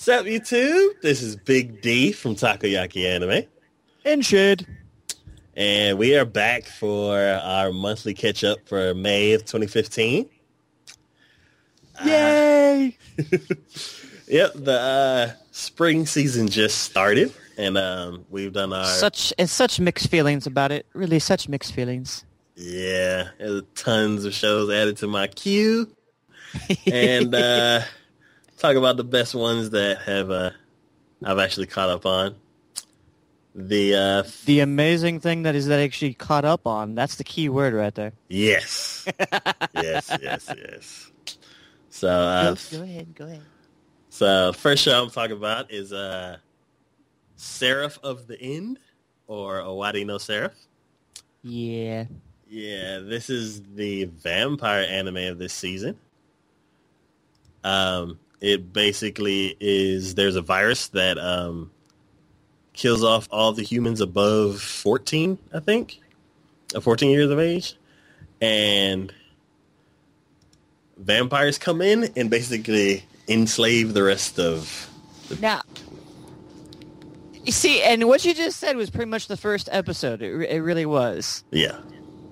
[0.00, 0.98] Sup YouTube?
[1.02, 3.44] This is Big D from Takoyaki Anime.
[4.02, 4.66] And Shade.
[5.54, 10.26] And we are back for our monthly catch up for May of 2015.
[12.02, 12.96] Yay!
[13.18, 13.22] Uh,
[14.26, 19.78] yep, the uh, spring season just started and um, we've done our such and such
[19.80, 20.86] mixed feelings about it.
[20.94, 22.24] Really such mixed feelings.
[22.56, 23.28] Yeah,
[23.74, 25.94] tons of shows added to my queue.
[26.90, 27.82] and uh,
[28.60, 30.50] talk about the best ones that have uh,
[31.24, 32.36] I've actually caught up on.
[33.54, 36.94] The uh, the amazing thing that is that I actually caught up on.
[36.94, 38.12] That's the key word right there.
[38.28, 39.08] Yes,
[39.74, 41.12] yes, yes, yes.
[41.88, 43.42] So uh, go, go, ahead, go ahead.
[44.10, 46.36] So first show I'm talking about is uh,
[47.34, 48.78] Seraph of the End
[49.26, 50.54] or Owari no Seraph.
[51.42, 52.04] Yeah.
[52.48, 55.96] Yeah, this is the vampire anime of this season.
[57.62, 61.70] Um, it basically is there's a virus that um,
[62.72, 66.00] kills off all the humans above 14, I think,
[66.74, 67.76] uh, 14 years of age,
[68.40, 69.12] and
[70.96, 74.90] vampires come in and basically enslave the rest of.
[75.28, 75.36] The...
[75.36, 75.62] Now,
[77.44, 80.22] you see, and what you just said was pretty much the first episode.
[80.22, 81.44] It, it really was.
[81.50, 81.78] Yeah.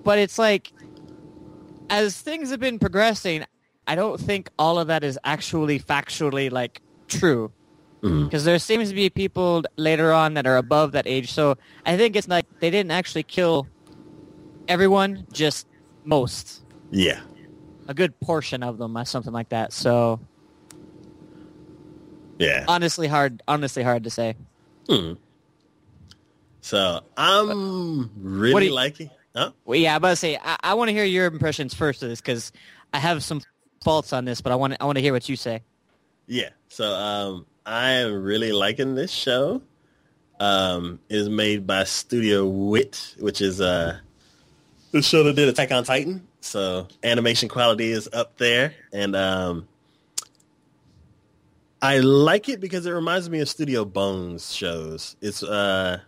[0.03, 0.71] But it's like,
[1.89, 3.45] as things have been progressing,
[3.89, 7.51] I don't think all of that is actually factually like true.
[8.01, 8.45] Because mm-hmm.
[8.45, 11.33] there seems to be people later on that are above that age.
[11.33, 13.67] So I think it's like they didn't actually kill
[14.67, 15.67] everyone, just
[16.05, 16.63] most.
[16.91, 17.19] Yeah.
[17.87, 19.73] A good portion of them, or something like that.
[19.73, 20.19] So.
[22.37, 22.65] Yeah.
[22.67, 23.41] Honestly, hard.
[23.47, 24.35] Honestly, hard to say.
[24.87, 25.13] Hmm.
[26.61, 29.09] So I'm really you, liking.
[29.35, 29.51] Huh?
[29.65, 32.09] Well, yeah, I'm about to say I, I want to hear your impressions first of
[32.09, 32.51] this because
[32.93, 33.41] I have some
[33.83, 35.61] faults on this, but I want I want to hear what you say.
[36.27, 36.49] Yeah.
[36.69, 39.61] So um, I am really liking this show.
[40.39, 43.99] Um, it is made by Studio Wit, which is uh,
[44.91, 46.27] the show that did Attack on Titan.
[46.41, 49.67] So animation quality is up there, and um,
[51.81, 55.17] I like it because it reminds me of Studio Bones shows.
[55.21, 55.99] It's uh,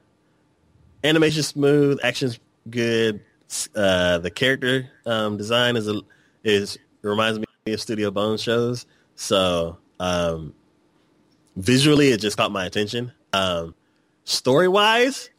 [1.04, 3.22] animation smooth, action's good.
[3.76, 6.02] Uh, the character um, design is a,
[6.46, 7.46] is reminds me
[7.78, 8.88] Studio Bones shows.
[9.16, 10.54] So um,
[11.56, 13.12] visually, it just caught my attention.
[13.34, 13.76] Um,
[14.24, 15.30] story wise,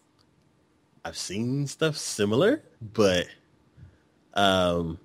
[1.04, 3.26] I've seen stuff similar, but
[4.34, 4.98] um,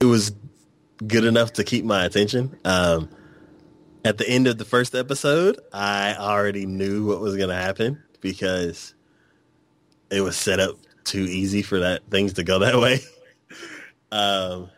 [0.00, 0.32] it was
[1.06, 2.56] good enough to keep my attention.
[2.64, 3.10] Um,
[4.02, 8.02] at the end of the first episode, I already knew what was going to happen
[8.22, 8.94] because
[10.10, 13.00] it was set up too easy for that things to go that way.
[14.10, 14.70] um,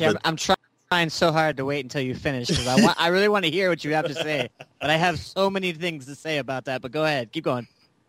[0.00, 0.53] I'm, I'm trying
[0.94, 3.50] trying so hard to wait until you finish because I want, I really want to
[3.50, 4.48] hear what you have to say,
[4.80, 6.82] but I have so many things to say about that.
[6.82, 7.66] But go ahead, keep going.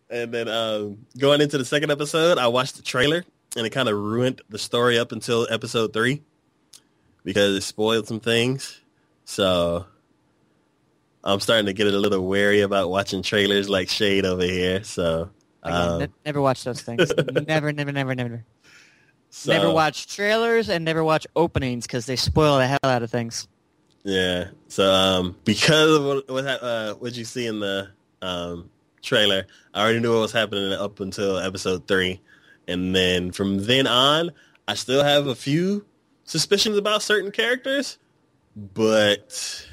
[0.08, 3.24] And then um, going into the second episode, I watched the trailer,
[3.56, 6.22] and it kind of ruined the story up until episode three
[7.24, 8.80] because it spoiled some things.
[9.24, 9.84] So
[11.24, 14.84] I'm starting to get a little wary about watching trailers like Shade over here.
[14.84, 15.30] So
[15.66, 17.12] Again, um, ne- never watch those things.
[17.48, 18.44] never, never, never, never.
[19.38, 23.10] So, never watch trailers and never watch openings because they spoil the hell out of
[23.10, 23.46] things.
[24.02, 24.48] Yeah.
[24.68, 27.90] So um, because of what what, uh, what you see in the
[28.22, 28.70] um,
[29.02, 32.22] trailer, I already knew what was happening up until episode three,
[32.66, 34.32] and then from then on,
[34.66, 35.84] I still have a few
[36.24, 37.98] suspicions about certain characters,
[38.56, 39.68] but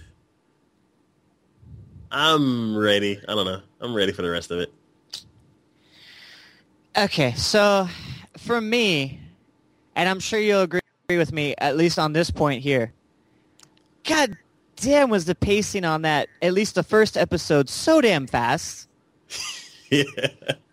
[2.11, 3.17] I'm ready.
[3.29, 3.61] I don't know.
[3.79, 4.73] I'm ready for the rest of it.
[6.97, 7.87] Okay, so
[8.37, 9.21] for me,
[9.95, 12.93] and I'm sure you'll agree with me, at least on this point here.
[14.03, 14.37] God
[14.75, 18.87] damn, was the pacing on that, at least the first episode, so damn fast.
[19.89, 20.03] yeah.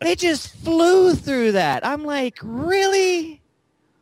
[0.00, 1.84] They just flew through that.
[1.86, 3.40] I'm like, really?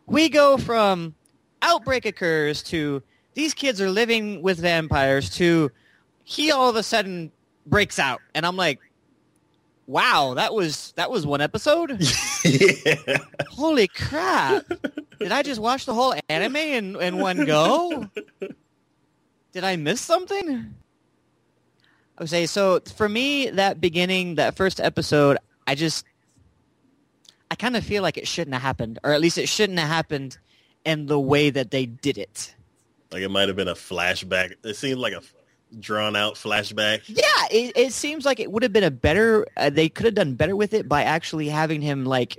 [0.07, 1.15] We go from
[1.63, 3.03] outbreak occurs to
[3.35, 5.71] these kids are living with vampires to
[6.25, 7.33] he all of a sudden
[7.67, 8.21] breaks out.
[8.35, 8.81] And I'm like,
[9.89, 12.01] wow, that was that was one episode.
[12.45, 13.17] yeah.
[13.49, 14.69] Holy crap!
[15.19, 18.09] Did I just watch the whole anime in in one go?
[19.53, 20.75] Did I miss something?
[22.17, 22.81] I would say so.
[22.95, 26.05] For me, that beginning, that first episode, I just,
[27.51, 29.89] I kind of feel like it shouldn't have happened, or at least it shouldn't have
[29.89, 30.39] happened
[30.85, 32.55] in the way that they did it.
[33.11, 34.55] Like it might have been a flashback.
[34.63, 35.23] It seemed like a
[35.79, 37.03] drawn out flashback.
[37.07, 39.47] Yeah, it, it seems like it would have been a better.
[39.57, 42.39] Uh, they could have done better with it by actually having him like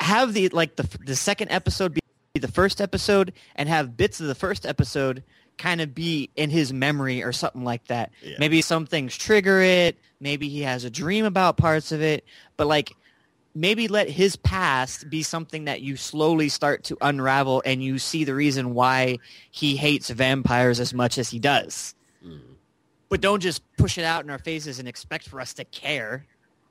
[0.00, 2.00] have the like the the second episode be
[2.40, 5.22] the first episode and have bits of the first episode
[5.56, 8.10] kind of be in his memory or something like that.
[8.22, 8.36] Yeah.
[8.38, 9.96] Maybe some things trigger it.
[10.20, 12.24] Maybe he has a dream about parts of it.
[12.56, 12.92] But like
[13.54, 18.24] maybe let his past be something that you slowly start to unravel and you see
[18.24, 19.18] the reason why
[19.50, 21.94] he hates vampires as much as he does.
[22.24, 22.40] Mm.
[23.08, 26.26] But don't just push it out in our faces and expect for us to care.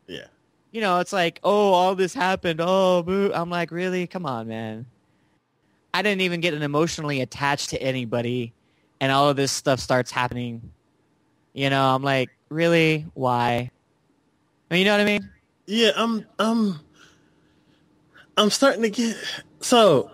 [0.07, 0.25] Yeah.
[0.71, 2.59] You know, it's like, oh, all this happened.
[2.61, 3.31] Oh, boo.
[3.33, 4.07] I'm like, really?
[4.07, 4.85] Come on, man.
[5.93, 8.51] I didn't even get emotionally attached to anybody,
[8.99, 10.71] and all of this stuff starts happening.
[11.53, 13.05] You know, I'm like, really?
[13.13, 13.69] Why?
[14.71, 15.29] I mean, you know what I mean?
[15.65, 16.79] Yeah, I'm I'm
[18.37, 19.15] I'm starting to get
[19.61, 20.11] so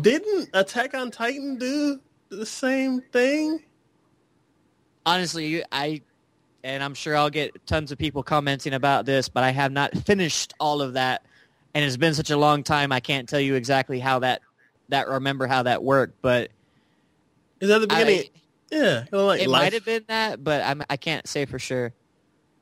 [0.00, 3.62] didn't Attack on Titan do the same thing?
[5.08, 6.02] honestly, I,
[6.62, 9.96] and I'm sure I'll get tons of people commenting about this, but I have not
[9.96, 11.24] finished all of that,
[11.74, 12.92] and it's been such a long time.
[12.92, 14.42] I can't tell you exactly how that
[14.90, 16.50] that remember how that worked, but
[17.60, 18.20] Is that the beginning?
[18.20, 18.30] I,
[18.70, 21.92] yeah, like it life, might have been that, but I'm, I can't say for sure.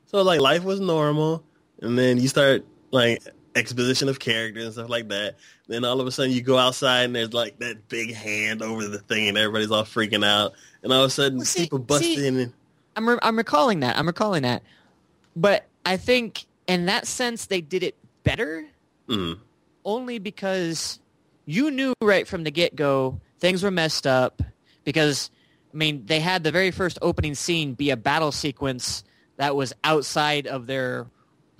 [0.05, 1.43] So like life was normal,
[1.81, 3.21] and then you start like
[3.55, 5.35] exposition of characters and stuff like that.
[5.67, 8.87] Then all of a sudden you go outside and there's like that big hand over
[8.87, 10.53] the thing, and everybody's all freaking out.
[10.83, 12.37] And all of a sudden Well, see- people bust see- in.
[12.37, 12.53] And,
[12.95, 13.97] I'm re- I'm recalling that.
[13.97, 14.63] I'm recalling that,
[15.35, 18.65] but I think in that sense they did it better
[19.07, 19.37] mm,
[19.85, 20.99] only because
[21.45, 24.41] you knew right from the get-go things were messed up
[24.83, 25.29] because
[25.73, 29.03] I mean they had the very first opening scene be a battle sequence
[29.37, 31.05] that was outside of their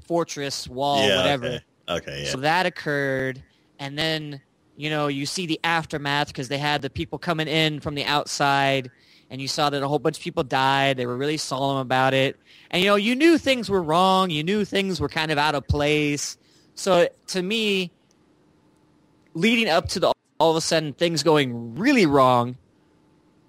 [0.08, 1.46] fortress wall yeah, whatever.
[1.48, 1.64] Okay.
[1.90, 2.30] okay, yeah.
[2.32, 3.42] so that occurred.
[3.80, 4.42] And then
[4.76, 8.06] you know you see the aftermath because they had the people coming in from the
[8.06, 8.90] outside
[9.30, 10.98] and you saw that a whole bunch of people died.
[10.98, 12.40] They were really solemn about it.
[12.72, 14.30] And you know you knew things were wrong.
[14.30, 16.38] You knew things were kind of out of place.
[16.76, 17.92] So to me
[19.34, 22.58] leading up to the all of a sudden things going really wrong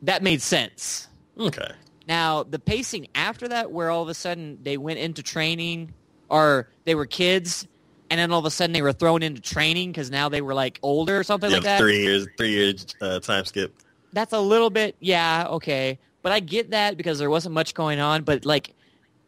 [0.03, 1.09] that made sense.
[1.39, 1.71] Okay.
[2.07, 5.95] now, the pacing after that, where all of a sudden they went into training,
[6.29, 7.67] or they were kids,
[8.11, 10.55] and then all of a sudden they were thrown into training because now they were
[10.55, 11.79] like older or something Yeah, like that.
[11.79, 13.75] three years, three years uh, time skip.
[14.13, 15.99] That's a little bit, yeah, okay.
[16.23, 18.25] But I get that because there wasn't much going on.
[18.25, 18.75] But like,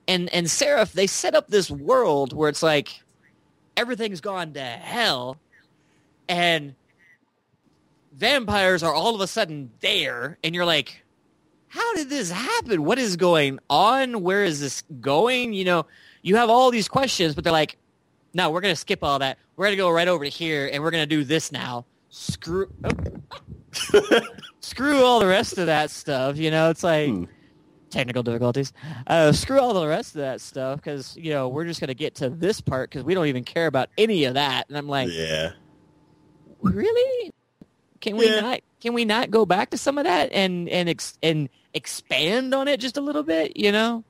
[0.08, 3.00] and and Seraph, they set up this world where it's like
[3.76, 5.36] everything's gone to hell,
[6.28, 6.74] and
[8.12, 11.02] vampires are all of a sudden there, and you're like,
[11.68, 12.84] how did this happen?
[12.84, 14.22] What is going on?
[14.22, 15.52] Where is this going?
[15.52, 15.86] You know,
[16.22, 17.76] you have all these questions, but they're like,
[18.34, 19.38] no, we're going to skip all that.
[19.56, 21.84] We're going to go right over to here, and we're going to do this now.
[22.10, 24.20] Screw, oh,
[24.60, 26.36] screw all the rest of that stuff.
[26.36, 27.24] You know, it's like Hmm.
[27.90, 28.72] technical difficulties.
[29.06, 31.94] Uh, screw all the rest of that stuff because you know we're just going to
[31.94, 34.68] get to this part because we don't even care about any of that.
[34.68, 35.52] And I'm like, yeah.
[36.62, 37.32] really?
[38.00, 38.40] Can we Yeah.
[38.40, 38.60] not?
[38.80, 42.66] Can we not go back to some of that and and ex, and expand on
[42.66, 43.56] it just a little bit?
[43.56, 44.04] You know.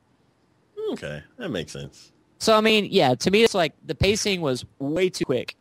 [0.93, 2.12] Okay, that makes sense.
[2.38, 5.56] So I mean, yeah, to me it's like the pacing was way too quick.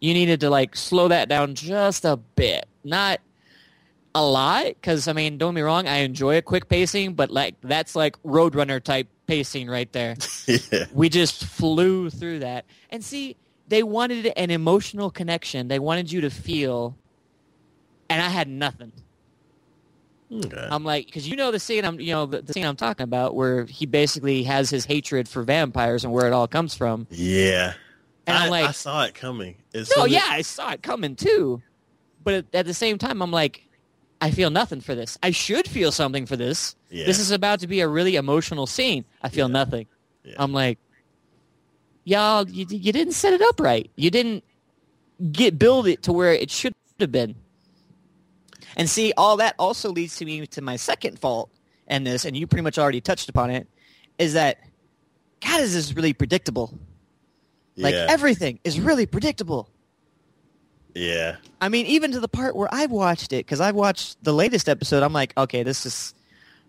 [0.00, 3.20] You needed to like slow that down just a bit, not
[4.14, 7.30] a lot, because I mean, don't get me wrong, I enjoy a quick pacing, but
[7.30, 10.16] like that's like Roadrunner type pacing right there.
[10.46, 10.86] yeah.
[10.92, 13.36] we just flew through that, and see,
[13.68, 15.68] they wanted an emotional connection.
[15.68, 16.96] They wanted you to feel,
[18.08, 18.92] and I had nothing.
[20.32, 20.68] Okay.
[20.70, 23.04] I'm like, because you know the scene I'm, you know, the, the scene I'm talking
[23.04, 27.06] about, where he basically has his hatred for vampires and where it all comes from.
[27.10, 27.74] yeah.
[28.28, 29.54] And I, I'm like, I saw it coming.
[29.72, 31.62] As no, yeah, I saw it coming too,
[32.24, 33.62] but at, at the same time, I'm like,
[34.20, 35.16] I feel nothing for this.
[35.22, 36.74] I should feel something for this.
[36.90, 37.06] Yeah.
[37.06, 39.04] This is about to be a really emotional scene.
[39.22, 39.52] I feel Yeah.
[39.52, 39.86] nothing.
[40.24, 40.34] Yeah.
[40.40, 40.78] I'm like,
[42.04, 43.88] y'all, you, you didn't set it up right.
[43.94, 44.42] You didn't
[45.30, 47.36] get build it to where it should have been.
[48.76, 51.50] And see, all that also leads to me to my second fault
[51.88, 53.66] in this, and you pretty much already touched upon it,
[54.18, 54.58] is that
[55.40, 56.78] God is this really predictable.
[57.76, 58.06] Like yeah.
[58.08, 59.68] everything is really predictable.
[60.94, 61.36] yeah.
[61.60, 64.68] I mean, even to the part where I've watched it, because I've watched the latest
[64.68, 66.14] episode, I'm like, okay, this is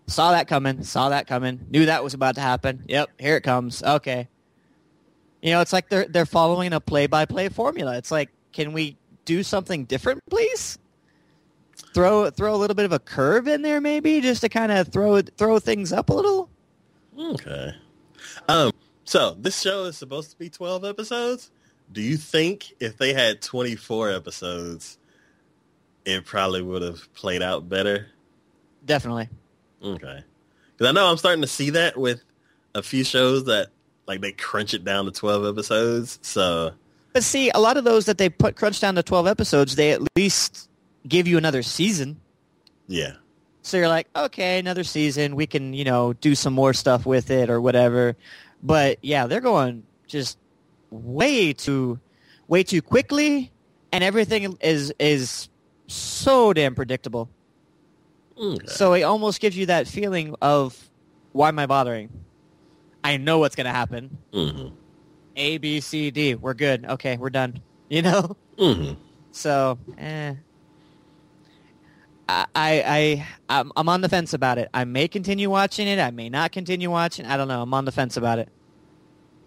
[0.06, 2.84] saw that coming, saw that coming, knew that was about to happen.
[2.88, 3.82] Yep, here it comes.
[3.82, 4.28] Okay.
[5.42, 7.96] You know, it's like they're they're following a play by play formula.
[7.96, 10.78] It's like, can we do something different, please?
[11.98, 14.86] Throw throw a little bit of a curve in there, maybe, just to kind of
[14.86, 16.48] throw throw things up a little.
[17.18, 17.72] Okay.
[18.48, 18.70] Um.
[19.02, 21.50] So this show is supposed to be twelve episodes.
[21.90, 24.96] Do you think if they had twenty four episodes,
[26.04, 28.06] it probably would have played out better?
[28.86, 29.28] Definitely.
[29.82, 30.22] Okay.
[30.76, 32.22] Because I know I'm starting to see that with
[32.76, 33.70] a few shows that
[34.06, 36.20] like they crunch it down to twelve episodes.
[36.22, 36.74] So
[37.12, 39.90] But see, a lot of those that they put crunch down to twelve episodes, they
[39.90, 40.66] at least
[41.06, 42.20] give you another season.
[42.86, 43.12] yeah.
[43.62, 45.36] So you're like, okay, another season.
[45.36, 48.16] We can, you know, do some more stuff with it or whatever.
[48.62, 50.38] But yeah, they're going just
[50.90, 51.98] way too,
[52.46, 53.52] way too quickly,
[53.92, 55.50] and everything is is
[55.86, 57.28] so damn predictable.
[58.40, 58.66] Okay.
[58.68, 60.88] So it almost gives you that feeling of,
[61.32, 62.08] why am I bothering?
[63.04, 64.16] I know what's gonna happen.
[64.32, 64.68] hmm
[65.36, 66.36] A, B, C, D.
[66.36, 66.86] We're good.
[66.86, 67.60] Okay, we're done.
[67.90, 68.36] You know.
[68.58, 68.92] hmm
[69.32, 70.34] So, eh.
[72.28, 72.82] I, I,
[73.48, 74.68] I, I'm, I'm on the fence about it.
[74.74, 75.98] I may continue watching it.
[75.98, 77.26] I may not continue watching.
[77.26, 77.62] I don't know.
[77.62, 78.48] I'm on the fence about it.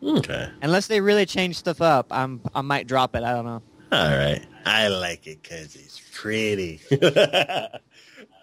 [0.03, 0.49] Okay.
[0.61, 3.23] Unless they really change stuff up, I'm, I might drop it.
[3.23, 3.61] I don't know.
[3.91, 4.41] All right.
[4.65, 6.81] I like it because it's pretty.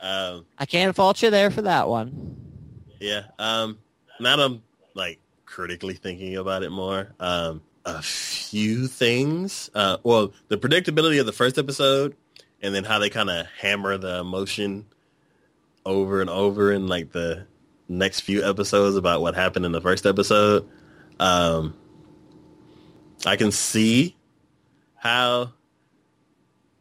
[0.00, 2.37] um, I can't fault you there for that one.
[3.00, 3.23] yeah.
[3.38, 3.78] Um,
[4.21, 4.62] now I'm
[4.95, 7.14] like critically thinking about it more.
[7.18, 9.71] Um, a few things.
[9.75, 12.14] Uh, well, the predictability of the first episode,
[12.62, 14.87] and then how they kind of hammer the emotion
[15.87, 17.47] over and over in like the
[17.88, 20.69] next few episodes about what happened in the first episode.
[21.19, 21.75] Um,
[23.27, 24.17] I can see
[24.95, 25.53] how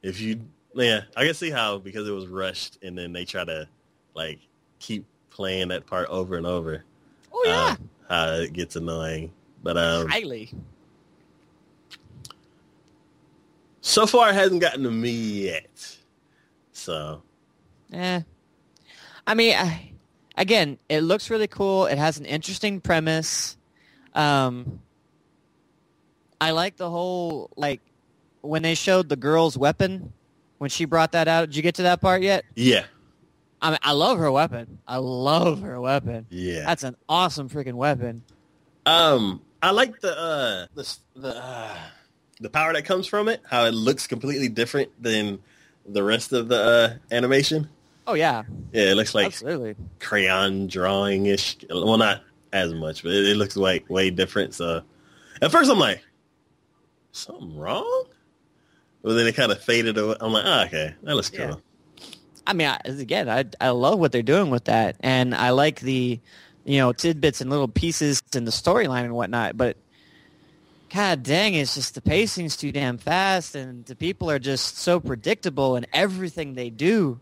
[0.02, 0.42] if you
[0.74, 3.68] yeah i can see how because it was rushed and then they try to
[4.16, 4.40] like
[4.80, 6.84] keep playing that part over and over
[7.34, 9.32] Oh yeah, um, how it gets annoying
[9.64, 10.52] but um highly.
[13.88, 15.98] So far it hasn't gotten to me yet
[16.72, 17.22] so
[17.94, 18.22] Eh.
[19.25, 19.91] I mean, I,
[20.36, 21.86] again, it looks really cool.
[21.86, 23.56] It has an interesting premise.
[24.13, 24.82] Um,
[26.41, 27.79] I like the whole like
[28.41, 30.12] when they showed the girl's weapon
[30.58, 31.46] when she brought that out.
[31.48, 32.44] Did you get to that part yet?
[32.56, 32.86] yeah
[33.62, 34.79] I mean, I love her weapon.
[34.88, 36.25] I love her weapon.
[36.29, 38.22] yeah That's an awesome freaking weapon.
[38.86, 41.75] um i like the uh the the uh,
[42.39, 45.39] the power that comes from it how it looks completely different than
[45.86, 46.62] the rest of the
[47.12, 47.70] uh animation
[48.08, 49.75] Oh yeah, yeah it looks like absolutely.
[50.00, 51.58] crayon drawing ish.
[51.70, 52.22] Well, not
[52.53, 54.53] as much, but it, it looks like way different.
[54.53, 54.82] So
[55.41, 56.01] at first I'm like,
[57.12, 58.06] something wrong?
[59.03, 60.15] But then it kind of faded away.
[60.22, 61.62] I'm like, oh, okay, that looks cool.
[62.00, 62.06] Yeah.
[62.46, 65.82] I mean, I, again, I I love what they're doing with that, and I like
[65.82, 66.17] the,
[66.63, 69.58] you know, tidbits and little pieces in the storyline and whatnot.
[69.58, 69.75] But,
[70.98, 75.00] god dang, it's just the pacing's too damn fast, and the people are just so
[75.00, 77.20] predictable in everything they do.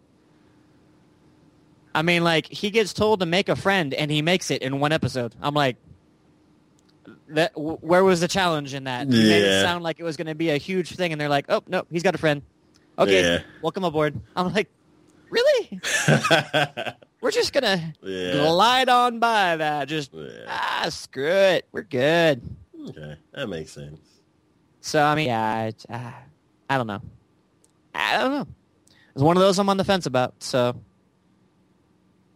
[1.94, 4.80] I mean, like he gets told to make a friend, and he makes it in
[4.80, 5.36] one episode.
[5.42, 5.78] I'm like.
[7.30, 9.08] That w- where was the challenge in that?
[9.08, 9.62] He made it Yeah.
[9.62, 11.84] sound like it was going to be a huge thing, and they're like, "Oh no,
[11.92, 12.42] he's got a friend."
[12.98, 13.40] Okay, Yeah.
[13.62, 14.20] welcome aboard.
[14.36, 14.70] I'm like,
[15.30, 15.80] really?
[17.22, 18.32] We're just gonna yeah.
[18.34, 19.88] glide on by that.
[19.88, 20.46] Just yeah.
[20.48, 21.68] ah, screw it.
[21.72, 22.42] We're good.
[22.88, 24.00] Okay, that makes sense.
[24.82, 26.16] So I mean, yeah, I, ah,
[26.70, 27.02] I don't know.
[27.94, 28.48] I don't know.
[29.14, 30.44] It's one of those I'm on the fence about.
[30.44, 30.76] So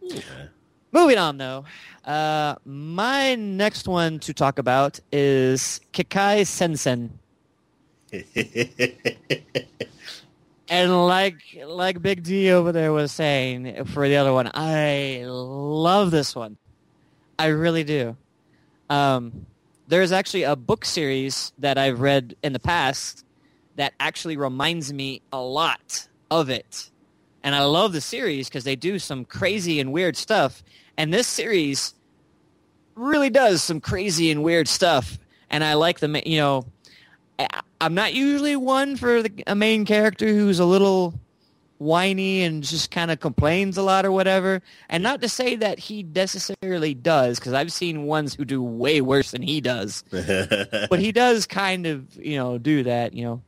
[0.02, 0.48] Okay.
[0.92, 1.64] moving on though,
[2.04, 7.18] uh, my next one to talk about is Kekkai Sensen.
[10.68, 11.34] And like
[11.66, 16.56] like Big D over there was saying for the other one, I love this one.
[17.38, 18.16] I really do.
[18.88, 19.46] Um,
[19.90, 23.24] there's actually a book series that I've read in the past
[23.74, 26.90] that actually reminds me a lot of it.
[27.42, 30.62] And I love the series because they do some crazy and weird stuff.
[30.96, 31.94] And this series
[32.94, 35.18] really does some crazy and weird stuff.
[35.50, 36.66] And I like the, you know,
[37.40, 41.14] I- I'm not usually one for the, a main character who's a little
[41.80, 44.62] whiny and just kind of complains a lot or whatever.
[44.88, 49.00] And not to say that he necessarily does, because I've seen ones who do way
[49.00, 50.04] worse than he does.
[50.90, 53.14] But he does kind of, you know, do that.
[53.14, 53.42] You know,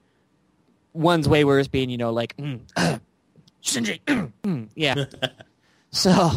[0.92, 2.60] one's way worse being, you know, like mm,
[3.62, 4.00] Shinji,
[4.42, 5.04] mm, yeah.
[5.90, 6.30] so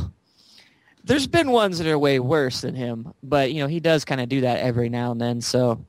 [1.03, 4.21] there's been ones that are way worse than him, but you know, he does kind
[4.21, 5.41] of do that every now and then.
[5.41, 5.85] So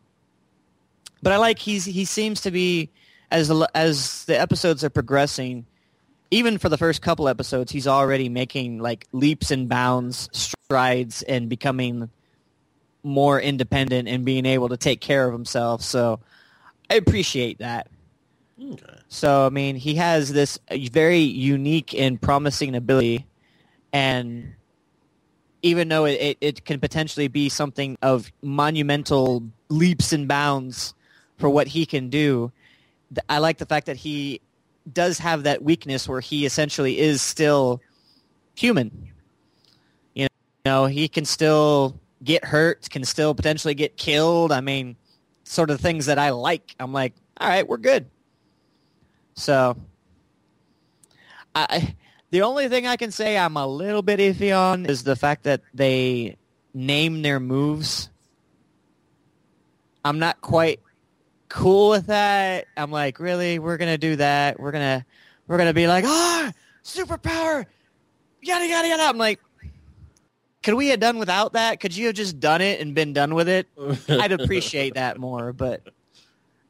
[1.23, 2.91] but I like he's he seems to be
[3.31, 5.67] as as the episodes are progressing,
[6.31, 11.49] even for the first couple episodes, he's already making like leaps and bounds, strides, and
[11.49, 12.11] becoming
[13.03, 15.83] more independent and being able to take care of himself.
[15.83, 16.21] So
[16.91, 17.89] I appreciate that.
[18.61, 18.99] okay.
[19.09, 23.27] So I mean, he has this uh, very unique and promising ability,
[23.93, 24.55] and
[25.63, 30.95] even though it, it, it can potentially be something of monumental leaps and bounds
[31.39, 32.53] for what he can do,
[33.11, 34.41] th- I like the fact that he
[34.93, 37.81] does have that weakness where he essentially is still
[38.55, 39.13] human.
[40.15, 40.29] You
[40.65, 44.53] know, he can still get hurt, can still potentially get killed.
[44.53, 44.97] I mean,
[45.45, 46.75] sort of things that I like.
[46.81, 48.07] I'm like, all right, we're good.
[49.35, 49.77] So,
[51.55, 51.95] I
[52.31, 55.45] the only thing I can say I'm a little bit iffy on is the fact
[55.45, 56.37] that they
[56.75, 58.11] name their moves.
[60.05, 60.81] I'm not quite
[61.49, 62.67] cool with that.
[62.77, 63.59] I'm like, really?
[63.59, 64.59] We're gonna do that?
[64.59, 65.05] We're gonna
[65.47, 66.53] we're gonna be like, ah,
[66.85, 67.67] superpower,
[68.43, 69.03] yada yada yada.
[69.05, 69.41] I'm like,
[70.63, 71.81] could we have done without that?
[71.81, 73.69] Could you have just done it and been done with it?
[74.09, 75.83] I'd appreciate that more, but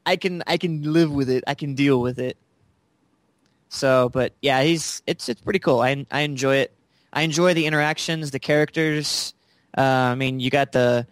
[0.05, 1.45] I can I can live with it.
[1.47, 2.37] I can deal with it.
[3.69, 5.81] So, but yeah, he's it's it's pretty cool.
[5.81, 6.73] I I enjoy it.
[7.13, 9.35] I enjoy the interactions, the characters.
[9.77, 11.07] Uh, I mean, you got the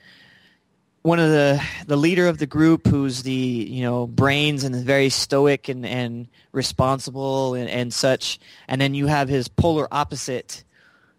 [1.04, 4.82] one of the the leader of the group who's the you know brains and is
[4.82, 10.64] very stoic and and responsible and, and such, and then you have his polar opposite,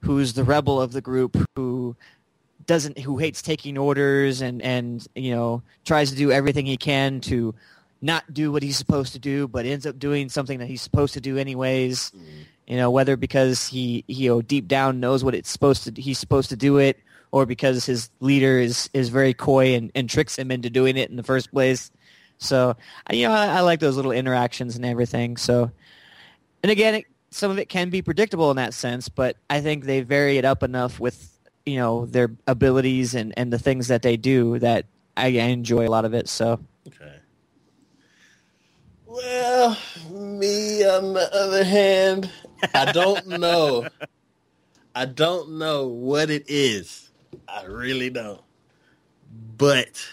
[0.02, 1.96] who's the rebel of the group who
[2.66, 7.22] doesn't who hates taking orders and and you know tries to do everything he can
[7.22, 7.54] to
[8.02, 11.14] not do what he's supposed to do, but ends up doing something that he's supposed
[11.14, 12.12] to do anyways.
[12.12, 12.22] Mm.
[12.66, 16.02] You know, whether because he, he you know deep down knows what it's supposed to
[16.02, 16.98] he's supposed to do it,
[17.36, 21.10] or because his leader is is very coy and, and tricks him into doing it
[21.10, 21.92] in the first place.
[22.38, 22.78] So
[23.12, 25.36] you know, I, I like those little interactions and everything.
[25.36, 25.70] So,
[26.64, 29.84] and again, it, some of it can be predictable in that sense, but I think
[29.84, 34.02] they vary it up enough with you know their abilities and and the things that
[34.02, 34.86] they do that
[35.18, 36.30] I, I enjoy a lot of it.
[36.30, 36.62] So.
[36.88, 37.18] Okay.
[39.06, 39.78] Well,
[40.10, 42.32] me on the other hand,
[42.74, 43.90] I don't know.
[44.96, 47.05] I don't know what it is.
[47.48, 48.42] I really don't.
[49.58, 50.06] But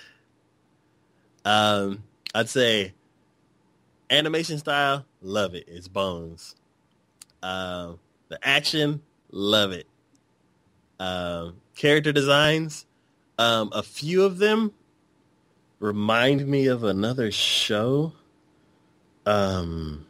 [1.44, 2.02] um,
[2.34, 2.92] I'd say
[4.10, 5.64] animation style, love it.
[5.68, 6.56] It's bones.
[7.42, 7.98] Um,
[8.28, 9.86] the action, love it.
[11.00, 12.86] Um, character designs,
[13.38, 14.72] um, a few of them
[15.80, 18.12] remind me of another show
[19.26, 20.06] um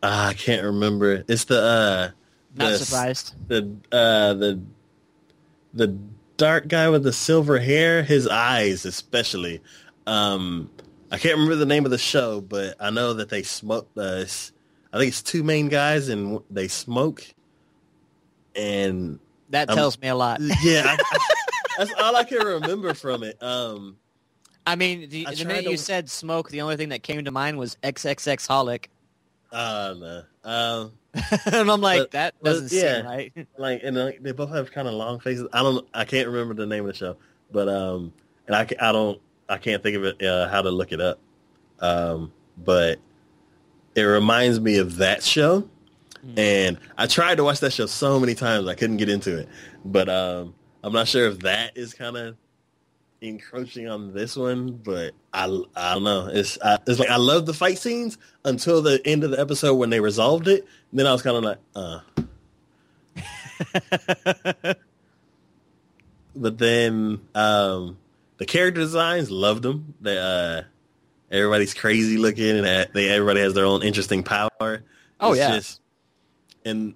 [0.00, 1.24] I can't remember.
[1.26, 2.10] It's the uh
[2.56, 3.34] not the, surprised.
[3.48, 4.60] The uh the
[5.74, 5.96] the
[6.36, 9.60] dark guy with the silver hair, his eyes especially.
[10.06, 10.70] Um
[11.10, 14.24] I can't remember the name of the show, but I know that they smoke uh,
[14.92, 17.24] I think it's two main guys and they smoke
[18.54, 19.18] and
[19.50, 20.40] that tells um, me a lot.
[20.62, 21.18] Yeah, I, I,
[21.78, 23.42] that's all I can remember from it.
[23.42, 23.96] Um
[24.68, 25.70] I mean, the, I the minute to...
[25.70, 28.88] you said smoke, the only thing that came to mind was XXX Holic.
[29.50, 30.22] Uh, no.
[30.44, 30.92] Um,
[31.46, 33.32] and I'm like, but, that doesn't yeah, seem right.
[33.58, 35.46] like, and uh, they both have kind of long faces.
[35.52, 37.16] I don't, I can't remember the name of the show,
[37.50, 38.12] but um,
[38.46, 41.18] and I, I don't, I can't think of it uh, how to look it up.
[41.80, 42.98] Um, but
[43.94, 45.62] it reminds me of that show,
[46.24, 46.38] mm.
[46.38, 49.48] and I tried to watch that show so many times I couldn't get into it.
[49.84, 52.36] But um, I'm not sure if that is kind of
[53.20, 55.44] encroaching on this one, but I
[55.74, 56.28] I don't know.
[56.30, 59.74] It's I, it's like I love the fight scenes until the end of the episode
[59.74, 60.66] when they resolved it.
[60.92, 62.00] Then I was kind of like, uh.
[66.36, 67.98] but then um,
[68.38, 69.94] the character designs loved them.
[70.00, 70.62] They uh,
[71.30, 74.50] everybody's crazy looking, and they everybody has their own interesting power.
[75.20, 75.56] Oh it's yeah.
[75.56, 75.80] Just,
[76.64, 76.94] and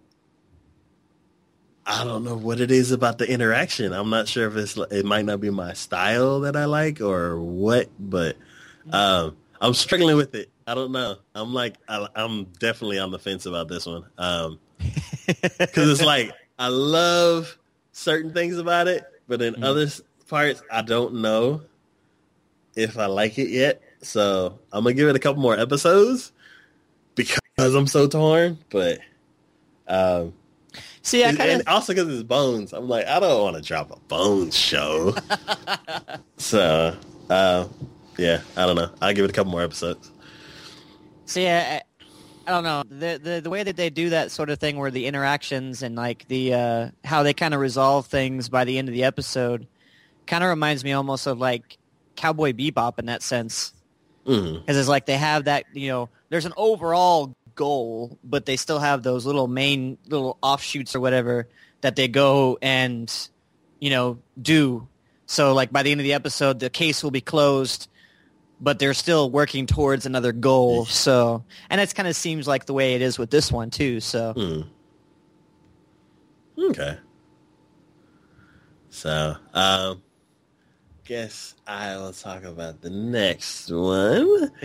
[1.84, 3.92] I don't know what it is about the interaction.
[3.92, 7.40] I'm not sure if it's it might not be my style that I like or
[7.40, 8.36] what, but
[8.92, 10.48] um, I'm struggling with it.
[10.66, 11.16] I don't know.
[11.34, 14.58] I'm like I, am definitely on the fence about this one because um,
[15.58, 17.58] it's like I love
[17.92, 19.64] certain things about it, but in mm.
[19.64, 19.86] other
[20.28, 21.62] parts I don't know
[22.76, 23.82] if I like it yet.
[24.02, 26.32] So I'm gonna give it a couple more episodes
[27.14, 28.58] because I'm so torn.
[28.70, 29.00] But
[29.88, 30.32] um,
[31.02, 32.72] See, I kind of also because it's Bones.
[32.72, 35.14] I'm like, I don't want to drop a Bones show.
[36.36, 36.96] so,
[37.28, 37.66] uh,
[38.16, 38.90] yeah, I don't know.
[39.00, 40.12] I'll give it a couple more episodes.
[41.32, 41.76] See, I,
[42.46, 44.90] I don't know the, the the way that they do that sort of thing, where
[44.90, 48.88] the interactions and like the uh, how they kind of resolve things by the end
[48.88, 49.66] of the episode,
[50.26, 51.78] kind of reminds me almost of like
[52.16, 53.72] Cowboy Bebop in that sense.
[54.24, 54.70] Because mm-hmm.
[54.70, 59.02] it's like they have that you know, there's an overall goal, but they still have
[59.02, 61.48] those little main little offshoots or whatever
[61.80, 63.10] that they go and
[63.80, 64.86] you know do.
[65.24, 67.88] So like by the end of the episode, the case will be closed,
[68.62, 70.86] but they're still working towards another goal.
[70.86, 74.00] So and it kind of seems like the way it is with this one too.
[74.00, 74.62] So hmm.
[76.70, 76.96] okay.
[78.88, 80.02] So um,
[81.04, 84.50] guess I will talk about the next one.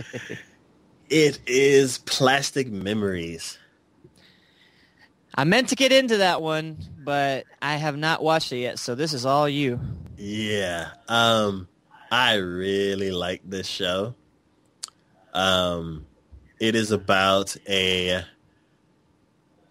[1.10, 3.56] It is Plastic Memories.
[5.34, 8.94] I meant to get into that one, but I have not watched it yet, so
[8.94, 9.80] this is all you.
[10.18, 10.88] Yeah.
[11.08, 11.66] Um
[12.10, 14.14] I really like this show.
[15.32, 16.06] Um
[16.60, 18.24] it is about a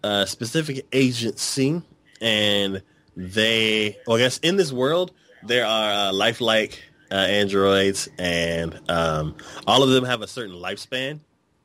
[0.02, 1.82] a specific agency,
[2.20, 2.82] and
[3.16, 9.36] they, well, I guess in this world there are uh, lifelike uh, androids, and um,
[9.66, 11.20] all of them have a certain lifespan.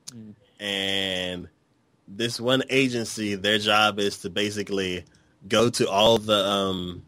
[0.08, 0.34] Mm.
[0.60, 1.48] And
[2.08, 5.06] this one agency, their job is to basically
[5.48, 7.04] go to all the um,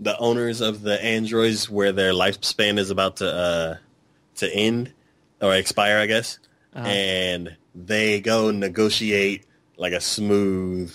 [0.00, 3.76] the owners of the androids where their lifespan is about to uh,
[4.36, 4.92] to end
[5.40, 6.38] or expire, I guess,
[6.74, 6.88] Uh-huh.
[6.88, 9.44] and they go negotiate
[9.76, 10.94] like a smooth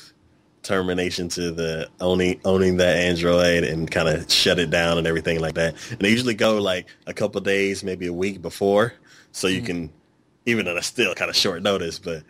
[0.64, 5.40] termination to the owning owning that android and kind of shut it down and everything
[5.40, 5.76] like that.
[5.90, 8.94] And they usually go like a couple days, maybe a week before,
[9.32, 9.66] so you Mhm.
[9.66, 9.90] can,
[10.46, 12.24] even though that's still kind of short notice, but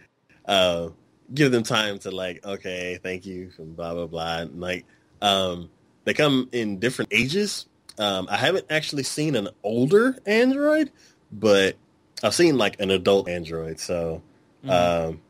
[0.46, 0.90] uh,
[1.34, 4.40] give them time to like, okay, thank you, and blah blah blah.
[4.40, 4.86] And like,
[5.22, 5.70] um,
[6.10, 7.68] they come in different ages.
[8.00, 10.90] Um, I haven't actually seen an older android,
[11.32, 11.76] but
[12.24, 13.80] I've seen like an adult android.
[13.80, 14.24] So
[14.66, 14.72] Mhm.
[15.10, 15.22] um,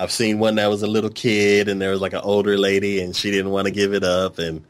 [0.00, 3.00] I've seen one that was a little kid, and there was like an older lady,
[3.00, 4.64] and she didn't want to give it up, and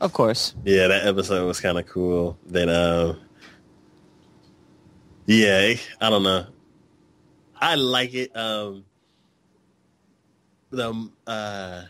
[0.00, 0.54] of course.
[0.64, 2.38] yeah, that episode was kind of cool.
[2.46, 3.20] Then, um,
[5.26, 6.46] yeah, I don't know.
[7.60, 8.34] I like it.
[8.34, 8.86] Um,
[10.70, 11.82] the uh,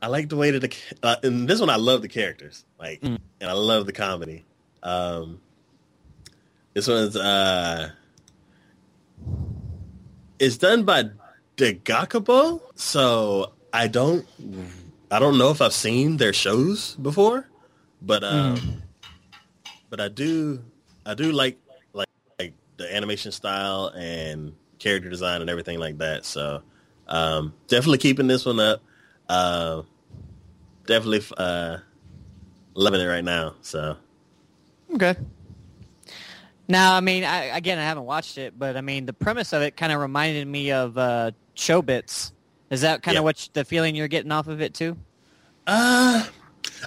[0.00, 3.00] I like the way that the uh, in this one I love the characters, like,
[3.00, 3.18] Mm.
[3.40, 4.44] and I love the comedy.
[4.82, 5.40] Um,
[6.74, 7.90] this one's uh,
[10.38, 11.10] it's done by
[11.56, 14.26] Doga Kobo, so I don't
[15.10, 17.48] I don't know if I've seen their shows before,
[18.00, 18.82] but um,
[19.90, 20.62] but I do
[21.04, 21.58] I do like
[21.92, 22.08] like
[22.38, 26.24] like the animation style and character design and everything like that.
[26.24, 26.62] So
[27.08, 28.80] um, definitely keeping this one up.
[29.28, 29.82] Uh,
[30.86, 31.78] definitely uh,
[32.74, 33.54] loving it right now.
[33.62, 33.96] So
[34.94, 35.14] Okay.
[36.66, 39.62] Now, I mean, I, again, I haven't watched it, but I mean, the premise of
[39.62, 42.32] it kind of reminded me of uh, Chobits.
[42.70, 43.20] Is that kind Yeah.
[43.20, 44.96] of what the feeling you're getting off of it too?
[45.66, 46.26] Uh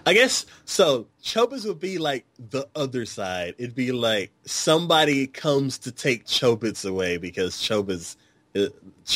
[0.05, 1.07] I guess so.
[1.23, 3.55] Chobits would be like the other side.
[3.57, 8.15] It'd be like somebody comes to take Chobits away because Chobits,
[8.55, 8.67] uh,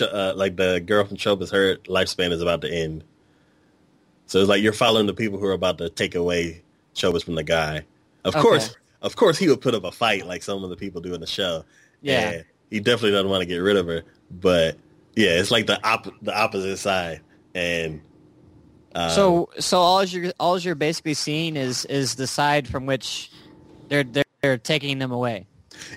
[0.03, 3.03] uh, like the girl from Chobits, her lifespan is about to end.
[4.27, 6.63] So it's like you're following the people who are about to take away
[6.95, 7.85] Chobits from the guy.
[8.23, 8.41] Of Okay.
[8.41, 11.13] course, of course, he would put up a fight like some of the people do
[11.13, 11.63] in the show.
[12.01, 12.29] Yeah.
[12.31, 14.03] And he definitely doesn't want to get rid of her.
[14.31, 14.77] But
[15.15, 17.21] yeah, it's like the op- the opposite side.
[17.53, 18.01] And
[18.95, 23.31] um, so, so all you're all you're basically seeing is is the side from which
[23.89, 25.45] they're they're, they're taking them away.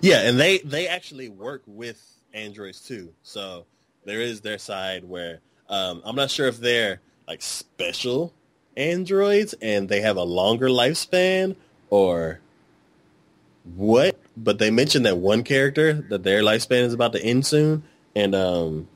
[0.02, 2.02] Yeah, and they they actually work with
[2.34, 3.14] androids too.
[3.22, 3.64] So
[4.04, 8.32] there is their side where um, I'm not sure if they're like special
[8.76, 11.54] androids and they have a longer lifespan
[11.90, 12.40] or
[13.76, 14.18] what.
[14.36, 17.82] But they mentioned that one character that their lifespan is about to end soon,
[18.16, 18.88] and um,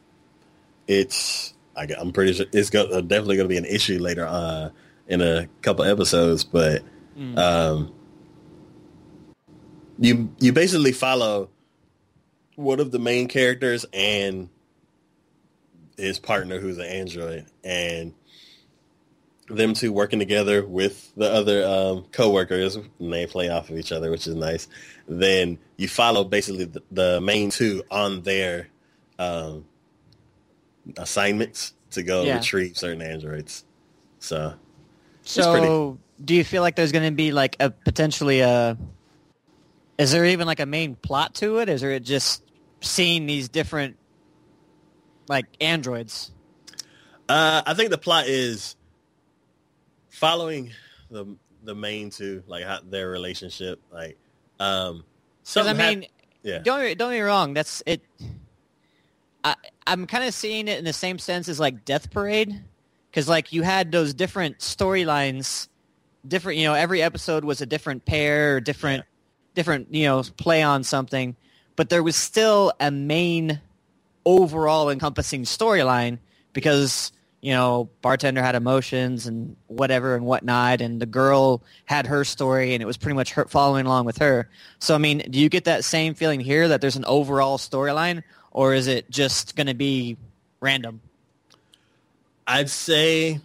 [0.88, 4.26] it's I, I'm pretty sure it's go, uh, definitely going to be an issue later
[4.26, 4.70] uh,
[5.08, 6.44] in a couple episodes.
[6.44, 6.82] But
[7.14, 7.36] Mm.
[7.36, 7.92] um,
[9.98, 11.50] you you basically follow
[12.56, 14.48] one of the main characters and
[15.98, 18.14] his partner who's an android and
[19.56, 23.92] them two working together with the other um, co-workers and they play off of each
[23.92, 24.68] other which is nice
[25.08, 28.68] then you follow basically the, the main two on their
[29.18, 29.64] um,
[30.96, 32.36] assignments to go Yeah.
[32.36, 33.64] retrieve certain androids
[34.18, 34.54] so
[35.24, 38.76] So, do you feel like there's going to be like a potentially a?
[39.98, 41.68] Is there even like a main plot to it?
[41.68, 42.42] Is there just
[42.80, 43.96] seeing these different
[45.28, 46.30] like androids?
[47.28, 48.76] Uh, I think the plot is
[50.12, 50.70] following
[51.10, 53.80] the the main two, like how, their relationship.
[53.92, 54.18] Like,
[54.60, 55.04] um,
[55.42, 56.06] Because I mean,
[56.42, 57.54] yeah, don't don't get me wrong.
[57.54, 58.02] That's it.
[59.42, 62.62] I I'm kind of seeing it in the same sense as like Death Parade,
[63.10, 65.68] because like you had those different storylines,
[66.26, 66.58] different.
[66.58, 69.04] You know, every episode was a different pair, or different,
[69.54, 69.92] different.
[69.92, 71.36] You know, play on something,
[71.74, 73.60] but there was still a main,
[74.24, 76.18] overall encompassing storyline
[76.52, 77.12] because
[77.42, 82.72] you know bartender had emotions and whatever and whatnot and the girl had her story
[82.72, 84.48] and it was pretty much her following along with her.
[84.78, 88.22] So i mean do you get that same feeling here that there's an overall storyline
[88.52, 90.16] or is it just going to be
[90.60, 91.00] random?
[92.46, 93.40] I'd say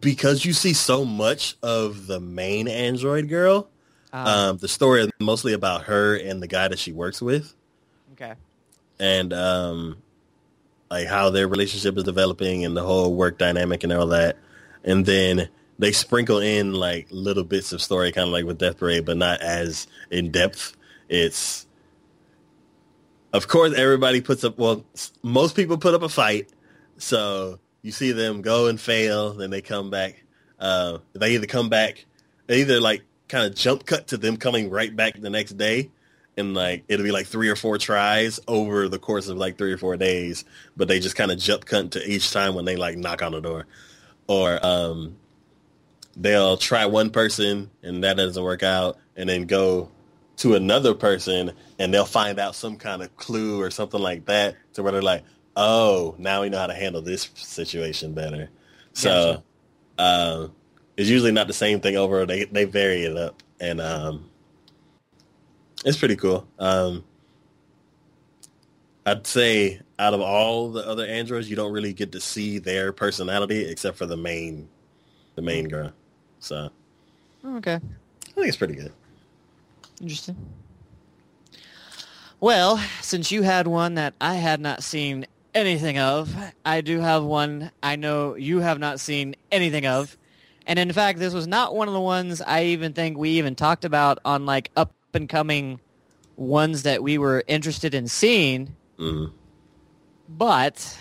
[0.00, 3.68] because you see so much of the main android girl,
[4.12, 7.54] um, um, the story is mostly about her and the guy that she works with,
[8.12, 8.34] okay.
[8.98, 9.96] And um,
[10.90, 14.36] like how their relationship is developing and the whole work dynamic and all that.
[14.84, 15.48] And then
[15.78, 19.16] they sprinkle in like little bits of story, kind of like with Death Parade, but
[19.16, 20.76] not as in depth.
[21.08, 21.66] It's
[23.32, 24.58] of course, everybody puts up.
[24.58, 24.84] Well,
[25.22, 26.50] most people put up a fight,
[26.98, 30.24] so you see them go and fail, then they come back.
[30.58, 32.04] Uh, they either come back,
[32.46, 35.90] they either like kind of jump cut to them coming right back the next day,
[36.40, 39.72] and like it'll be like three or four tries over the course of like three
[39.72, 40.44] or four days,
[40.76, 43.32] but they just kind of jump cut to each time when they like knock on
[43.32, 43.66] the door,
[44.26, 45.16] or um,
[46.16, 49.90] they'll try one person and that doesn't work out, and then go
[50.38, 54.56] to another person and they'll find out some kind of clue or something like that
[54.72, 55.22] to where they're like,
[55.54, 58.48] oh, now we know how to handle this situation better.
[58.94, 59.42] So
[59.98, 60.52] um,
[60.96, 62.24] it's usually not the same thing over.
[62.24, 64.29] They they vary it up, and um,
[65.84, 66.46] it's pretty cool.
[66.58, 67.04] Um,
[69.06, 72.92] I'd say out of all the other androids, you don't really get to see their
[72.92, 74.68] personality except for the main,
[75.34, 75.92] the main girl.
[76.38, 76.70] So
[77.44, 77.74] Oh, okay.
[77.76, 78.92] I think it's pretty good.
[80.00, 80.36] Interesting.
[82.38, 87.22] Well, since you had one that I had not seen anything of, I do have
[87.22, 90.16] one I know you have not seen anything of.
[90.66, 93.54] And in fact, this was not one of the ones I even think we even
[93.54, 95.80] talked about on like up and coming
[96.36, 98.74] ones that we were interested in seeing.
[98.98, 99.32] Mhm.
[100.28, 100.98] But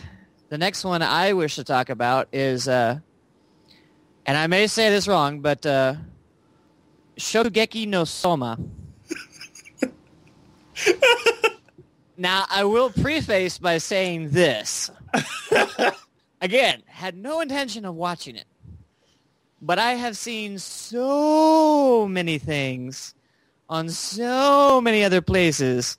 [0.50, 3.00] the next one I wish to talk about is, uh,
[4.26, 5.96] and I may say this wrong, but uh,
[7.18, 8.58] Shogeki no Soma.
[12.18, 14.90] now, I will preface by saying this.
[16.42, 18.46] Again, had no intention of watching it.
[19.62, 23.14] But I have seen so many things
[23.70, 25.98] on so many other places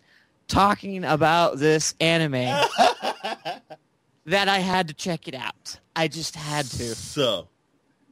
[0.48, 2.32] talking about this anime
[4.26, 5.78] that I had to check it out.
[5.94, 6.94] I just had to.
[6.94, 7.48] So,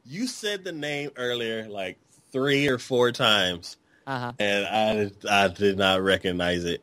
[0.05, 1.97] you said the name earlier like
[2.31, 4.31] three or four times, Uh-huh.
[4.39, 6.81] and I I did not recognize it.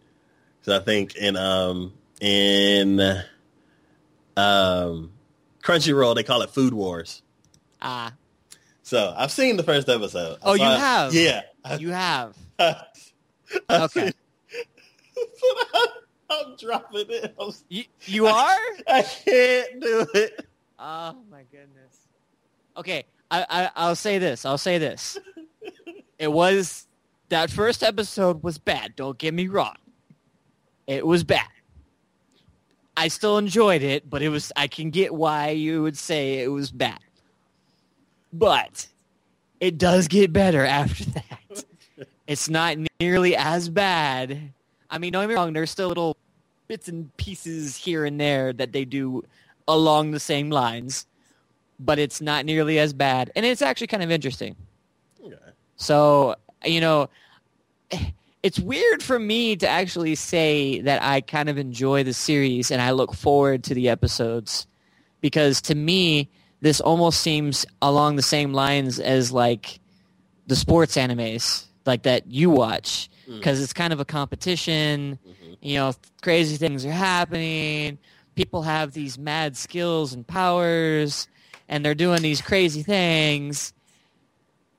[0.62, 3.01] So I think in um in
[4.37, 5.12] um
[5.62, 7.23] Crunchyroll they call it Food Wars.
[7.81, 8.12] Ah,
[8.83, 10.39] So I've seen the first episode.
[10.43, 11.15] I Oh, you it- have?
[11.15, 11.43] Yeah.
[11.79, 12.37] You have.
[13.71, 14.12] Okay.
[15.75, 15.87] I,
[16.31, 17.35] I'm dropping it.
[17.40, 18.59] I'm, You, you are?
[18.88, 20.47] I can't do it.
[20.79, 22.01] Oh my goodness.
[22.77, 24.45] Okay, I, I I'll say this.
[24.45, 25.19] I'll say this.
[26.19, 26.87] It was
[27.29, 28.97] that first episode was bad.
[28.97, 29.77] Don't get me wrong.
[30.87, 31.47] It was bad.
[32.97, 36.49] I still enjoyed it, but it was I can get why you would say it
[36.49, 36.99] was bad.
[38.33, 38.87] But
[39.61, 41.38] it does get better after that.
[42.27, 44.53] It's not nearly as bad.
[44.91, 46.17] I mean, don't get me wrong, there's still little
[46.69, 49.23] bits and pieces here and there that they do
[49.69, 51.07] along the same lines,
[51.79, 53.31] but it's not nearly as bad.
[53.37, 54.57] And it's actually kind of interesting.
[55.25, 55.37] Okay.
[55.77, 57.09] So, you know,
[58.43, 62.81] it's weird for me to actually say that I kind of enjoy the series and
[62.81, 64.67] I look forward to the episodes
[65.21, 66.29] because to me,
[66.61, 69.79] this almost seems along the same lines as like
[70.47, 73.38] the sports animes like that you watch Mm.
[73.38, 75.18] because it's kind of a competition.
[75.27, 75.57] Mhm.
[75.61, 77.99] You know, crazy things are happening.
[78.37, 81.27] People have these mad skills and powers
[81.68, 83.72] and they're doing these crazy things.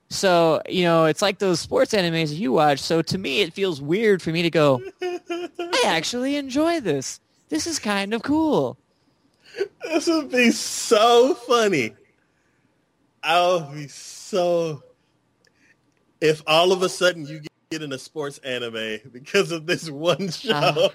[0.09, 2.79] So, you know, it's like those sports animes that you watch.
[2.79, 7.19] So to me, it feels weird for me to go, I actually enjoy this.
[7.49, 8.77] This is kind of cool.
[9.83, 11.93] This would be so funny.
[13.23, 14.83] I would be so.
[16.21, 20.29] If all of a sudden you get in a sports anime because of this one
[20.29, 20.89] show, Uh,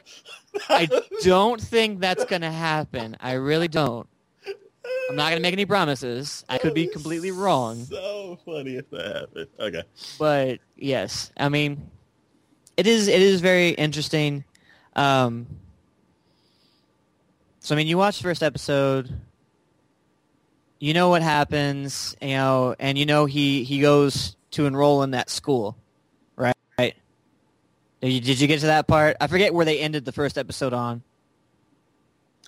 [0.69, 0.89] I
[1.23, 3.17] don't think that's going to happen.
[3.21, 4.09] I really don't.
[5.09, 6.45] I'm not going to make any promises.
[6.49, 7.85] I could be completely wrong.
[7.85, 9.49] So funny if that happened.
[9.59, 9.83] Okay.
[10.19, 11.91] but yes, I mean,
[12.77, 14.45] it is it is very interesting.
[14.97, 15.47] Um,
[17.61, 19.15] so I mean, you watch the first episode,
[20.79, 25.11] you know what happens, you know, and you know he he goes to enroll in
[25.13, 25.77] that school,
[26.37, 26.55] right?
[26.79, 26.95] Right.
[28.01, 29.17] Did you, did you get to that part?
[29.21, 31.03] I forget where they ended the first episode on.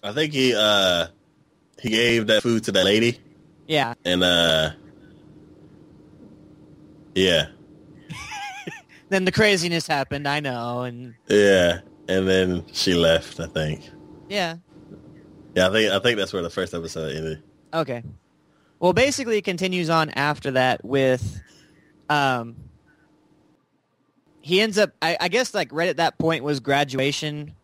[0.03, 1.07] I think he uh
[1.81, 3.19] he gave that food to that lady
[3.67, 4.71] Yeah, and uh
[7.15, 7.47] yeah.
[9.09, 10.27] then the craziness happened.
[10.29, 11.81] I know, and Yeah.
[12.09, 13.89] And then she left, I think.
[14.29, 14.57] yeah,
[15.55, 17.43] Yeah, I think I think that's where the first episode ended.
[17.73, 18.03] Okay.
[18.79, 21.41] Well, basically, it continues on after that with,
[22.09, 22.57] um,
[24.41, 24.91] he ends up.
[25.01, 27.55] I, I guess like right at that point was graduation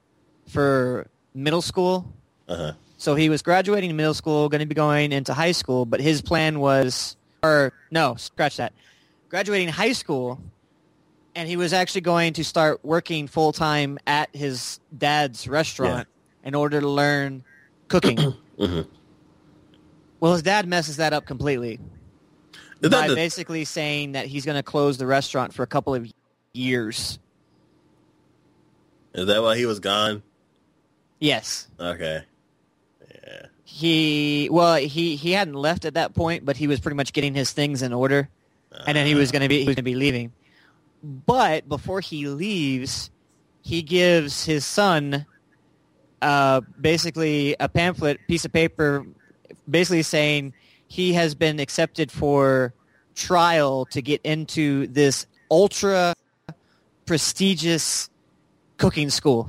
[0.48, 2.12] for middle school.
[2.48, 2.72] Uh-huh.
[2.96, 6.20] So he was graduating middle school, going to be going into high school, but his
[6.20, 8.74] plan was, or no, scratch that,
[9.30, 10.38] graduating high school,
[11.34, 16.08] and he was actually going to start working full time at his dad's restaurant
[16.44, 17.42] in order to learn
[17.88, 18.18] cooking.
[18.58, 18.80] hmm
[20.20, 21.80] well, his dad messes that up completely
[22.82, 25.94] Is by the, basically saying that he's going to close the restaurant for a couple
[25.94, 26.10] of
[26.52, 27.18] years.
[29.14, 30.22] is that why he was gone?
[31.18, 31.68] Yes.
[31.78, 32.22] Okay.
[33.10, 33.46] Yeah.
[33.64, 37.34] He well, he he hadn't left at that point, but he was pretty much getting
[37.34, 38.28] his things in order,
[38.86, 40.32] and then he was going to be he was going to be leaving.
[41.02, 43.10] But before he leaves,
[43.62, 45.26] he gives his son
[46.22, 49.06] uh, basically a pamphlet, piece of paper,
[49.68, 50.54] basically saying
[50.90, 52.74] he has been accepted for
[53.14, 56.14] trial to get into this ultra
[57.06, 58.10] prestigious
[58.76, 59.48] cooking school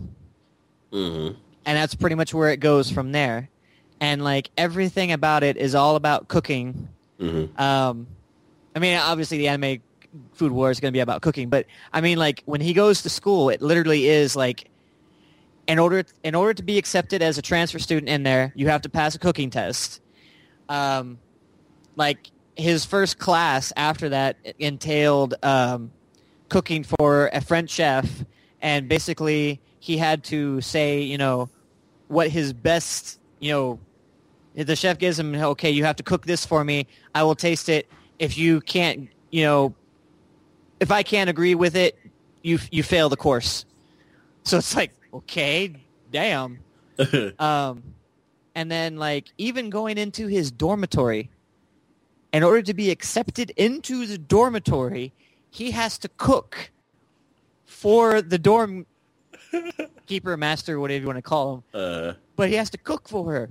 [0.92, 1.30] hmm
[1.66, 3.50] and that's pretty much where it goes from there.
[4.00, 6.90] And like everything about it is all about cooking.
[7.20, 8.08] hmm Um,
[8.76, 9.82] I mean, obviously the anime
[10.34, 13.04] Food War is going to be about cooking, but I mean, like when he goes
[13.04, 14.70] to school, it literally is like,
[15.68, 18.82] in order in order to be accepted as a transfer student in there, you have
[18.82, 20.02] to pass a cooking test.
[20.68, 21.20] Um,
[21.96, 25.92] like his first class after that entailed um,
[26.50, 28.24] cooking for a French chef,
[28.62, 31.50] and basically he had to say, you know,
[32.08, 33.80] what his best, you know,
[34.54, 36.88] the chef gives him, okay, you have to cook this for me.
[37.16, 37.88] I will taste it.
[38.20, 39.74] If you can't, you know,
[40.80, 41.98] if I can't agree with it,
[42.44, 43.66] you you fail the course.
[44.44, 45.74] So it's like, okay,
[46.12, 46.60] damn.
[47.40, 47.82] Um,
[48.54, 51.30] and then like even going into his dormitory,
[52.34, 55.14] in order to be accepted into the dormitory,
[55.50, 56.72] he has to cook
[57.66, 58.86] for the dorm
[60.06, 61.64] keeper, master, whatever you want to call him.
[61.74, 63.50] uh, But he has to cook for her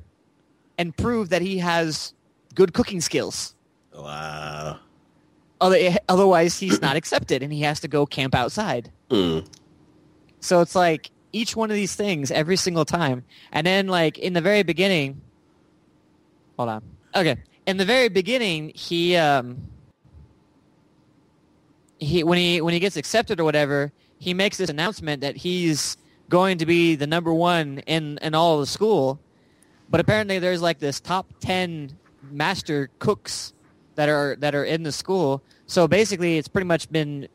[0.79, 2.15] and prove that he has
[2.55, 3.55] good cooking skills.
[3.95, 4.79] wow.
[5.61, 8.91] Other- Otherwise, he's not accepted, and he has to go camp outside.
[9.11, 9.47] Mm.
[10.41, 13.25] So it's like each one of these things every single time.
[13.53, 15.21] And then like in the very beginning,
[16.57, 16.83] hold on.
[17.15, 17.37] Okay.
[17.71, 19.69] In the very beginning, he um
[21.99, 25.97] he when he when he gets accepted or whatever, he makes this announcement that he's
[26.29, 29.21] going to be the number one in in all of the school.
[29.89, 31.97] But apparently there's like this top 10
[32.33, 33.53] master cooks
[33.95, 35.41] that are that are in the school.
[35.67, 37.29] So basically it's pretty much been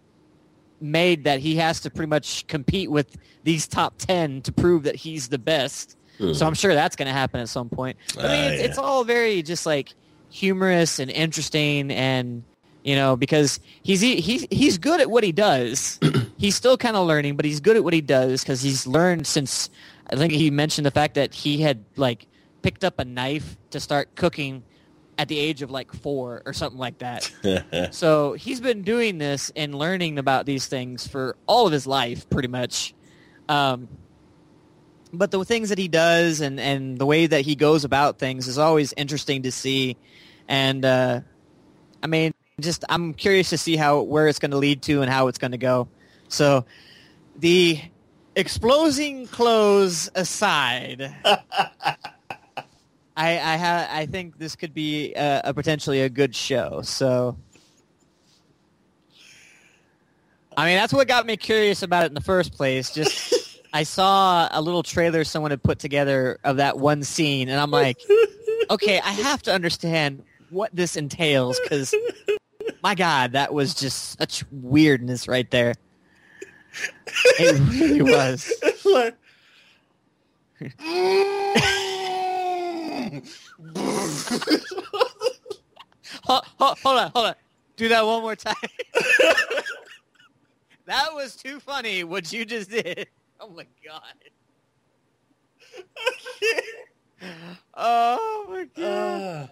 [0.82, 4.96] made that he has to pretty much compete with these top 10 to prove that
[4.96, 5.96] he's the best.
[6.34, 7.98] So I'm sure that's going to happen at some point.
[8.18, 8.68] I mean, Ah, it's, yeah.
[8.68, 9.94] it's all very just like
[10.36, 12.44] humorous and interesting and
[12.84, 15.98] you know because he's he, he's he's good at what he does.
[16.38, 19.26] he's still kind of learning, but he's good at what he does because he's learned
[19.26, 19.70] since
[20.10, 22.28] I think he mentioned the fact that he had like
[22.62, 24.64] picked up a knife to start cooking
[25.18, 27.32] at the age of like 4 or something like that.
[27.94, 32.30] So he's been doing this and learning about these things for all of his life,
[32.30, 32.94] pretty much.
[33.48, 33.88] Um,
[35.14, 38.48] but the things that he does and, and the way that he goes about things
[38.48, 39.96] is always interesting to see.
[40.48, 41.22] And uh,
[42.04, 45.12] I mean, just I'm curious to see how where it's going to lead to and
[45.12, 45.88] how it's going to go.
[46.28, 46.66] So
[47.38, 47.82] the
[48.36, 51.16] exploding clothes aside.
[53.18, 56.82] I I, ha- I think this could be a, a potentially a good show.
[56.84, 57.38] So,
[60.56, 62.94] I mean, that's what got me curious about it in the first place.
[62.94, 67.60] Just I saw a little trailer someone had put together of that one scene, and
[67.60, 68.00] I'm like,
[68.70, 71.94] okay, I have to understand what this entails because,
[72.84, 75.74] my God, that was just such weirdness right there.
[77.40, 78.52] It really was.
[78.86, 79.18] Like,
[86.24, 87.36] Hold, hold, hold on, hold on.
[87.78, 88.56] Do that one more time.
[90.86, 93.08] that was too funny, what you just did.
[93.40, 94.02] Oh my god.
[97.76, 98.88] Oh my god.
[98.88, 99.48] uh, Uh,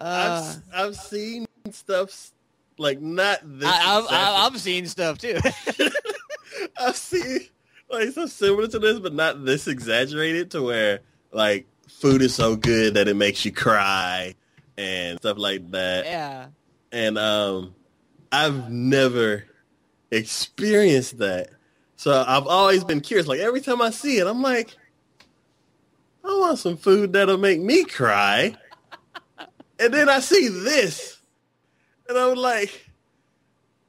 [0.00, 2.32] I've, I've seen stuff
[2.78, 3.68] like not this.
[3.68, 5.38] I, I've, I've, I've seen stuff too.
[6.80, 7.40] I've seen
[7.90, 11.00] like stuff similar to this, but not this exaggerated to where
[11.32, 14.34] like food is so good that it makes you cry
[14.76, 16.04] and stuff like that.
[16.04, 16.46] yeah.
[16.92, 17.74] And um,
[18.30, 19.44] I've never
[20.10, 21.50] experienced that,
[21.96, 23.26] so I've always been curious.
[23.26, 24.76] Like every time I see it, I'm like,
[26.24, 28.56] I want some food that'll make me cry.
[29.78, 31.18] And then I see this,
[32.08, 32.86] and I'm like,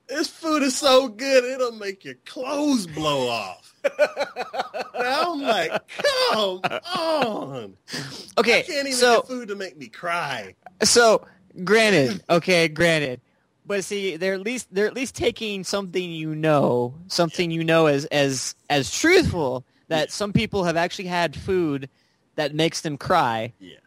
[0.08, 3.74] this food is so good it'll make your clothes blow off.
[4.00, 6.62] now I'm like, come
[6.96, 7.78] on!
[7.94, 8.00] I
[8.38, 10.56] Okay, can't even so get food to make me cry.
[10.84, 11.26] so
[11.64, 13.22] granted, okay, granted,
[13.66, 17.88] But see, they're at least they're at least taking something you know, something you know
[17.88, 21.90] as as as truthful that some people have actually had food
[22.36, 23.78] that makes them cry, Yeah.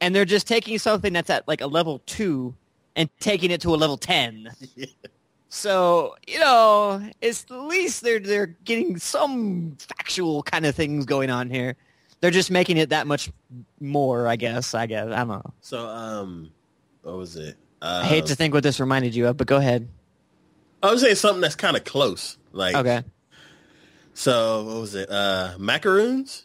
[0.00, 2.54] And they're just taking something that's at like a level two
[2.96, 4.50] and taking it to a level ten.
[5.50, 11.30] So you know, it's at least they're they're getting some factual kind of things going
[11.30, 11.74] on here.
[12.20, 13.30] They're just making it that much
[13.80, 14.74] more, I guess.
[14.74, 15.54] I guess I don't know.
[15.62, 16.50] So, um,
[17.00, 17.56] what was it?
[17.80, 19.88] Uh, I hate to think what this reminded you of, but go ahead.
[20.82, 22.36] I was saying something that's kind of close.
[22.52, 23.02] Like, Okay.
[24.12, 25.08] so what was it?
[25.10, 26.44] Uh, macaroons.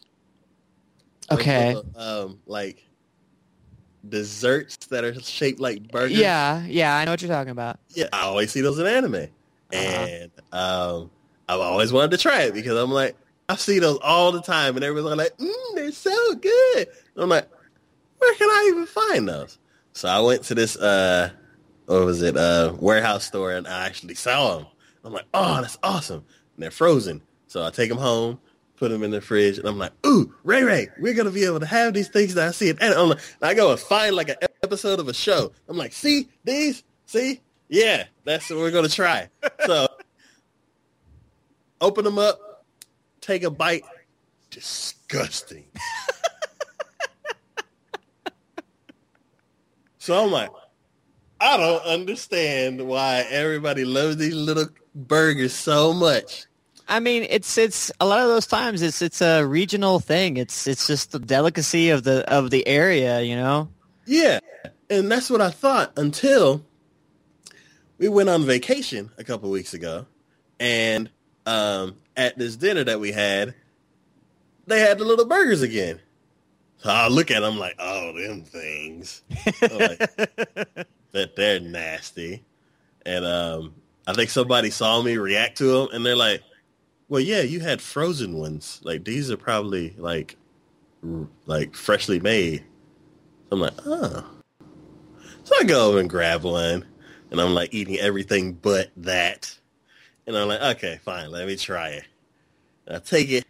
[1.30, 1.76] Okay.
[1.98, 2.86] Um, like
[4.08, 6.18] desserts that are shaped like burgers.
[6.18, 7.80] Yeah, yeah, I know what you're talking about.
[7.90, 8.08] yeah.
[8.12, 9.28] I always see those in anime,
[9.72, 11.10] and um,
[11.48, 13.16] I've always wanted to try it because I'm like,
[13.50, 16.88] I see those all the time, and everyone's like, mm, they're so good.
[17.16, 17.50] And I'm like,
[18.18, 19.60] where can I even find those?
[19.94, 21.30] So I went to this, uh,
[21.86, 24.68] what was it, uh, warehouse store, and I actually saw them.
[25.04, 26.24] I'm like, oh, that's awesome.
[26.56, 27.22] And they're frozen.
[27.48, 28.40] So I take them home,
[28.78, 31.46] put them in the fridge, and I'm like, ooh, Ray Ray, we're going to be
[31.46, 32.70] able to have these things that I see.
[32.70, 35.52] And I'm like, and I go and find like an episode of a show.
[35.68, 36.84] I'm like, see these?
[37.06, 37.42] See?
[37.70, 39.30] Yeah, that's what we're going to try.
[39.66, 39.88] So
[41.80, 42.66] open them up,
[43.22, 43.84] take a bite.
[44.50, 45.66] Disgusting.
[49.98, 50.50] so I'm like,
[51.40, 56.46] I don't understand why everybody loves these little burgers so much.
[56.88, 60.38] I mean, it's it's a lot of those times it's it's a regional thing.
[60.38, 63.70] It's it's just the delicacy of the of the area, you know.
[64.06, 64.40] Yeah,
[64.90, 66.66] and that's what I thought until
[67.98, 70.06] we went on vacation a couple weeks ago,
[70.60, 71.10] and
[71.46, 73.56] um, at this dinner that we had,
[74.68, 76.00] they had the little burgers again.
[76.78, 79.22] So I look at them like, oh, them things.
[79.62, 80.00] like,
[81.12, 82.44] that they're nasty.
[83.06, 83.76] And um,
[84.06, 86.42] I think somebody saw me react to them, and they're like,
[87.14, 88.82] "Well, yeah, you had frozen ones.
[88.84, 90.36] Like these are probably like,
[91.08, 92.64] r- like freshly made."
[93.52, 94.26] I'm like, "Oh."
[95.44, 96.88] So I go over and grab one,
[97.30, 99.56] and I'm like eating everything but that.
[100.26, 102.06] And I'm like, "Okay, fine, let me try it."
[102.88, 103.46] And I take it,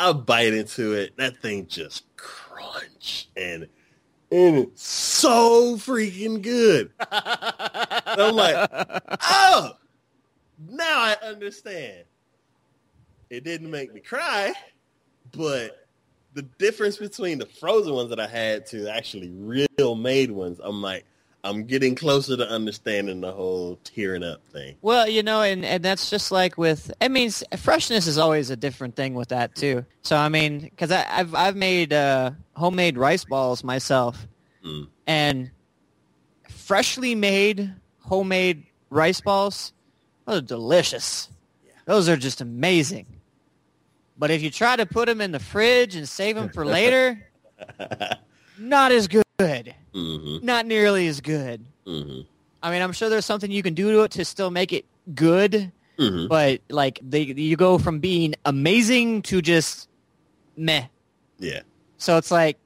[0.00, 1.18] I bite into it.
[1.18, 3.68] That thing just crunch and
[4.32, 6.92] and it is so freaking good.
[7.10, 8.70] I'm like,
[9.22, 9.72] oh,
[10.66, 12.04] now I understand.
[13.30, 14.52] It didn't make me cry,
[15.32, 15.86] but
[16.34, 20.80] the difference between the frozen ones that I had to actually real made ones, I'm
[20.80, 21.04] like,
[21.44, 24.76] I'm getting closer to understanding the whole tearing up thing.
[24.82, 26.90] Well, you know, and, and that's just like with.
[27.00, 29.84] I mean, freshness is always a different thing with that too.
[30.02, 34.26] So I mean, because I've I've made uh, homemade rice balls myself,
[34.64, 34.88] Mm.
[35.06, 35.50] and
[36.48, 39.72] freshly made homemade rice balls,
[40.26, 41.28] those are delicious.
[41.86, 43.06] Those are just amazing.
[44.18, 47.22] But if you try to put them in the fridge and save them for later,
[48.58, 49.74] not as good.
[49.94, 51.64] hmm Not nearly as good.
[51.86, 52.20] hmm
[52.60, 54.84] I mean, I'm sure there's something you can do to it to still make it
[55.14, 59.88] good, hmm but like they, you go from being amazing to just
[60.56, 60.86] meh.
[61.38, 61.60] Yeah.
[61.98, 62.58] So it's like,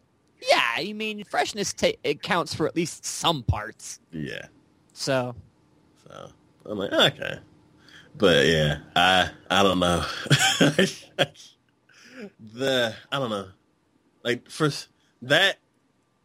[0.49, 4.01] yeah, I mean, freshness ta- it counts for at least some parts.
[4.11, 4.47] Yeah.
[4.95, 5.35] So
[6.09, 6.31] So
[6.65, 7.39] I'm like, okay.
[8.15, 10.05] But yeah, I I don't know.
[12.55, 13.49] the I don't know.
[14.23, 14.89] Like for s-
[15.23, 15.59] that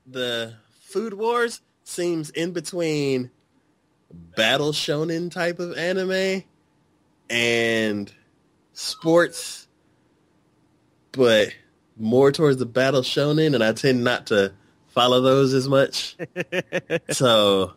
[0.06, 3.32] the Food Wars seems in between
[4.12, 6.44] battle shonen type of anime
[7.30, 8.12] and
[8.74, 9.68] sports
[11.12, 11.50] but
[11.98, 14.54] more towards the battle shonen and I tend not to
[14.88, 16.16] follow those as much.
[17.10, 17.74] so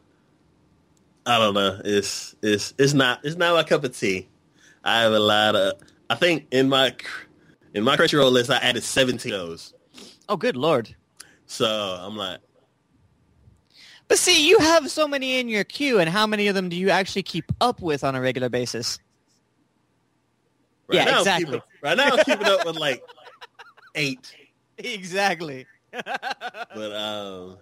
[1.27, 1.81] I don't know.
[1.85, 4.29] It's it's it's not it's not my cup of tea.
[4.83, 5.75] I have a lot of.
[6.09, 6.95] I think in my
[7.75, 9.75] in my Crunchyroll list, I added seventeen of those.
[10.29, 10.95] oh, good lord.
[11.47, 12.39] So I'm like,
[14.09, 16.77] But see, you have so many in your queue, and how many of them do
[16.77, 18.99] you actually keep up with on a regular basis?
[20.89, 21.45] right Yeah, now exactly.
[21.47, 23.03] keeping- right now, I'm keeping up with like
[23.95, 24.35] eight.
[24.79, 25.66] Exactly.
[25.93, 27.59] But um,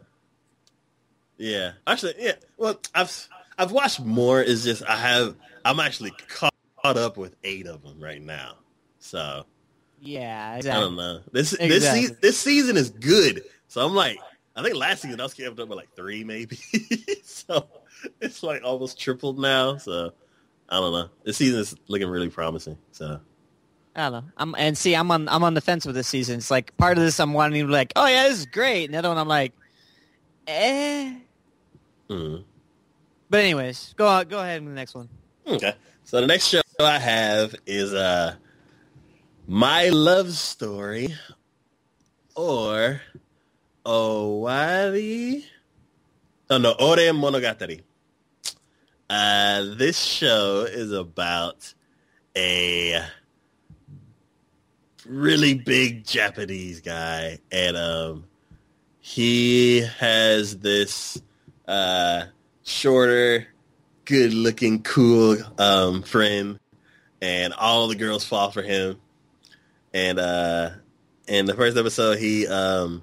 [1.39, 2.35] yeah, actually, yeah.
[2.57, 3.29] Well, I've
[3.59, 4.41] I've watched more.
[4.41, 5.35] Is just I have
[5.65, 6.53] I'm actually caught
[6.85, 8.55] up with eight of them right now.
[9.01, 9.45] So
[10.01, 11.21] yeah, I don't know.
[11.33, 12.01] This this Exactly.
[12.01, 13.43] season this season is good.
[13.67, 14.19] So I'm like,
[14.57, 16.59] I think last season I was kept up with like three maybe.
[17.25, 17.69] so
[18.21, 19.77] it's like almost tripled now.
[19.77, 20.13] So
[20.69, 21.09] I don't know.
[21.25, 22.79] This season is looking really promising.
[22.93, 23.21] So
[23.97, 24.31] I don't know.
[24.37, 26.37] I'm and see, I'm on I'm on the fence with this season.
[26.37, 28.85] It's like part of this I'm wanting to be like, oh yeah, this is great,
[28.85, 29.53] and the other one I'm like,
[30.47, 31.15] eh.
[32.09, 32.45] mm.
[33.31, 35.09] But anyways, go on, go ahead with the next one.
[35.47, 35.75] Okay.
[36.05, 38.35] So the next show I have is uh
[39.47, 41.15] My Love Story
[42.35, 43.03] or
[43.85, 45.45] Owari.
[46.51, 47.83] Oh no, Ore Monogatari.
[49.11, 51.75] Uh this show is about
[52.37, 53.03] a
[55.07, 58.25] really big Japanese guy and um
[59.01, 61.21] he has this
[61.67, 62.25] uh
[62.69, 63.47] shorter
[64.05, 66.59] good looking, cool um, friend,
[67.21, 68.99] and all the girls fall for him.
[69.93, 70.71] And uh,
[71.27, 73.03] in the first episode, he um,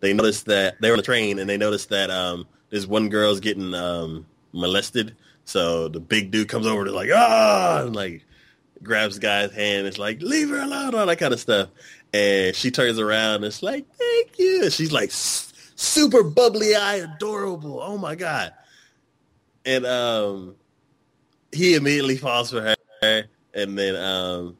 [0.00, 3.08] they noticed that they were on the train, and they noticed that um, this one
[3.08, 5.16] girl's getting um, molested.
[5.44, 8.24] So the big dude comes over to like ah, and like
[8.82, 9.86] grabs the guy's hand.
[9.86, 11.70] It's like leave her alone, all that kind of stuff.
[12.12, 14.64] And she turns around and it's like thank you.
[14.64, 17.80] And she's like super bubbly eye, adorable.
[17.82, 18.52] Oh my god
[19.64, 20.56] and um,
[21.52, 24.56] he immediately falls for her, and then um,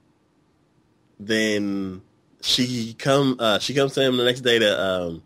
[1.18, 2.02] then
[2.42, 5.22] she come uh, she comes to him the next day to um,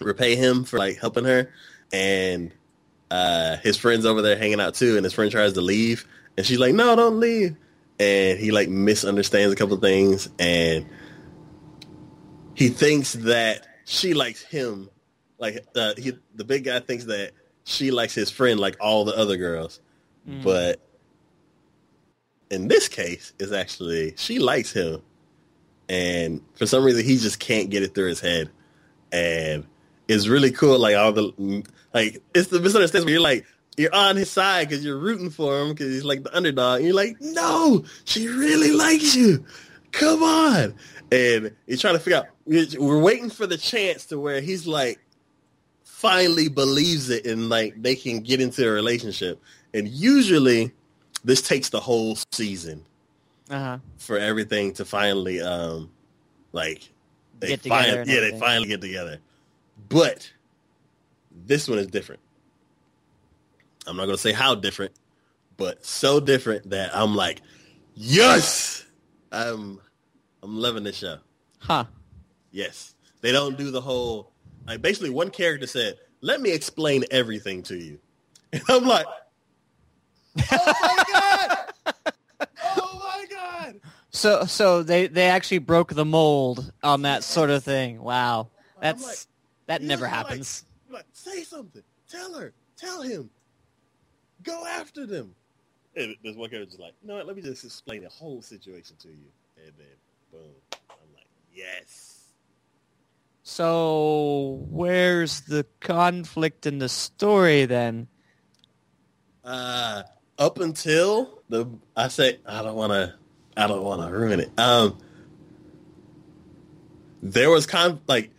[0.00, 1.50] repay him for like helping her,
[1.92, 2.52] and
[3.10, 6.46] uh, his friend's over there hanging out too, and his friend tries to leave, and
[6.46, 7.56] she's like, "No, don't leave,"
[7.98, 10.86] and he like misunderstands a couple things, and
[12.54, 14.90] he thinks that she likes him,
[15.38, 17.32] like uh, he, the big guy thinks that
[17.70, 19.80] she likes his friend like all the other girls.
[20.28, 20.42] Mm.
[20.42, 20.80] But
[22.50, 25.02] in this case, it's actually she likes him.
[25.88, 28.50] And for some reason he just can't get it through his head.
[29.12, 29.66] And
[30.08, 31.64] it's really cool, like all the
[31.94, 33.46] like it's the misunderstanding where you're like
[33.76, 36.78] you're on his side because you're rooting for him because he's like the underdog.
[36.78, 39.44] And you're like, no, she really likes you.
[39.92, 40.74] Come on.
[41.12, 42.26] And he's trying to figure out.
[42.46, 45.00] We're waiting for the chance to where he's like,
[46.00, 49.38] finally believes it and like they can get into a relationship.
[49.74, 50.72] And usually
[51.24, 52.86] this takes the whole season
[53.50, 53.78] uh-huh.
[53.98, 55.90] for everything to finally um
[56.52, 56.90] like
[57.38, 59.18] they get together yeah, they finally get together.
[59.90, 60.32] But
[61.46, 62.22] this one is different.
[63.86, 64.92] I'm not gonna say how different,
[65.58, 67.42] but so different that I'm like,
[67.94, 68.86] yes,
[69.30, 69.78] I'm
[70.42, 71.18] I'm loving this show.
[71.58, 71.84] Huh?
[72.52, 74.32] Yes, they don't do the whole
[74.66, 77.98] like basically, one character said, "Let me explain everything to you,"
[78.52, 79.06] and I'm like,
[80.52, 81.94] "Oh my god!
[82.64, 83.80] Oh my god!"
[84.10, 88.02] So, so they they actually broke the mold on that sort of thing.
[88.02, 88.48] Wow,
[88.80, 89.18] that's like,
[89.66, 90.64] that never happens.
[90.88, 91.82] Like, like, say something.
[92.08, 92.52] Tell her.
[92.76, 93.30] Tell him.
[94.42, 95.34] Go after them.
[95.96, 97.26] And there's one character just like, you know what?
[97.26, 99.86] Let me just explain the whole situation to you, and then
[100.32, 100.50] boom.
[100.72, 102.09] I'm like, yes.
[103.52, 108.06] So where's the conflict in the story then?
[109.42, 110.04] Uh,
[110.38, 113.12] up until the I say I don't want to
[113.56, 114.52] I don't want to ruin it.
[114.56, 114.98] Um,
[117.24, 118.30] there was con like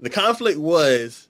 [0.00, 1.28] the conflict was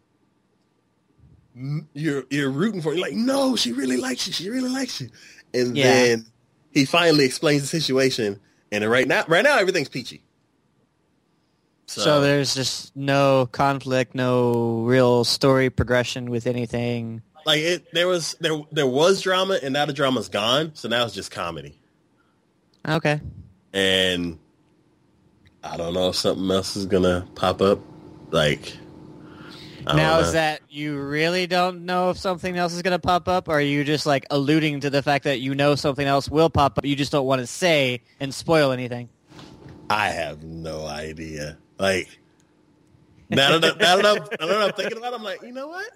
[1.94, 5.08] you're you're rooting for you like no she really likes you she really likes you
[5.54, 5.84] and yeah.
[5.84, 6.26] then
[6.72, 8.40] he finally explains the situation
[8.72, 10.24] and right now right now everything's peachy
[11.92, 17.20] so, so, there's just no conflict, no real story progression with anything.
[17.44, 20.70] Like it, there was there there was drama, and now the drama's gone.
[20.74, 21.78] So now it's just comedy.
[22.88, 23.20] Okay.
[23.74, 24.38] And
[25.62, 27.80] I don't know if something else is gonna pop up.
[28.30, 28.74] Like
[29.84, 33.58] now is that you really don't know if something else is gonna pop up, or
[33.58, 36.78] are you just like alluding to the fact that you know something else will pop
[36.78, 39.10] up, you just don't want to say and spoil anything?
[39.92, 41.58] I have no idea.
[41.78, 42.18] Like
[43.28, 45.68] now that, now that, I'm, now that I'm thinking about it, I'm like, you know
[45.68, 45.90] what?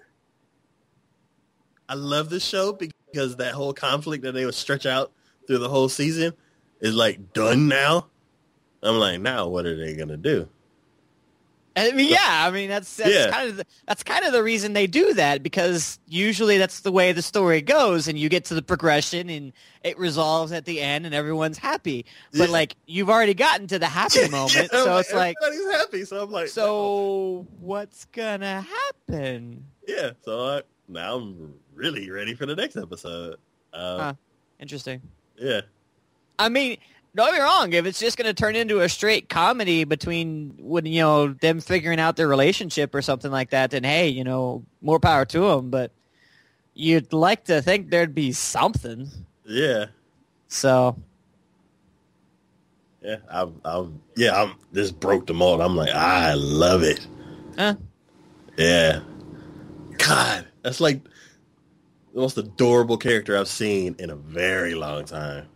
[1.89, 5.11] I love this show because that whole conflict that they would stretch out
[5.47, 6.33] through the whole season
[6.79, 8.07] is like done now.
[8.83, 10.47] I'm like, now what are they gonna do?
[11.77, 13.29] I mean, yeah, I mean that's that's yeah.
[13.29, 16.91] kind of the, that's kind of the reason they do that because usually that's the
[16.91, 19.53] way the story goes, and you get to the progression and
[19.83, 22.05] it resolves at the end, and everyone's happy.
[22.31, 22.53] But yeah.
[22.53, 26.05] like you've already gotten to the happy moment, yeah, so like, it's like everybody's happy.
[26.05, 29.65] So I'm like, so what's gonna happen?
[29.87, 33.37] Yeah, so I, now I'm really ready for the next episode.
[33.73, 34.13] Um, huh.
[34.59, 35.01] Interesting.
[35.37, 35.61] Yeah.
[36.39, 36.77] I mean,
[37.17, 37.73] don't be wrong.
[37.73, 41.59] If it's just going to turn into a straight comedy between when you know them
[41.59, 45.39] figuring out their relationship or something like that, then hey, you know, more power to
[45.39, 45.69] them.
[45.69, 45.91] But
[46.73, 49.09] you'd like to think there'd be something.
[49.45, 49.87] Yeah.
[50.47, 50.95] So.
[53.01, 55.61] Yeah, I, I, yeah, I'm this broke the mold.
[55.61, 57.07] I'm like, I love it.
[57.57, 57.75] Huh?
[58.57, 58.99] Yeah.
[59.97, 61.03] God, that's like
[62.13, 65.47] the most adorable character I've seen in a very long time.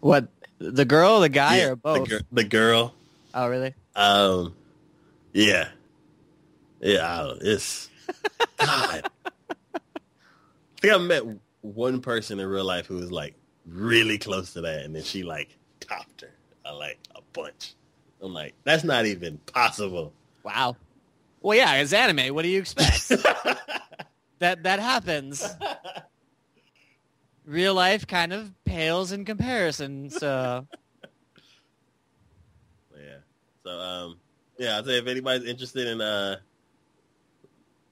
[0.00, 0.28] What
[0.60, 2.04] the girl, the guy, Yeah, or both?
[2.04, 2.94] The, gir- the girl.
[3.34, 3.74] Oh, really?
[3.96, 4.54] Um,
[5.32, 5.68] yeah,
[6.80, 7.32] yeah.
[7.40, 7.88] It's
[8.58, 9.02] God.
[9.06, 11.22] I think I met
[11.62, 13.34] one person in real life who was like
[13.66, 16.30] really close to that, and then she like topped her.
[16.64, 17.74] I like a bunch.
[18.22, 20.12] I'm like, that's not even possible.
[20.42, 20.76] Wow.
[21.40, 22.34] Well, yeah, it's anime.
[22.34, 23.08] What do you expect?
[24.40, 25.46] that that happens.
[27.50, 30.08] Real life kind of pales in comparison.
[30.08, 30.64] So
[32.96, 33.16] yeah.
[33.64, 34.20] So um,
[34.56, 34.76] yeah.
[34.76, 36.36] I'll say if anybody's interested in uh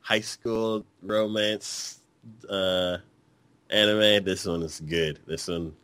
[0.01, 2.01] high school romance
[2.49, 2.99] uh
[3.71, 5.19] anime, this one is good.
[5.27, 5.75] This one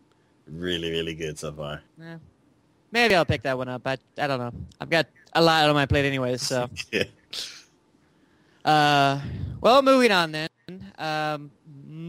[0.46, 1.82] really really good so far.
[1.98, 2.18] Yeah.
[2.92, 3.82] maybe I'll pick that one up.
[3.86, 4.52] I I don't know.
[4.80, 6.42] I've got a lot on my plate anyways.
[6.42, 7.04] So Yeah.
[8.64, 9.20] uh,
[9.60, 10.48] well, moving on then.
[10.96, 11.50] Um,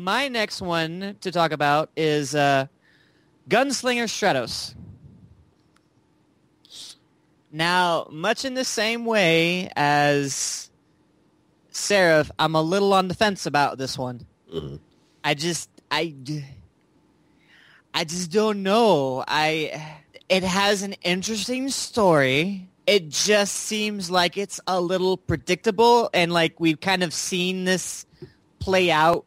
[0.06, 2.68] my next one to talk about is uh,
[3.50, 4.76] Gunslinger Stratos.
[7.52, 10.70] Now, much in the same way as
[11.72, 14.28] Seraph, I'm a little on the fence about this one.
[14.54, 14.80] Mhm.
[15.24, 16.14] I just, I,
[17.92, 19.24] I just don't know.
[19.28, 19.98] I,
[20.30, 22.70] it has an interesting story.
[22.86, 28.06] It just seems like it's a little predictable and like we've kind of seen this
[28.60, 29.26] play out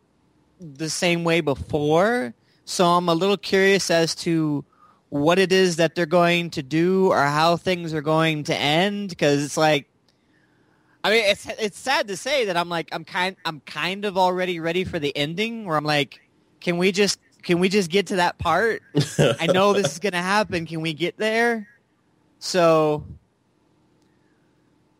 [0.61, 2.35] the same way before.
[2.65, 4.65] So I'm a little curious as to
[5.11, 9.09] what it is that they're going to do or how things are going to end
[9.09, 9.89] because it's like
[11.03, 14.19] I mean it's it's sad to say that I'm like I'm kind I'm kind of
[14.19, 16.21] already ready for the ending where I'm like
[16.61, 18.83] can we just can we just get to that part?
[19.19, 20.67] I know this is going to happen.
[20.67, 21.69] Can we get there?
[22.41, 23.07] So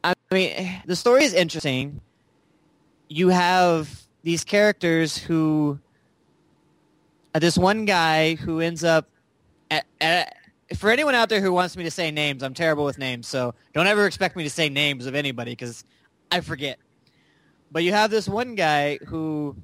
[0.03, 2.01] I mean the story is interesting.
[3.09, 5.79] You have these characters who
[7.35, 9.09] uh, this one guy who ends up
[9.71, 10.35] at, at,
[10.77, 13.55] for anyone out there who wants me to say names, I'm terrible with names, so
[13.75, 15.85] don't ever expect me to say names of anybody because
[16.31, 16.79] I forget.
[17.71, 19.57] But you have this one guy who,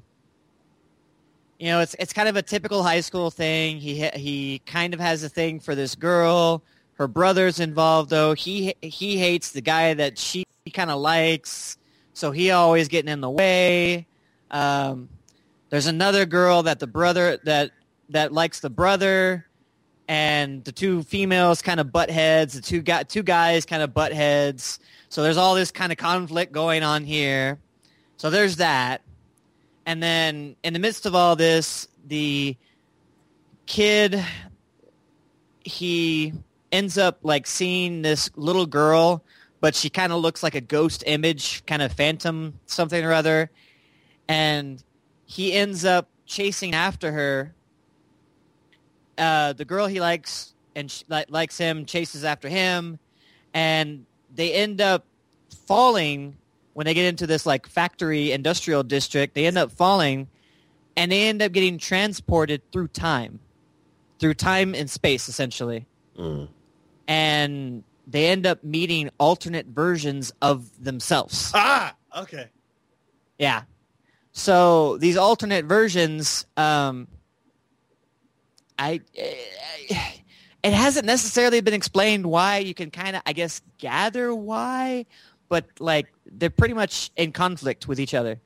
[1.59, 3.79] you know, it's it's kind of a typical high school thing.
[3.79, 6.63] He he kind of has a thing for this girl.
[6.95, 8.35] Her brother's involved though.
[8.35, 11.79] He he hates the guy that she kind of likes,
[12.13, 14.07] so he always getting in the way.
[14.55, 15.09] Um,
[15.69, 17.73] there's another girl that the brother that
[18.11, 19.45] that likes the brother
[20.07, 23.93] and the two females kind of butt heads the two guy, two guys kind of
[23.93, 24.79] butt heads.
[25.09, 27.59] So there's all this kind of conflict going on here.
[28.17, 29.03] So there's that.
[29.87, 32.57] And then in the midst of all this the
[33.67, 34.25] kid
[35.65, 36.33] he
[36.71, 39.25] ends up like seeing this little girl
[39.61, 43.51] but she kind of looks like a ghost image kind of phantom something or other
[44.29, 44.83] and
[45.27, 47.55] he ends up chasing after her.
[49.17, 52.99] Uh, the girl he likes and sh- li- likes him chases after him,
[53.53, 55.05] and they end up
[55.67, 56.37] falling
[56.73, 59.35] when they get into this like factory industrial district.
[59.35, 60.29] They end up falling,
[60.97, 63.39] and they end up getting transported through time,
[64.19, 65.87] through time and space, essentially,
[66.19, 66.49] Mm.
[67.07, 71.53] and they end up meeting alternate versions of themselves.
[71.55, 72.49] Ah, okay.
[73.39, 73.63] Yeah.
[74.37, 77.07] So these alternate versions, um,
[78.77, 82.59] I, it hasn't necessarily been explained why.
[82.59, 85.07] You can kind of, I guess, gather why,
[85.49, 88.41] but like they're pretty much in conflict with each other.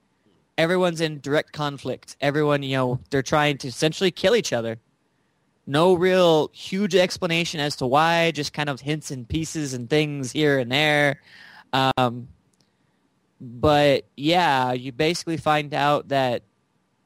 [0.59, 2.17] Everyone's in direct conflict.
[2.21, 4.79] Everyone, you know, they're trying to essentially kill each other.
[5.67, 10.33] No real huge explanation as to why, just kind of hints and pieces and things
[10.33, 11.23] here and there.
[11.73, 12.29] Um,
[13.41, 16.43] but yeah, you basically find out that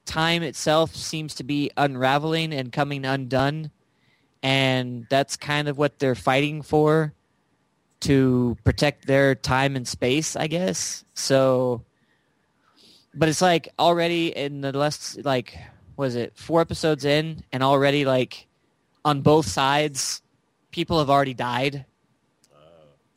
[0.05, 3.71] time itself seems to be unraveling and coming undone,
[4.43, 7.13] and that's kind of what they're fighting for
[8.01, 11.05] to protect their time and space, I guess.
[11.15, 11.83] So,
[13.15, 15.57] but it's like already in the last like
[15.97, 18.47] was it four episodes in, and already like
[19.05, 20.23] on both sides,
[20.71, 21.85] people have already died.
[22.55, 22.59] Oh.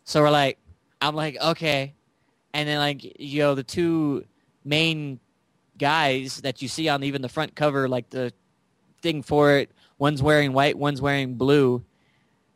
[0.04, 0.58] So we're like,
[1.02, 1.94] I'm like, okay,
[2.56, 4.26] and then like you know the two
[4.64, 5.20] main
[5.78, 8.32] guys that you see on even the front cover, like the
[9.02, 11.84] thing for it, one's wearing white, one's wearing blue.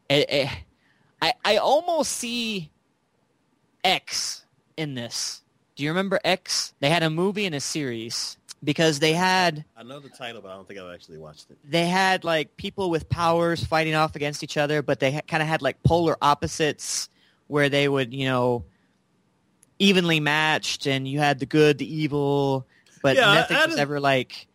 [0.09, 0.49] It, it,
[1.21, 2.71] I I almost see
[3.83, 4.45] X
[4.77, 5.43] in this.
[5.75, 6.73] Do you remember X?
[6.79, 10.49] They had a movie and a series because they had I know the title, but
[10.49, 11.57] I don't think I've actually watched it.
[11.69, 15.43] they had like people with powers fighting off against each other, but they ha- kind
[15.43, 17.09] of had like polar opposites
[17.47, 18.63] where they would, you know,
[19.79, 22.65] evenly matched, and you had the good, the evil,
[23.01, 24.47] but Yeah, nothing was ever like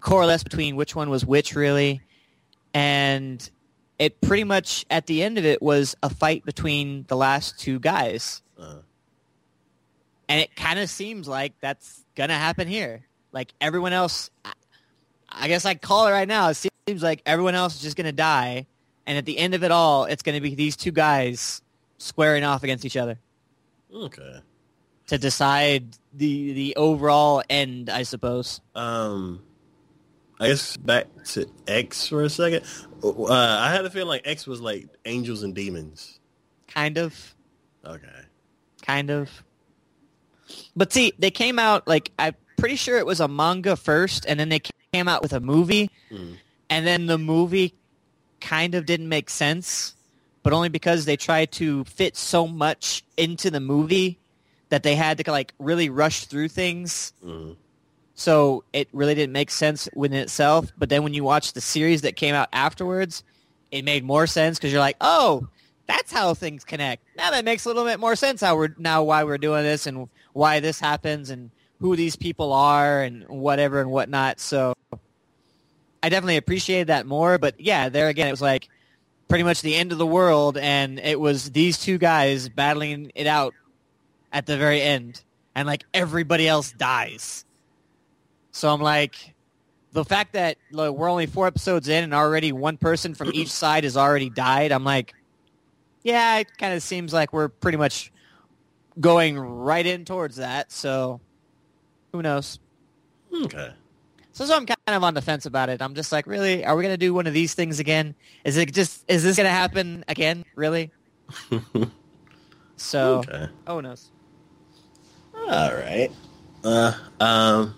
[0.00, 2.02] coalesce between which one was which really,
[2.74, 3.48] and
[3.98, 7.78] it pretty much at the end of it was a fight between the last two
[7.80, 8.76] guys, Uh,
[10.28, 13.04] and it kind of seems like that's gonna happen here.
[13.32, 14.52] Like everyone else, I,
[15.30, 16.50] I guess I call it right now.
[16.50, 16.54] It
[16.86, 18.66] seems like everyone else is just gonna die,
[19.06, 21.62] and at the end of it all, it's gonna be these two guys
[21.98, 23.18] squaring off against each other
[24.04, 24.40] okay.
[25.08, 28.60] to decide the the overall end, I suppose.
[28.74, 29.42] Um,
[30.38, 32.64] I guess back to X for a second.
[33.02, 36.18] Uh, I had a feeling like X was like angels and demons.
[36.68, 37.34] Kind of.
[37.84, 38.08] Okay.
[38.82, 39.30] kind of.
[40.76, 44.38] But see, they came out like I'm pretty sure it was a manga first, and
[44.38, 44.60] then they
[44.92, 46.36] came out with a movie, Mm.
[46.70, 47.74] and then the movie
[48.40, 49.95] kind of didn't make sense,
[50.46, 54.16] but only because they tried to fit so much into the movie
[54.68, 57.12] that they had to like really rush through things.
[57.24, 57.56] Mm.
[58.14, 60.70] So it really didn't make sense within itself.
[60.78, 63.24] But then when you watch the series that came out afterwards,
[63.72, 65.48] it made more sense because you're like, oh,
[65.88, 67.02] that's how things connect.
[67.16, 69.88] Now that makes a little bit more sense how we're now why we're doing this
[69.88, 74.38] and why this happens and who these people are and whatever and whatnot.
[74.38, 74.74] So
[76.04, 77.36] I definitely appreciated that more.
[77.36, 78.68] But yeah, there again, it was like
[79.28, 83.26] pretty much the end of the world, and it was these two guys battling it
[83.26, 83.54] out
[84.32, 85.22] at the very end,
[85.54, 87.44] and like everybody else dies.
[88.52, 89.34] So I'm like,
[89.92, 93.48] the fact that like, we're only four episodes in and already one person from each
[93.50, 95.14] side has already died, I'm like,
[96.02, 98.12] yeah, it kind of seems like we're pretty much
[99.00, 100.70] going right in towards that.
[100.70, 101.20] So
[102.12, 102.58] who knows?
[103.34, 103.72] Okay.
[104.36, 105.80] So, so I'm kind of on the fence about it.
[105.80, 106.62] I'm just like, really?
[106.62, 108.14] Are we going to do one of these things again?
[108.44, 110.44] Is it just, is this going to happen again?
[110.54, 110.90] Really?
[112.76, 113.48] So, okay.
[113.66, 114.10] oh, who knows?
[115.34, 116.10] All right.
[116.62, 117.74] Uh, um,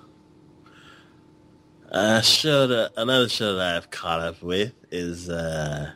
[1.91, 5.93] a show that another show that I've caught up with is uh,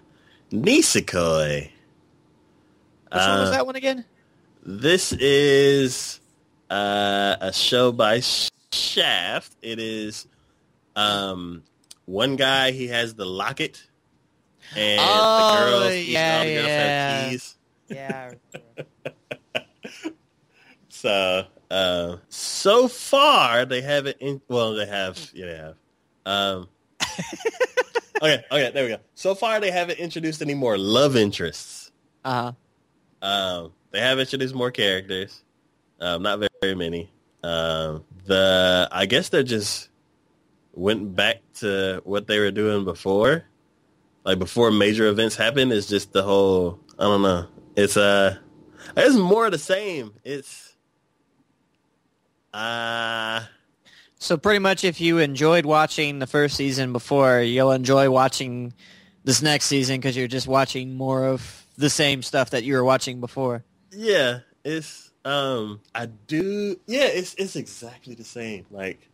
[0.52, 1.62] Nisekoi.
[1.62, 1.72] Which
[3.10, 4.04] one was Uh, that one again?
[4.64, 6.20] This is
[6.70, 8.22] uh, a show by
[8.70, 9.56] Shaft.
[9.62, 10.28] It is
[10.97, 11.62] um,
[12.07, 12.70] one guy.
[12.72, 13.82] He has the locket,
[14.76, 17.20] and Oh, the girls, yeah, the girls yeah.
[17.20, 17.57] have keys.
[17.88, 18.32] Yeah.
[20.88, 24.18] So, uh, so far they haven't.
[24.20, 25.18] In, well, they have.
[25.34, 25.76] Yeah, they have.
[26.24, 26.68] Um,
[28.22, 28.99] okay, okay, there we go.
[29.14, 31.90] So far they haven't introduced any more love interests.
[32.24, 32.53] uh-huh.
[33.20, 35.43] Um, they have introduced more characters.
[36.01, 37.11] Um, not very, very many.
[37.43, 39.88] Um, the I guess they're just
[40.72, 43.44] went back to what they were doing before,
[44.24, 45.72] like before major events happened.
[45.72, 46.80] It's just the whole.
[46.98, 47.46] I don't know.
[47.76, 48.36] It's uh,
[48.96, 50.12] it's more of the same.
[50.24, 50.74] It's
[52.52, 53.42] uh
[54.18, 58.74] So pretty much if you enjoyed watching the first season before, you'll enjoy watching
[59.24, 62.84] this next season because you're just watching more of the same stuff that you were
[62.84, 63.64] watching before.
[63.90, 68.66] Yeah, it's um I do yeah, it's it's exactly the same.
[68.70, 69.08] Like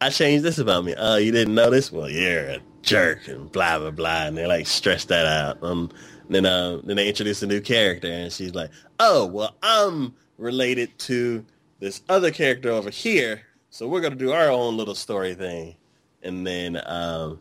[0.00, 0.94] I changed this about me.
[0.96, 1.90] Oh, you didn't know this?
[1.90, 5.58] Well, you're a jerk and blah blah blah and they like stress that out.
[5.62, 5.90] Um
[6.30, 8.70] then uh then they introduce a new character and she's like,
[9.00, 11.44] Oh, well I'm related to
[11.80, 15.76] this other character over here, so we're gonna do our own little story thing.
[16.22, 17.40] And then um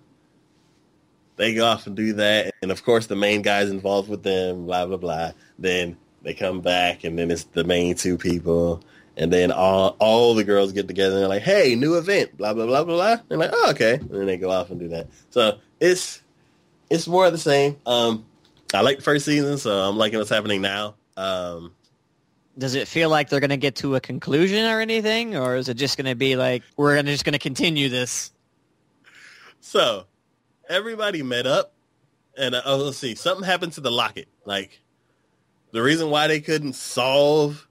[1.35, 4.65] they go off and do that, and of course the main guy's involved with them,
[4.65, 5.31] blah blah blah.
[5.59, 8.81] Then they come back, and then it's the main two people,
[9.17, 12.53] and then all all the girls get together and they're like, "Hey, new event, blah
[12.53, 14.87] blah blah blah blah." They're like, "Oh, okay," and then they go off and do
[14.89, 15.07] that.
[15.31, 16.21] So it's
[16.89, 17.77] it's more of the same.
[17.85, 18.25] Um,
[18.73, 20.95] I like the first season, so I'm liking what's happening now.
[21.17, 21.73] Um,
[22.57, 25.67] Does it feel like they're going to get to a conclusion or anything, or is
[25.67, 28.31] it just going to be like we're gonna, just going to continue this?
[29.61, 30.05] So
[30.69, 31.73] everybody met up,
[32.37, 34.27] and uh, oh, let's see, something happened to the locket.
[34.45, 34.79] Like
[35.71, 37.66] the reason why they couldn't solve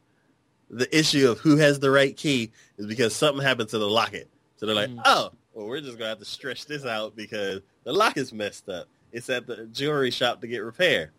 [0.71, 4.29] the issue of who has the right key is because something happened to the locket.
[4.57, 5.03] So they're like, Mm.
[5.05, 8.69] oh, well, we're just gonna have to stretch this out because the lock is messed
[8.69, 8.89] up.
[9.13, 11.11] It's at the jewelry shop to get repaired.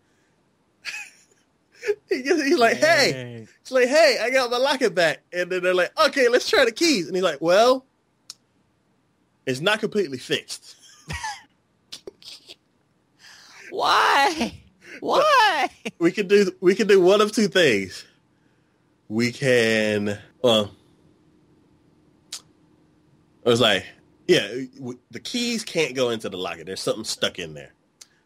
[2.08, 5.20] He gets- He's like, hey, It's like, hey, I got my locket back.
[5.32, 7.06] And then they're like, okay, let's try the keys.
[7.06, 7.86] And he's like, well,
[9.46, 10.76] it's not completely fixed.
[13.70, 14.60] why?
[15.00, 15.68] Why?
[15.98, 18.04] We can do we can do one of two things.
[19.08, 20.70] We can uh, well
[23.46, 23.86] I was like,
[24.26, 24.46] yeah,
[24.76, 26.66] w- the keys can't go into the locket.
[26.66, 27.72] There's something stuck in there.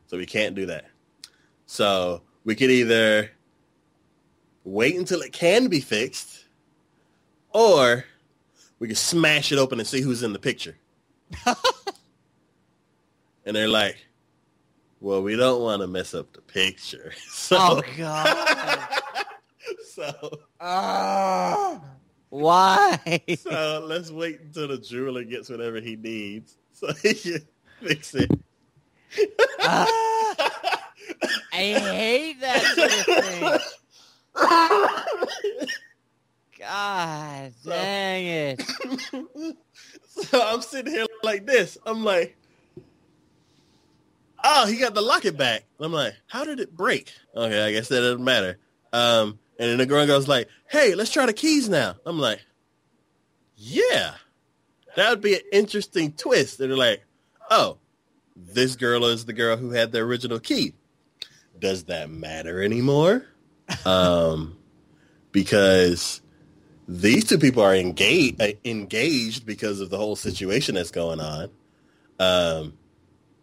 [0.06, 0.86] So we can't do that.
[1.66, 3.30] So we could either
[4.64, 6.46] wait until it can be fixed
[7.50, 8.04] or
[8.80, 10.76] we could smash it open and see who's in the picture.
[11.46, 11.54] and
[13.54, 13.96] they're like,
[15.00, 17.12] well, we don't want to mess up the picture.
[17.28, 19.01] So, Oh god.
[19.94, 21.82] so, oh.
[22.32, 23.20] Why?
[23.38, 27.46] so let's wait until the jeweler gets whatever he needs so he can
[27.82, 28.30] fix it.
[29.60, 30.90] Ah,
[31.52, 32.62] I hate that
[34.34, 35.68] sort of thing.
[36.58, 38.62] God dang it.
[40.06, 41.76] so I'm sitting here like this.
[41.84, 42.34] I'm like,
[44.42, 45.64] oh, he got the locket back.
[45.80, 47.12] I'm like, how did it break?
[47.36, 48.58] Okay, I guess that doesn't matter.
[48.92, 51.96] Um, and then the girl goes like, hey, let's try the keys now.
[52.04, 52.40] I'm like,
[53.56, 54.14] yeah,
[54.96, 56.60] that would be an interesting twist.
[56.60, 57.04] And they're like,
[57.50, 57.78] oh,
[58.36, 60.74] this girl is the girl who had the original key.
[61.58, 63.26] Does that matter anymore?
[63.86, 64.56] um,
[65.30, 66.22] because
[66.88, 71.48] these two people are engaged uh, engaged because of the whole situation that's going on
[72.18, 72.72] um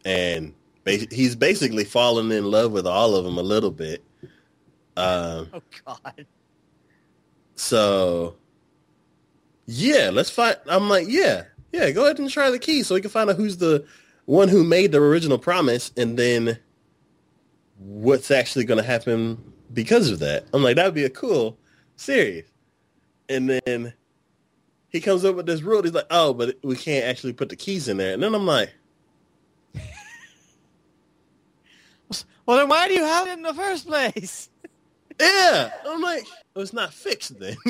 [0.05, 0.53] and
[0.84, 4.03] ba- he's basically fallen in love with all of them a little bit
[5.00, 6.26] um Oh god.
[7.56, 8.36] so
[9.66, 13.02] yeah let's find i'm like yeah yeah go ahead and try the key so we
[13.02, 13.86] can find out who's the
[14.26, 16.60] one who made the original promise and then
[17.78, 21.58] what's actually going to happen because of that i'm like that would be a cool
[21.95, 22.43] series
[23.30, 23.93] and then
[24.89, 25.84] he comes up with this rule.
[25.84, 28.47] He's like, "Oh, but we can't actually put the keys in there." And then I'm
[28.47, 28.74] like,
[32.45, 34.50] Well then why do you have it in the first place?
[35.20, 37.55] "Yeah." I'm like, "Oh, it's not fixed then."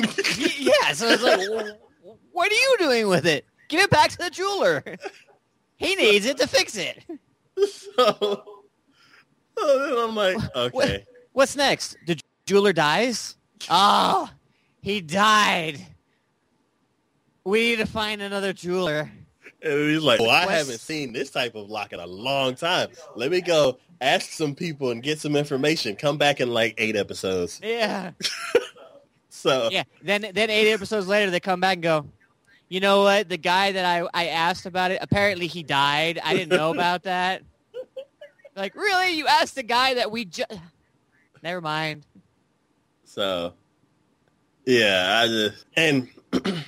[0.58, 3.44] Yeah, so it's like wh- what are you doing with it?
[3.68, 4.82] Give it back to the jeweler.
[5.76, 7.02] He needs it to fix it.
[7.56, 8.44] so,
[9.58, 11.96] so then I'm like, "Okay." What's next?
[12.06, 13.36] The jeweler dies?
[13.70, 14.28] Oh,
[14.82, 15.86] he died.
[17.44, 19.10] We need to find another jeweler.
[19.62, 22.88] And he's like, "Well, I haven't seen this type of lock in a long time.
[23.14, 25.96] Let me go ask some people and get some information.
[25.96, 28.12] Come back in like eight episodes." Yeah.
[29.32, 29.84] So Yeah.
[30.02, 32.04] Then then eight episodes later they come back and go,
[32.70, 33.28] you know what?
[33.28, 36.20] The guy that I, I asked about it, apparently he died.
[36.22, 37.42] I didn't know about that.
[38.56, 39.12] Like, really?
[39.12, 40.52] You asked the guy that we just
[41.42, 42.04] Never mind.
[43.04, 43.54] So,
[44.66, 46.08] yeah, I just and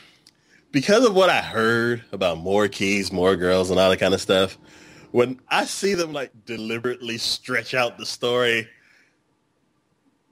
[0.72, 4.20] because of what I heard about more keys, more girls, and all that kind of
[4.20, 4.58] stuff,
[5.12, 8.68] when I see them like deliberately stretch out the story,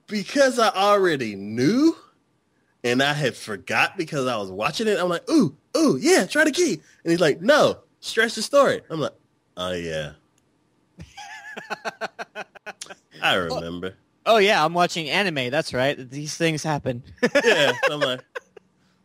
[0.06, 1.96] because I already knew
[2.82, 6.44] and I had forgot because I was watching it, I'm like, ooh, ooh, yeah, try
[6.44, 8.80] the key, and he's like, no, stretch the story.
[8.88, 9.14] I'm like,
[9.56, 10.12] oh yeah,
[13.22, 13.94] I remember.
[14.26, 15.50] Oh yeah, I'm watching anime.
[15.50, 15.96] That's right.
[16.10, 17.02] These things happen.
[17.44, 18.20] yeah, I'm like,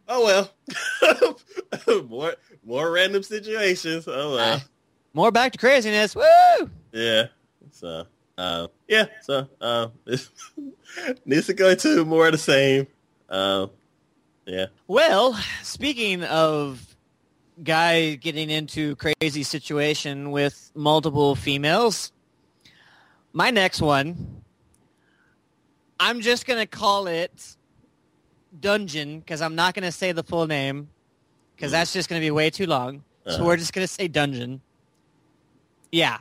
[0.08, 0.49] oh
[1.88, 2.36] well, more
[2.66, 4.08] more random situations.
[4.08, 4.62] Oh well,
[5.14, 6.16] More back to craziness.
[6.16, 6.24] Woo!
[6.91, 7.28] yeah.
[7.72, 8.06] So,
[8.38, 9.06] uh, yeah.
[9.22, 10.30] So, uh, this
[11.26, 12.88] needs to go into more of the same.
[13.30, 13.72] Um,
[14.45, 14.68] yeah.
[14.88, 16.95] Well, speaking of
[17.64, 22.12] guy getting into crazy situation with multiple females,
[23.34, 24.41] my next one,
[25.99, 27.55] I'm just going to call it
[28.62, 30.89] Dungeon because I'm not going to say the full name
[31.56, 33.03] because that's just going to be way too long.
[33.26, 33.45] So Uh-huh.
[33.45, 34.62] we're just going to say Dungeon.
[35.91, 36.18] Yeah.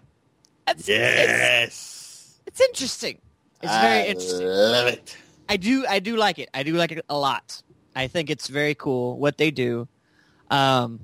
[0.69, 2.41] It's, it's, Yes.
[2.47, 3.19] it's interesting.
[3.63, 4.47] It's very I interesting.
[4.47, 5.17] Love it.
[5.49, 6.49] I do I do like it.
[6.55, 7.63] I do like it a lot.
[7.97, 9.89] I think it's very cool what they do.
[10.51, 11.01] Um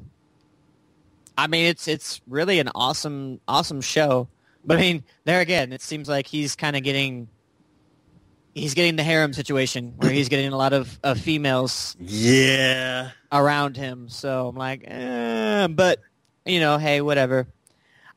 [1.36, 4.28] I mean it's it's really an awesome awesome show.
[4.64, 7.28] But I mean, there again, it seems like he's kind of getting
[8.54, 13.10] he's getting the harem situation where he's getting a lot of, of females Yeah.
[13.32, 14.08] around him.
[14.08, 16.00] So I'm like, eh, but
[16.44, 17.46] you know, hey, whatever.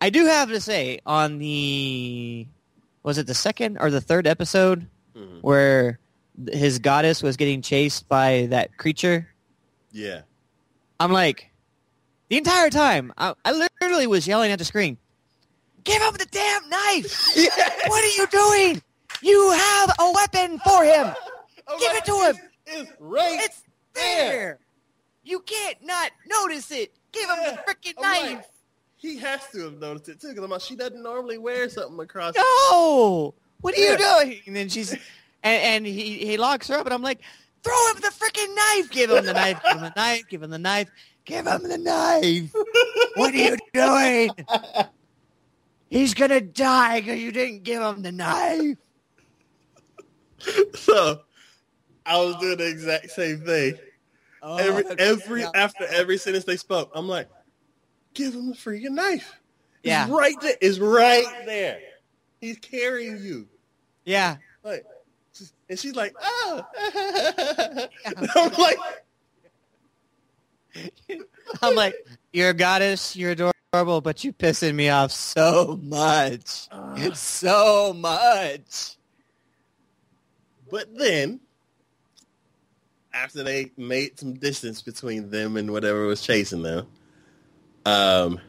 [0.02, 2.48] I do have to say on the
[3.04, 5.42] was it the second or the third episode Mhm.
[5.42, 6.00] where
[6.52, 9.28] his goddess was getting chased by that creature.
[9.92, 10.22] Yeah.
[11.00, 11.52] I'm like,
[12.30, 14.98] the entire time, I, I literally was yelling at the screen,
[15.84, 17.28] "Give him the damn knife!
[17.36, 17.88] Yes.
[17.88, 18.82] What are you doing?
[19.24, 21.08] You have a weapon for him.
[21.68, 22.36] I'm Give it to him.
[22.66, 23.40] It's, right.
[23.42, 23.64] It's
[23.94, 24.60] there.
[25.24, 26.92] You can't not notice it.
[27.14, 28.48] Give him the freaking I'm like, knife.
[28.98, 32.00] he has to have noticed it too, because I'm like, she doesn't normally wear something
[32.00, 32.36] across.
[32.36, 33.34] No.
[33.62, 34.42] What are you doing?
[34.46, 35.02] And then she's, and,
[35.44, 37.22] and he, he locks her up, and I'm like,
[37.64, 38.90] throw him the freaking knife.
[38.90, 39.62] Give him the knife.
[39.64, 40.28] Give him the knife.
[40.28, 40.90] Give him the knife.
[41.26, 42.54] Give him the knife.
[43.16, 44.32] What are you doing?
[45.90, 48.78] He's gonna die because you didn't give him the knife.
[50.76, 51.22] So
[52.06, 53.76] I was doing the exact same thing.
[54.42, 54.96] Oh, Every okay.
[55.04, 57.30] every after every sentence they spoke, I'm like,
[58.14, 59.40] give him the freaking knife.
[59.84, 60.08] It's Yeah.
[60.10, 60.56] right there.
[60.62, 61.80] It's right there.
[62.42, 63.48] He's carrying you.
[64.06, 64.38] Yeah.
[64.64, 64.86] Like,
[65.70, 66.66] and she's like, oh.
[68.36, 68.78] I'm like,
[71.62, 71.96] I'm like,
[72.34, 76.68] you're a goddess, you're adorable, but you're pissing me off so much.
[76.72, 78.98] uh, so much.
[80.74, 81.40] But then
[83.14, 86.88] after they made some distance between them and whatever was chasing them,
[87.86, 88.40] um,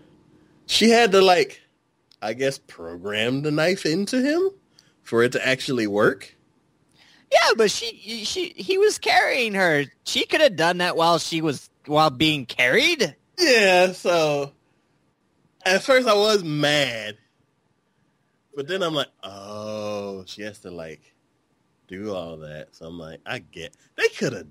[0.64, 1.60] she had to like,
[2.22, 4.48] I guess, program the knife into him
[5.02, 6.34] for it to actually work.
[7.30, 9.84] Yeah, but she she he was carrying her.
[10.04, 13.14] She could have done that while she was while being carried.
[13.38, 14.52] Yeah, so
[15.66, 17.18] at first I was mad,
[18.56, 21.13] but then I'm like, oh, she has to like
[21.88, 22.74] do all that.
[22.74, 23.74] So I'm like, I get.
[23.96, 24.46] They could have.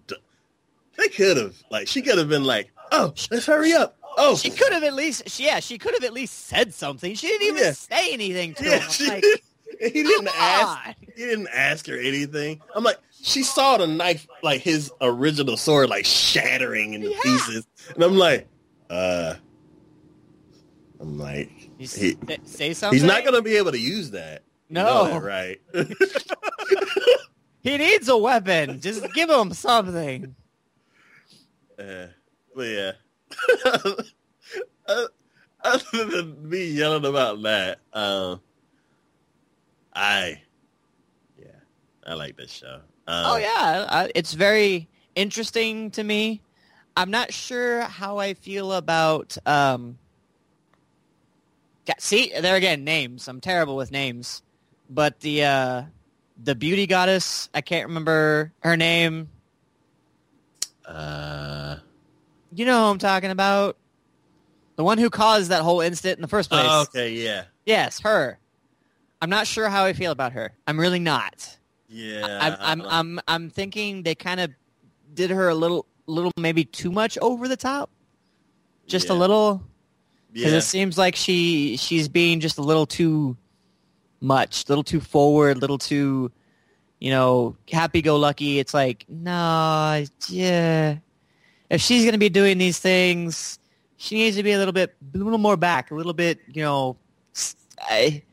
[0.97, 1.55] They could have.
[1.71, 3.97] Like, she could have been like, oh, let's hurry up.
[4.17, 7.15] Oh, She could have at least she, yeah, she could have at least said something.
[7.15, 7.71] She didn't even Yeah.
[7.71, 8.89] say anything to Yeah, him.
[8.91, 9.25] she Like,
[9.79, 10.77] he didn't ask.
[10.88, 10.95] on.
[10.99, 12.61] He didn't ask her anything.
[12.75, 17.17] I'm like, she saw the knife, like his original sword, like shattering into Yeah.
[17.23, 17.65] pieces,
[17.95, 18.47] and I'm like,
[18.91, 19.34] uh,
[20.99, 21.88] I'm like, he,
[22.45, 22.95] say something.
[22.95, 24.43] he's not gonna be able to use that.
[24.69, 25.05] You know No.
[25.05, 25.59] that, right?
[27.64, 28.82] He needs a weapon.
[28.82, 30.36] Just give him something.
[31.80, 32.07] Uh,
[32.53, 32.91] but yeah.
[35.64, 38.41] Other than me yelling about that, um,
[39.93, 40.41] I,
[41.39, 41.45] yeah,
[42.05, 42.82] I like this show.
[43.07, 46.41] Um, Oh yeah, I, it's very interesting to me.
[46.97, 49.38] I'm not sure how I feel about.
[49.45, 49.97] Um,
[51.97, 53.30] see, there again, names.
[53.30, 54.43] I'm terrible with names,
[54.89, 55.84] but the uh,
[56.43, 57.49] the beauty goddess.
[57.53, 59.29] I can't remember her name.
[60.85, 61.77] Uh,
[62.53, 63.77] You know who I'm talking about.
[64.75, 66.65] The one who caused that whole incident in the first place.
[66.67, 68.39] oh, okay, yeah, Yes, her.
[69.21, 70.51] I'm not sure how I feel about her.
[70.67, 71.57] I'm really not.
[71.87, 72.25] yeah.
[72.41, 74.51] I'm I'm I- I'm I'm thinking they kind of
[75.13, 77.89] did her a little little maybe too much over the top.
[78.87, 79.19] Just a Yeah.
[79.19, 79.63] little
[80.33, 83.37] because yeah, it seems like she she's being just a little too
[84.24, 86.32] much, a little too forward, a little too
[86.99, 88.59] you know, happy go lucky.
[88.59, 90.95] It's like, no, yeah.
[91.69, 93.59] If she's going to be doing these things,
[93.97, 96.61] she needs to be a little bit a little more back, a little bit, you
[96.61, 96.95] know,
[97.82, 98.24] I,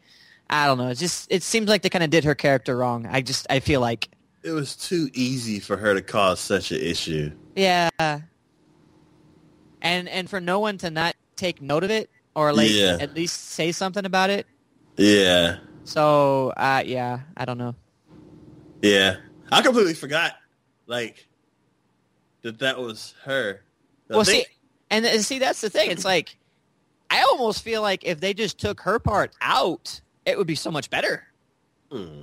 [0.49, 0.87] I don't know.
[0.87, 3.09] It's just it seems like they kind of did her character wrong.
[3.11, 4.09] I just I feel like
[4.45, 7.33] it was too easy for her to cause such an issue.
[7.57, 7.89] Yeah.
[7.99, 8.29] And
[10.09, 12.99] and for no one to not take note of it or like Yeah.
[13.01, 14.47] at least say something about it.
[14.97, 17.75] Yeah, So uh yeah, I don't know.
[18.83, 19.17] yeah.
[19.53, 20.35] I completely forgot,
[20.87, 21.27] like,
[22.43, 23.63] that that was her.
[24.09, 24.45] Well, see,
[24.91, 25.91] and, and see that's the thing.
[25.91, 26.37] It's like
[27.11, 30.71] I almost feel like if they just took her part out, it would be so
[30.71, 31.25] much better.
[31.91, 32.21] Hmm.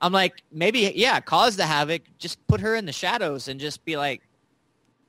[0.00, 2.02] I'm like, maybe yeah, cause the havoc.
[2.18, 4.22] Just put her in the shadows and just be like.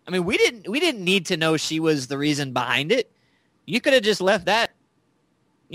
[0.07, 3.11] I mean, we didn't we didn't need to know she was the reason behind it.
[3.65, 4.69] You could have just left that,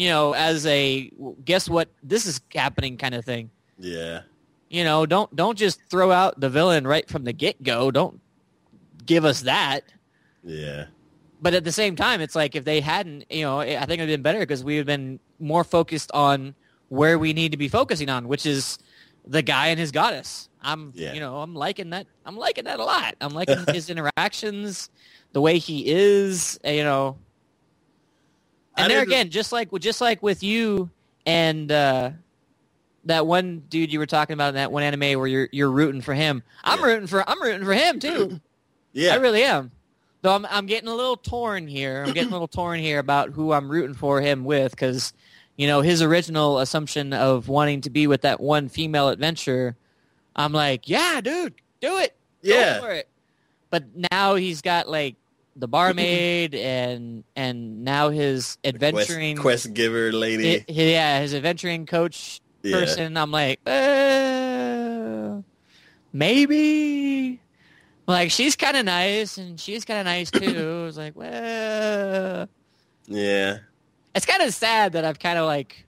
[0.01, 1.11] you know, as a
[1.44, 3.51] guess what this is happening kind of thing.
[3.78, 4.22] yeah,
[4.70, 7.90] You know, don't don't just throw out the villain right from the get go.
[7.90, 8.18] Don't
[9.05, 9.82] give us that.
[10.42, 10.86] yeah,
[11.42, 14.09] But at the same time, it's like if they hadn't, you know, I think it'd
[14.09, 16.55] been better because we would have been more focused on
[16.88, 18.78] where we need to be focusing on, which is
[19.26, 20.48] the guy and his goddess.
[20.62, 21.12] I'm, Yeah.
[21.14, 22.07] you know, I'm liking that.
[22.24, 23.16] I'm liking that a lot.
[23.20, 24.88] I'm liking his interactions,
[25.32, 27.18] the way he is, you know.
[28.81, 30.91] I And there again, just like just like with you
[31.26, 32.11] and uh,
[33.05, 36.01] that one dude you were talking about in that one anime where you're you're rooting
[36.01, 36.43] for him.
[36.64, 36.87] I'm Yeah.
[36.87, 38.41] rooting for I'm rooting for him too.
[38.93, 39.12] yeah.
[39.14, 39.70] I really am.
[40.22, 42.05] Though I'm, I'm getting a little torn here.
[42.07, 45.14] I'm getting a little torn here about who I'm rooting for him with because,
[45.57, 49.76] you know, his original assumption of wanting to be with that one female adventure,
[50.37, 52.14] I'm like, yeah, dude, do it.
[52.45, 52.81] Go Yeah.
[52.81, 53.09] for it.
[53.70, 55.14] But now he's got like
[55.57, 60.61] the barmaid and and now his adventuring quest, quest giver lady.
[60.61, 62.76] i- yeah, his adventuring coach yeah.
[62.78, 63.16] person.
[63.16, 65.40] I'm like, uh,
[66.12, 67.40] maybe.
[68.07, 70.84] Like she's kind of nice, and she's kind of nice too.
[70.88, 72.48] It's like, well,
[73.07, 73.59] Yeah.
[74.14, 75.84] it's kind of sad that I've kind of like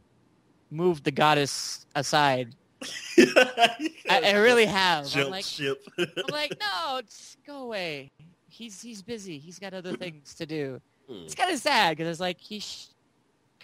[0.70, 2.54] moved the goddess aside.
[3.18, 5.08] I, I really have.
[5.16, 5.84] I'm like, ship.
[5.98, 8.10] I'm like, no, just go away.
[8.52, 9.38] He's he's busy.
[9.38, 10.80] He's got other things to do.
[11.08, 11.22] Hmm.
[11.24, 12.88] It's kind of sad because it's like he sh-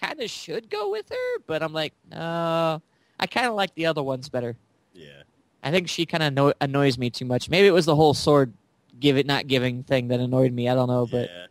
[0.01, 2.81] kind of should go with her, but I'm like, no,
[3.19, 4.55] I kind of like the other ones better.
[4.93, 5.23] yeah.
[5.61, 7.49] I think she kind of anno- annoys me too much.
[7.49, 8.53] Maybe it was the whole sword
[8.99, 10.69] give it not giving thing that annoyed me.
[10.69, 11.45] I don't know, but yeah.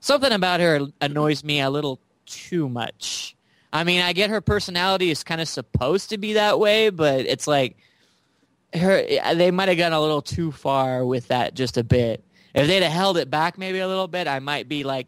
[0.00, 3.34] something about her annoys me a little too much.
[3.72, 7.20] I mean, I get her personality is kind of supposed to be that way, but
[7.20, 7.76] it's like
[8.74, 9.02] her
[9.34, 12.22] they might have gone a little too far with that just a bit.
[12.56, 15.06] If they'd have held it back maybe a little bit, I might be like,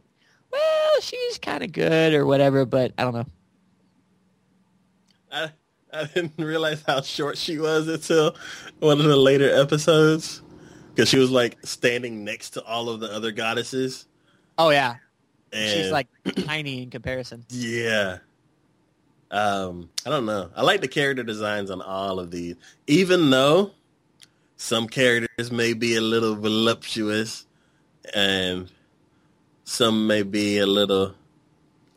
[0.53, 3.27] well, she's kind of good or whatever, but I don't know.
[5.33, 5.51] I
[5.93, 8.37] I didn't realize how short she was until
[8.81, 10.43] one of the later episodes
[10.95, 14.07] because she was like standing next to all of the other goddesses.
[14.59, 14.97] Oh yeah,
[15.53, 16.09] And she's like
[16.45, 17.45] tiny in comparison.
[17.49, 18.19] yeah.
[19.31, 20.51] Um, I don't know.
[20.57, 23.73] I like the character designs on all of these, even though
[24.59, 27.47] some characters may be a little voluptuous
[28.13, 28.71] and
[29.65, 31.15] some may be a little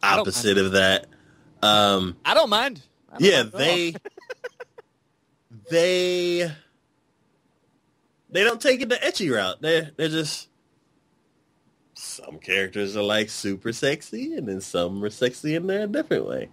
[0.01, 1.07] opposite of that.
[1.63, 2.81] Um, I don't mind.
[3.09, 3.93] I don't yeah, mind they
[5.69, 6.51] they
[8.29, 9.61] they don't take it the ecchi route.
[9.61, 10.47] they're they're just
[11.95, 16.49] some characters are like super sexy, and then some are sexy in their different way.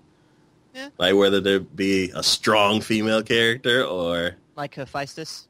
[0.75, 0.89] Yeah.
[0.97, 5.48] Like whether there be a strong female character or like Hephaestus.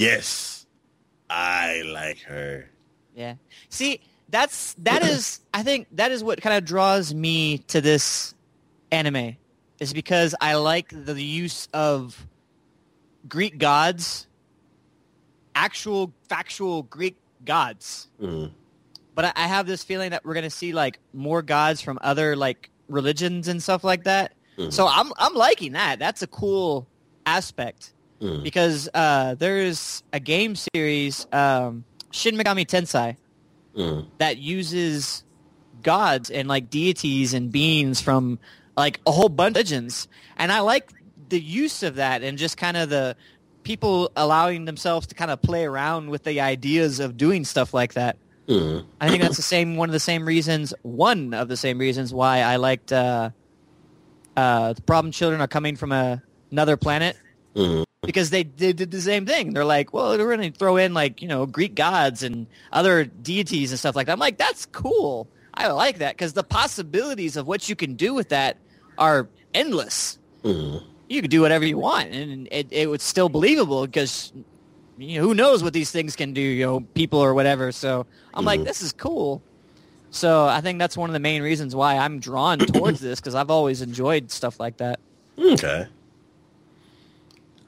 [0.00, 0.66] Yes,
[1.28, 2.68] I like her.
[3.14, 3.34] Yeah.
[3.68, 8.34] See, that's that is I think that is what kind of draws me to this
[8.90, 9.36] anime
[9.78, 12.26] is because I like the use of
[13.28, 14.26] Greek gods,
[15.54, 18.08] actual factual Greek gods.
[18.20, 18.52] Mm.
[19.14, 22.36] But I, I have this feeling that we're gonna see like more gods from other
[22.36, 24.32] like religions and stuff like that.
[24.56, 24.72] Mhm.
[24.72, 25.98] So I'm I'm liking that.
[25.98, 26.86] That's a cool
[27.26, 28.42] aspect Mm.
[28.42, 33.16] because uh, there's a game series, um, Shin Megami Tensei,
[33.74, 34.06] Mm.
[34.18, 35.22] that uses
[35.82, 38.38] gods and like deities and beings from
[38.76, 40.92] like a whole bunch of religions, and I like
[41.28, 43.16] the use of that and just kind of the
[43.62, 47.94] people allowing themselves to kind of play around with the ideas of doing stuff like
[47.94, 48.16] that.
[48.48, 48.84] Mm.
[49.00, 52.12] I think that's the same one of the same reasons, one of the same reasons
[52.12, 53.30] why I liked uh,
[54.36, 57.16] uh, the problem children are coming from a, another planet
[57.54, 57.84] Mm.
[58.02, 59.52] because they, they did the same thing.
[59.54, 63.04] They're like, well, we're going to throw in like, you know, Greek gods and other
[63.04, 64.12] deities and stuff like that.
[64.12, 65.26] I'm like, that's cool.
[65.52, 68.56] I like that because the possibilities of what you can do with that
[68.98, 70.18] are endless.
[70.44, 70.82] Mm.
[71.08, 74.32] You could do whatever you want and it, it was still believable because
[74.96, 77.72] you know, who knows what these things can do, you know, people or whatever.
[77.72, 78.64] So I'm like, Mhm.
[78.64, 79.42] this is cool.
[80.10, 83.34] So I think that's one of the main reasons why I'm drawn towards this because
[83.34, 85.00] I've always enjoyed stuff like that.
[85.38, 85.86] Okay.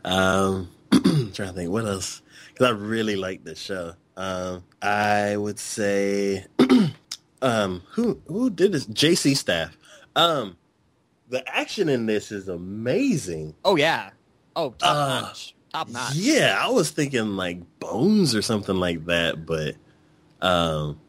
[0.04, 3.94] Um, trying to think what else because I really like this show.
[4.16, 6.44] Um, I would say,
[7.42, 8.86] um, who who did this?
[8.86, 9.76] JC Staff.
[10.16, 10.56] Um,
[11.28, 13.54] the action in this is amazing.
[13.64, 14.10] Oh yeah.
[14.54, 15.54] Oh, top Uh, notch.
[15.72, 16.14] Top notch.
[16.14, 19.76] Yeah, I was thinking like Bones or something like that, but
[20.42, 21.00] um,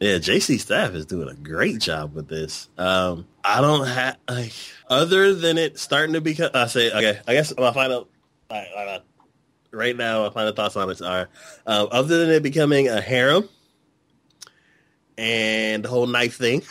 [0.00, 2.70] yeah, JC Staff is doing a great job with this.
[2.78, 4.52] Um, I don't have like
[4.88, 6.50] other than it starting to become.
[6.54, 7.20] I say okay.
[7.28, 8.08] I guess my final
[8.50, 9.00] I, I,
[9.70, 11.28] right now my final thoughts on it are
[11.66, 13.48] um, other than it becoming a harem
[15.16, 16.62] and the whole knife thing.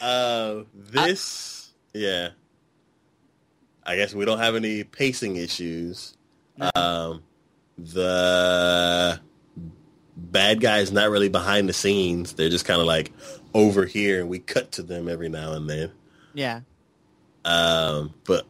[0.00, 2.30] uh, this yeah.
[3.84, 6.16] I guess we don't have any pacing issues.
[6.56, 6.70] No.
[6.74, 7.22] Um,
[7.78, 9.20] the
[10.16, 12.34] bad guy is not really behind the scenes.
[12.34, 13.12] They're just kind of like
[13.54, 15.92] over here, and we cut to them every now and then.
[16.34, 16.60] Yeah.
[17.44, 18.46] Um, but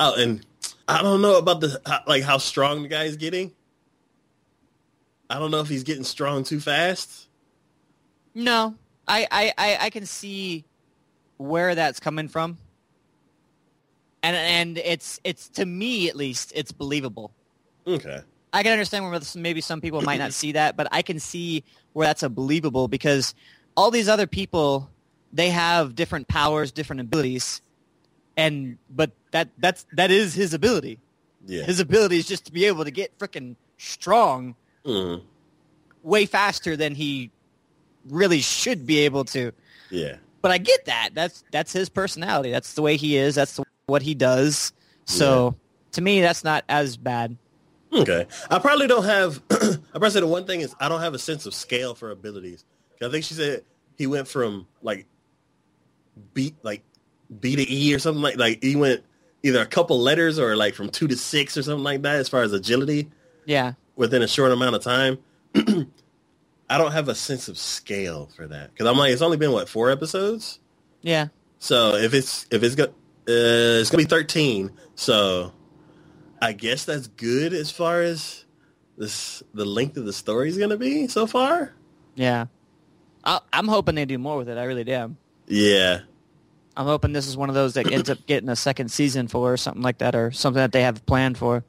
[0.00, 0.44] oh, and
[0.88, 3.52] I don't know about the how, like how strong the guy is getting.
[5.28, 7.28] I don't know if he's getting strong too fast.
[8.34, 8.74] No,
[9.06, 10.64] I, I, I, I can see
[11.36, 12.58] where that's coming from,
[14.22, 17.32] and and it's it's to me at least it's believable.
[17.86, 18.20] Okay.
[18.52, 21.62] I can understand where maybe some people might not see that, but I can see
[21.92, 23.34] where that's a believable because
[23.76, 24.90] all these other people
[25.32, 27.62] they have different powers, different abilities,
[28.36, 30.98] and but that that's that is his ability.
[31.46, 31.62] Yeah.
[31.64, 34.54] His ability is just to be able to get freaking strong
[34.84, 35.22] Mm,
[36.02, 37.30] way faster than he
[38.08, 39.52] really should be able to.
[39.90, 40.16] yeah.
[40.42, 41.10] But I get that.
[41.12, 42.50] That's that's his personality.
[42.50, 43.34] That's the way he is.
[43.34, 44.72] That's what he does.
[45.04, 45.54] So
[45.92, 47.36] to me, that's not as bad.
[47.92, 48.26] Okay.
[48.50, 49.42] I probably don't have.
[49.50, 52.10] I probably say the one thing is I don't have a sense of scale for
[52.10, 52.64] abilities.
[53.02, 53.64] I think she said
[53.98, 55.06] he went from like
[56.32, 56.82] beat like
[57.38, 59.02] B to E or something like like he went
[59.42, 62.28] either a couple letters or like from two to six or something like that as
[62.28, 63.08] far as agility
[63.46, 63.72] Yeah.
[63.96, 65.18] within a short amount of time.
[66.68, 69.52] I don't have a sense of scale for that because I'm like it's only been
[69.52, 70.60] what four episodes.
[71.02, 71.28] Yeah.
[71.58, 72.90] So if it's if it's go, uh,
[73.26, 74.70] it's gonna be thirteen.
[74.94, 75.52] So
[76.40, 78.44] I guess that's good as far as
[78.96, 81.74] this the length of the story is gonna be so far.
[82.14, 82.46] Yeah.
[83.24, 84.56] I, I'm hoping they do more with it.
[84.58, 85.16] I really am.
[85.46, 86.00] Yeah.
[86.76, 89.52] I'm hoping this is one of those that ends up getting a second season for
[89.52, 91.64] or something like that or something that they have planned for.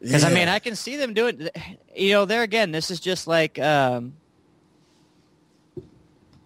[0.00, 1.48] Because, I mean, I can see them doing,
[1.94, 4.14] you know, there again, this is just like um,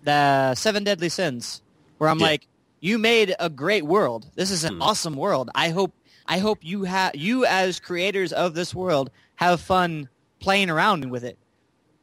[0.02, 1.62] the Seven Deadly Sins,
[1.98, 2.26] where I'm Yeah.
[2.26, 2.46] like,
[2.80, 4.26] you made a great world.
[4.34, 4.82] This is an Hmm.
[4.82, 5.50] awesome world.
[5.54, 5.92] I hope,
[6.26, 10.10] I hope you have, you as creators of this world have fun
[10.40, 11.38] playing around with it,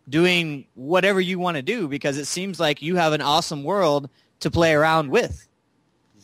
[0.10, 4.10] doing whatever you want to do, because it seems like you have an awesome world
[4.44, 5.48] to play around with.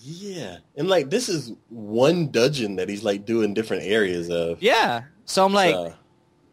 [0.01, 0.57] Yeah.
[0.77, 4.61] And like this is one dungeon that he's like doing different areas of.
[4.61, 5.03] Yeah.
[5.25, 5.93] So I'm like,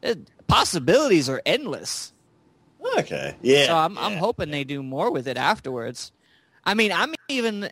[0.03, 2.13] it, possibilities are endless.
[2.99, 3.35] okay.
[3.43, 3.67] Yeah.
[3.67, 4.19] So I'm, I'm yeah.
[4.19, 6.13] hoping they do more with it afterwards.
[6.65, 7.69] I mean, I'm even,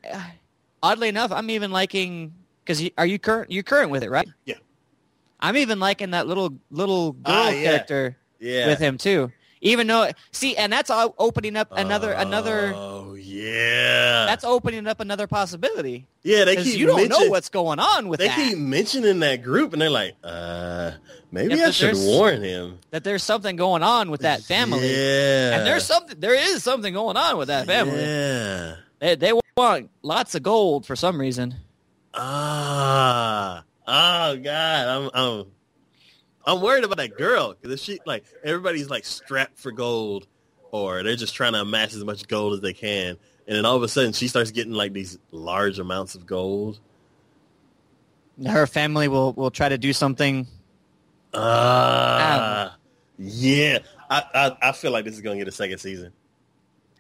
[0.82, 2.34] oddly enough, I'm even liking,
[2.64, 4.28] because are you current, you're current with it, right?
[4.44, 4.54] Yeah.
[5.40, 7.62] I'm even liking that little, little girl Ah, yeah.
[7.62, 8.66] character Yeah.
[8.66, 9.30] with him too.
[9.66, 14.27] Even though, see, and that's all opening up another, another, Oh yeah.
[14.27, 16.07] that's opening up another possibility.
[16.23, 16.45] yeah.
[16.45, 18.36] They keep you don't know what's going on with that.
[18.36, 18.51] They that.
[18.51, 20.93] keep mentioning that group, and they're like, uh,
[21.32, 22.78] maybe Yeah, I should warn him.
[22.91, 24.86] that there's something going on with that family.
[24.86, 25.57] Yeah.
[25.57, 28.01] And there's something, there is something going on with that family.
[28.03, 28.77] Yeah.
[28.99, 31.55] They, they want lots of gold for some reason.
[32.12, 33.65] Ah.
[33.86, 34.89] Oh God.
[34.89, 35.11] I'm.
[35.15, 35.47] I'm.
[36.46, 40.26] I'm worried about that girl because she like everybody's like strapped for gold,
[40.72, 43.16] or they're just trying to amass as much gold as they can,
[43.46, 46.80] and then all of a sudden she starts getting like these large amounts of gold.
[48.46, 50.46] Her family will, will try to do something.
[51.32, 52.76] Ah.
[53.18, 53.78] yeah.
[54.10, 56.12] I, I I feel like this is gonna get a second season.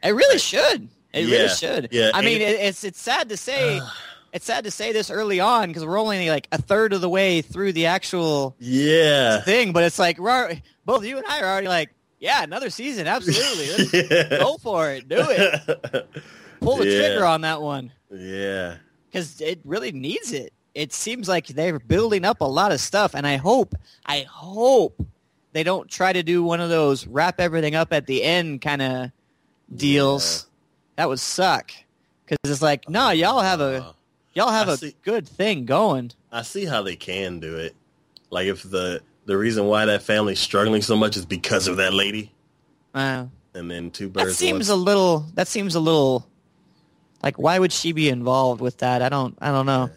[0.02, 0.88] It really should.
[1.12, 1.36] It Yeah.
[1.36, 1.88] really should.
[1.92, 3.80] Yeah, I mean, it, it's it's sad to say.
[4.34, 7.08] it's sad to say this early on because we're only like a third of the
[7.08, 9.40] way through the actual Yeah.
[9.40, 9.72] thing.
[9.72, 11.90] But it's like we're already, both you and I are already like,
[12.20, 14.06] yeah, another season, absolutely.
[14.10, 14.38] Yeah.
[14.40, 15.08] go for it.
[15.08, 16.08] Do it.
[16.60, 16.98] Pull the Yeah.
[16.98, 18.76] trigger on that one yeah.
[19.10, 20.52] because it really needs it.
[20.74, 25.00] It seems like they're building up a lot of stuff, and I hope, I hope
[25.52, 28.82] they don't try to do one of those wrap everything up at the end kind
[28.82, 29.10] of
[29.72, 30.46] deals.
[30.96, 31.70] That would suck
[32.24, 33.94] because it's like, no, y'all have a
[34.34, 34.94] y'all have I a see.
[35.02, 36.12] good thing going.
[36.32, 37.74] I see how they can do it.
[38.30, 41.94] Like if the the reason why that family's struggling so much is because of that
[41.94, 42.32] lady,
[42.94, 44.36] Uh, and then two that birds.
[44.36, 45.18] seems one- a little.
[45.34, 46.26] That seems a little.
[47.22, 49.00] Like, why would she be involved with that?
[49.00, 49.36] I don't.
[49.40, 49.88] I don't know.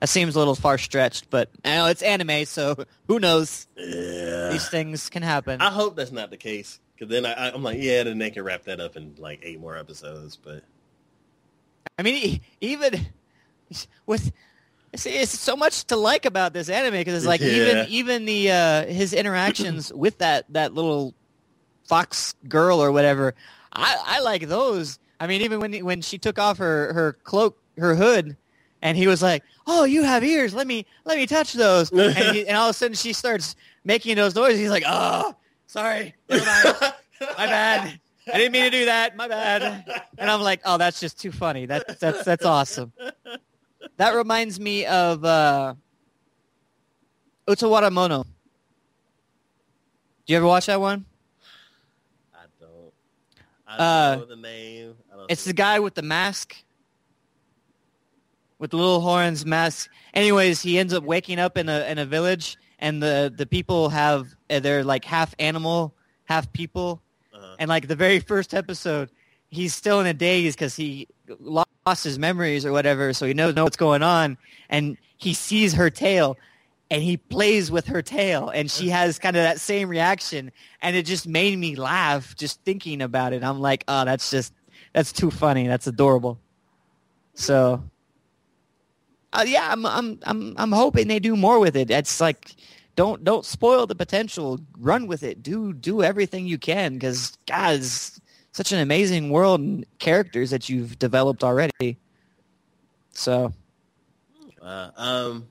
[0.00, 2.76] That seems a little far stretched, but I know it's anime, so
[3.08, 3.66] who knows?
[3.76, 4.50] yeah.
[4.50, 5.62] These things can happen.
[5.62, 6.80] I hope that's not the case.
[6.94, 9.58] Because then I, I'm like, yeah, then they can wrap that up in like eight
[9.58, 10.36] more episodes.
[10.36, 10.64] But
[11.98, 13.06] I mean, even
[14.06, 14.32] with
[14.94, 17.48] see, it's so much to like about this anime because it's like Yeah.
[17.48, 21.14] even even the uh, his interactions with that that little
[21.84, 23.34] fox girl or whatever.
[23.72, 24.98] I, I like those.
[25.20, 28.36] I mean, even when when she took off her her cloak, her hood,
[28.82, 30.54] and he was like, "Oh, you have ears.
[30.54, 33.54] Let me let me touch those." and, he, and all of a sudden, she starts
[33.84, 34.60] making those noises.
[34.60, 35.34] He's like, "Oh,
[35.66, 36.36] sorry, my
[37.36, 38.00] bad."
[38.32, 39.16] I didn't mean to do that.
[39.16, 39.84] My bad.
[40.18, 41.64] And I'm like, oh, that's just too funny.
[41.66, 42.92] That's that's that's awesome.
[43.96, 45.74] That reminds me of uh,
[47.48, 48.24] Utawarerumono.
[48.24, 51.04] Do you ever watch that one?
[52.34, 52.92] I don't.
[53.66, 54.94] I Uh, don't know the name.
[55.12, 56.56] I don't It's the guy with the mask,
[58.58, 59.88] with the little horns mask.
[60.14, 63.88] Anyways, he ends up waking up in a in a village, and the the people
[63.90, 65.94] have uh, they're like half animal,
[66.24, 67.00] half people.
[67.32, 67.56] uh-huh.
[67.60, 69.10] And like the very first episode,
[69.48, 71.06] he's still in a daze because he
[71.86, 74.36] lost his memories or whatever, so he knows know what's going on.
[74.68, 76.36] And he sees her tail,
[76.90, 80.50] and he plays with her tail, and she has kind of that same reaction.
[80.82, 83.44] And it just made me laugh just thinking about it.
[83.44, 84.52] I'm like, oh, that's just
[84.92, 85.66] that's too funny.
[85.66, 86.38] That's adorable.
[87.34, 87.82] So.
[89.32, 91.90] Uh, yeah, I'm, I'm, I'm, I'm hoping they do more with it.
[91.90, 92.54] It's like,
[92.94, 94.58] don't, don't spoil the potential.
[94.78, 95.42] Run with it.
[95.42, 98.20] Do, do everything you can because it's
[98.56, 101.98] such an amazing world and characters that you've developed already.
[103.12, 103.52] So,
[104.62, 105.46] Uh, um,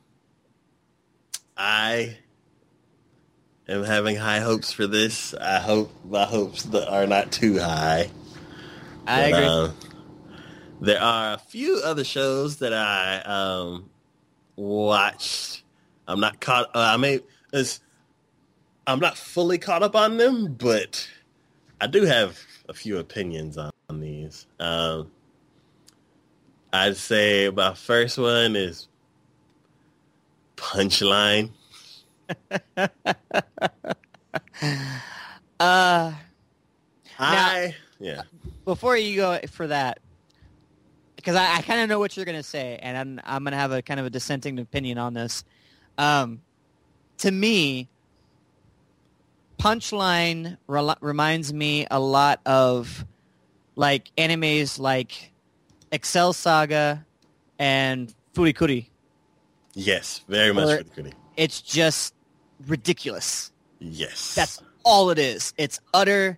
[1.56, 2.18] I
[3.68, 5.36] am having high hopes for this.
[5.36, 8.10] I hope my hopes that are not too high.
[9.06, 9.46] I But, agree.
[9.46, 9.78] um,
[10.82, 13.88] there are a few other shows that I um,
[14.56, 15.62] watched.
[16.08, 16.76] I'm not caught.
[16.76, 17.20] Uh, I may.
[17.54, 17.82] It's,
[18.88, 21.08] I'm not fully caught up on them, but
[21.80, 22.40] I do have
[22.70, 24.48] a few opinions on, on these.
[24.60, 25.12] Um,
[26.74, 28.88] I'd say my first one is
[30.58, 31.52] Punchline.
[35.58, 36.12] Uh,
[37.18, 38.24] I yeah.
[38.66, 40.00] before you go for that,
[41.16, 43.54] because I, I kind of know what you're going to say, and I'm, I'm going
[43.54, 45.46] to have a kind of a dissenting opinion on this.
[45.98, 46.42] Um,
[47.20, 47.90] to me,
[49.66, 53.04] Punchline rel- reminds me a lot of
[53.76, 55.32] like animes like
[55.92, 57.04] Excel Saga
[57.58, 58.90] and Furikuri.
[59.74, 61.10] Yes, very much for.
[61.36, 62.14] It's just
[62.68, 63.52] ridiculous.
[63.80, 64.36] Yes.
[64.36, 65.52] That's all it is.
[65.58, 66.38] It's utter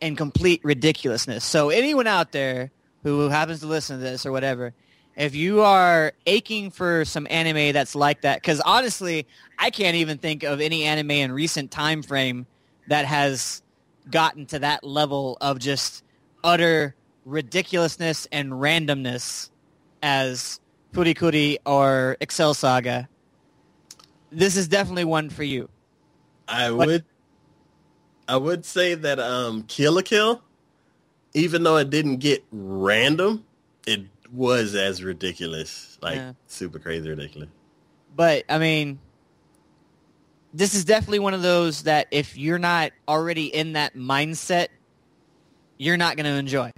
[0.00, 1.44] and complete ridiculousness.
[1.44, 2.70] So anyone out there
[3.02, 4.72] who happens to listen to this or whatever,
[5.16, 9.26] if you are aching for some anime that's like that, because honestly,
[9.58, 12.46] I can't even think of any anime in recent time frame
[12.88, 13.62] that has
[14.10, 16.02] gotten to that level of just
[16.44, 16.94] utter
[17.24, 19.50] ridiculousness and randomness
[20.02, 20.60] as
[20.92, 23.08] Furikuri or Excel Saga.
[24.30, 25.68] This is definitely one for you.
[26.48, 27.04] I What- would
[28.28, 30.42] I would say that um Kill la Kill,
[31.34, 33.44] even though it didn't get random,
[33.86, 34.02] it
[34.32, 35.98] was as ridiculous.
[36.00, 36.32] Like Yeah.
[36.46, 37.48] super crazy ridiculous.
[38.16, 38.98] But I mean,
[40.52, 44.68] this is definitely one of those that if you're not already in that mindset,
[45.78, 46.70] you're not going to enjoy.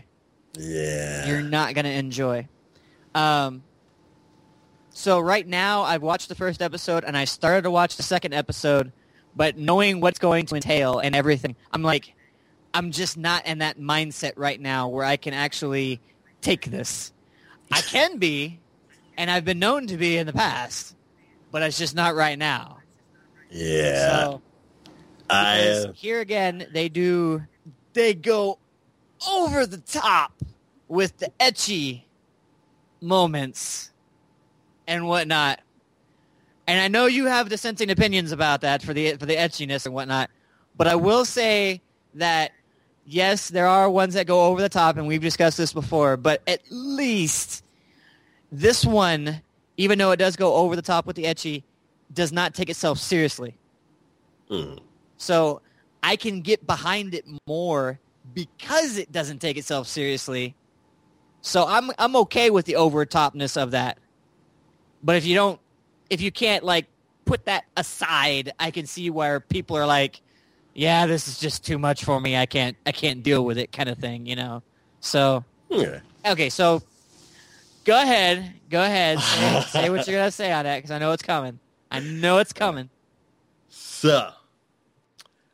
[0.58, 1.26] Yeah.
[1.26, 2.48] You're not going to enjoy.
[3.14, 3.62] Um,
[4.90, 8.32] so right now, I've watched the first episode and I started to watch the second
[8.32, 8.92] episode,
[9.34, 12.14] but knowing what's going to entail and everything, I'm like,
[12.72, 16.00] I'm just not in that mindset right now where I can actually
[16.40, 17.12] take this.
[17.72, 18.60] I can be,
[19.16, 20.94] and I've been known to be in the past,
[21.50, 22.78] but it's just not right now.
[23.54, 24.08] Yeah.
[24.08, 24.42] So
[25.30, 27.42] I uh, here again, they do,
[27.92, 28.58] they go
[29.28, 30.32] over the top
[30.88, 32.02] with the ecchi
[33.00, 33.92] moments
[34.86, 35.60] and whatnot.
[36.66, 39.94] And I know you have dissenting opinions about that for the for the ecchiness and
[39.94, 40.30] whatnot,
[40.76, 41.82] but I will say
[42.14, 42.52] that
[43.04, 46.16] yes, there are ones that go over the top, and we've discussed this before.
[46.16, 47.64] But at least
[48.50, 49.42] this one,
[49.76, 51.64] even though it does go over the top with the ecchi,
[52.14, 53.56] does not take itself seriously.
[54.50, 54.78] mm,
[55.16, 55.60] So
[56.02, 57.98] I can get behind it more
[58.32, 60.54] because it doesn't take itself seriously.
[61.40, 63.98] So I'm I'm okay with the overtopness of that.
[65.02, 65.60] But if you don't
[66.10, 66.86] if you can't like
[67.24, 70.20] put that aside, I can see where people are like,
[70.74, 72.36] yeah, this is just too much for me.
[72.36, 74.62] I can't I can't deal with it kind of thing, you know.
[75.00, 76.00] So yeah.
[76.26, 76.82] okay, so
[77.84, 81.12] go ahead, go ahead, say, say what you're gonna say on that because I know
[81.12, 81.58] it's coming.
[81.94, 82.90] I know it's coming.
[83.68, 84.30] So,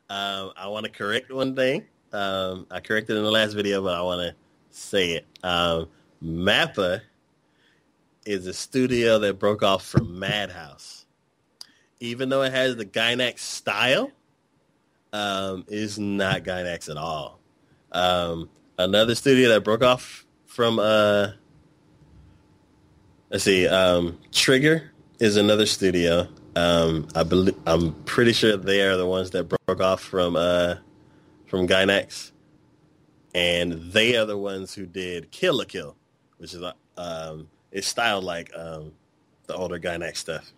[0.09, 1.85] um, I want to correct one thing.
[2.11, 4.35] Um, I corrected in the last video, but I want to
[4.71, 5.27] say it.
[5.43, 5.87] Um,
[6.23, 7.01] Mappa
[8.25, 11.05] is a studio that broke off from Madhouse.
[11.99, 14.09] Even though it has the Gainax style,
[15.13, 17.39] um, is not Gainax at all.
[17.91, 18.49] Um,
[18.79, 21.33] another studio that broke off from, uh,
[23.29, 24.90] let's see, um, Trigger
[25.21, 26.27] is another studio.
[26.55, 30.77] Um, I believe I'm pretty sure they are the ones that broke off from uh,
[31.45, 32.31] from Gainax,
[33.35, 35.95] and they are the ones who did Kill la Kill,
[36.39, 36.63] which is
[36.97, 38.93] um, it's styled like um,
[39.45, 40.51] the older Gainax stuff.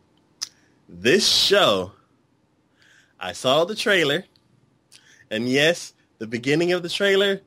[0.88, 1.92] This show,
[3.20, 4.24] I saw the trailer,
[5.30, 7.42] and yes, the beginning of the trailer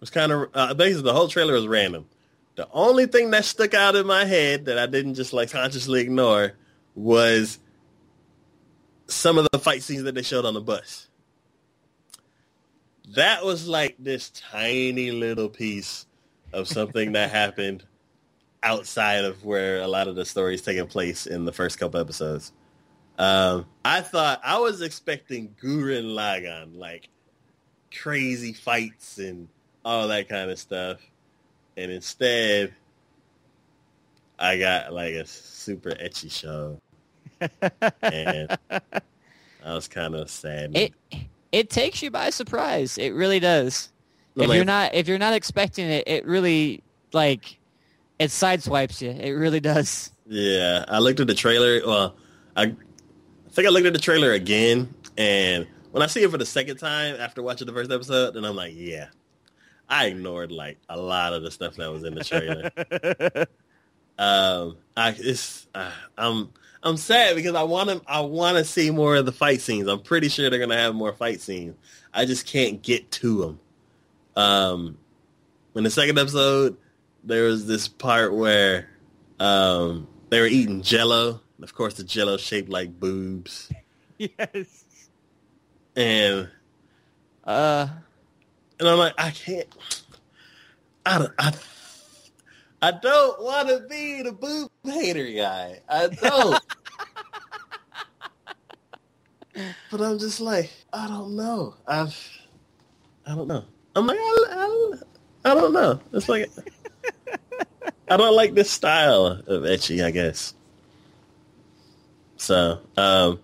[0.00, 2.06] was kind of uh, basically the whole trailer was random.
[2.56, 6.00] The only thing that stuck out in my head that I didn't just like consciously
[6.00, 6.54] ignore
[6.94, 7.58] was
[9.06, 11.08] some of the fight scenes that they showed on the bus.
[13.14, 16.06] That was like this tiny little piece
[16.52, 17.84] of something that happened
[18.62, 22.52] outside of where a lot of the stories taking place in the first couple episodes.
[23.18, 27.08] Um, I thought I was expecting Gurren Lagann, like
[27.94, 29.48] crazy fights and
[29.84, 31.00] all that kind of stuff
[31.80, 32.74] and instead
[34.38, 36.80] I got like a super ecchi show,
[38.02, 40.76] and I was kind of sad.
[40.76, 40.92] it
[41.52, 42.98] it takes you by surprise.
[42.98, 43.90] It really does.
[44.36, 46.82] If like, you're not if you're not expecting it, it really
[47.12, 47.58] like
[48.18, 49.10] it sideswipes you.
[49.10, 50.10] It really does.
[50.26, 51.80] yeah, I looked at the trailer.
[51.84, 52.16] Well,
[52.56, 52.74] I, I
[53.50, 56.76] think I looked at the trailer again, and when I see it for the second
[56.78, 59.08] time after watching the first episode, then I'm like, yeah,
[59.90, 62.70] I ignored like a lot of the stuff that was in the trailer.
[64.18, 66.50] um, I it's uh, I'm
[66.82, 69.88] I'm sad because I want to I want to see more of the fight scenes.
[69.88, 71.74] I'm pretty sure they're gonna have more fight scenes.
[72.14, 73.60] I just can't get to them.
[74.36, 74.98] Um,
[75.74, 76.76] in the second episode,
[77.24, 78.88] there was this part where
[79.40, 83.72] um they were eating Jello, and of course the Jello shaped like boobs,
[84.18, 84.84] yes.
[85.96, 86.48] and
[87.44, 87.88] Uh,
[88.80, 89.68] and I'm like, I can't.
[91.04, 91.32] I don't.
[91.38, 91.52] I,
[92.82, 95.80] I don't want to be the boob hater guy.
[95.88, 96.62] I don't.
[99.90, 101.74] but I'm just like, I don't know.
[101.86, 102.16] I've,
[103.26, 103.64] I don't know.
[103.94, 104.94] I'm like, I, I,
[105.44, 106.00] I don't know.
[106.14, 106.50] It's like,
[108.08, 110.54] I don't like this style of ecchi, I guess.
[112.38, 113.40] So, um,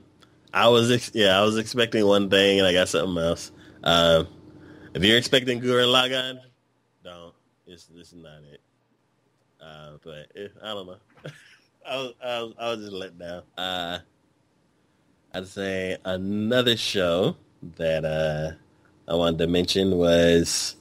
[0.54, 3.52] I was, ex- yeah, I was expecting one thing and I got something else.
[3.84, 4.28] Um,
[4.96, 6.40] if you're expecting Gurren Lagann,
[7.04, 7.34] don't.
[7.66, 8.62] It's this is not it.
[9.60, 10.96] Uh, but it, I don't know.
[11.86, 13.42] I was, I was I was just let down.
[13.58, 13.98] Uh,
[15.34, 17.36] I'd say another show
[17.76, 18.52] that uh,
[19.06, 20.76] I wanted to mention was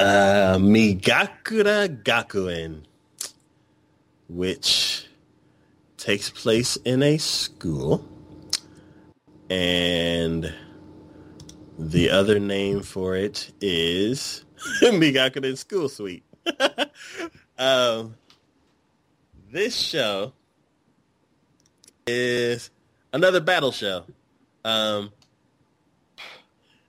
[0.00, 2.82] uh, Mikagura Gakuen,
[4.28, 5.06] which
[5.96, 8.04] takes place in a school,
[9.48, 10.52] and
[11.78, 14.44] the other name for it is
[14.82, 16.24] Mikagura School Suite.
[17.58, 18.14] um,
[19.50, 20.32] this show
[22.06, 22.70] is
[23.12, 24.04] another battle show.
[24.64, 25.12] Um,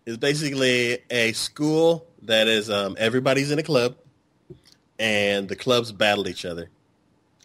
[0.06, 3.96] it's basically a school that is um, everybody's in a club,
[5.00, 6.70] and the clubs battle each other,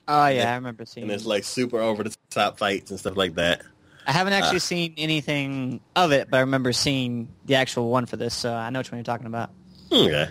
[0.09, 1.05] oh yeah, I remember seeing.
[1.05, 3.63] and it's like super over the top fights and stuff like that.
[4.07, 8.07] I haven't actually uh, seen anything of it, but I remember seeing the actual one
[8.07, 9.51] for this, so I know which one you're talking about.
[9.93, 10.29] Okay.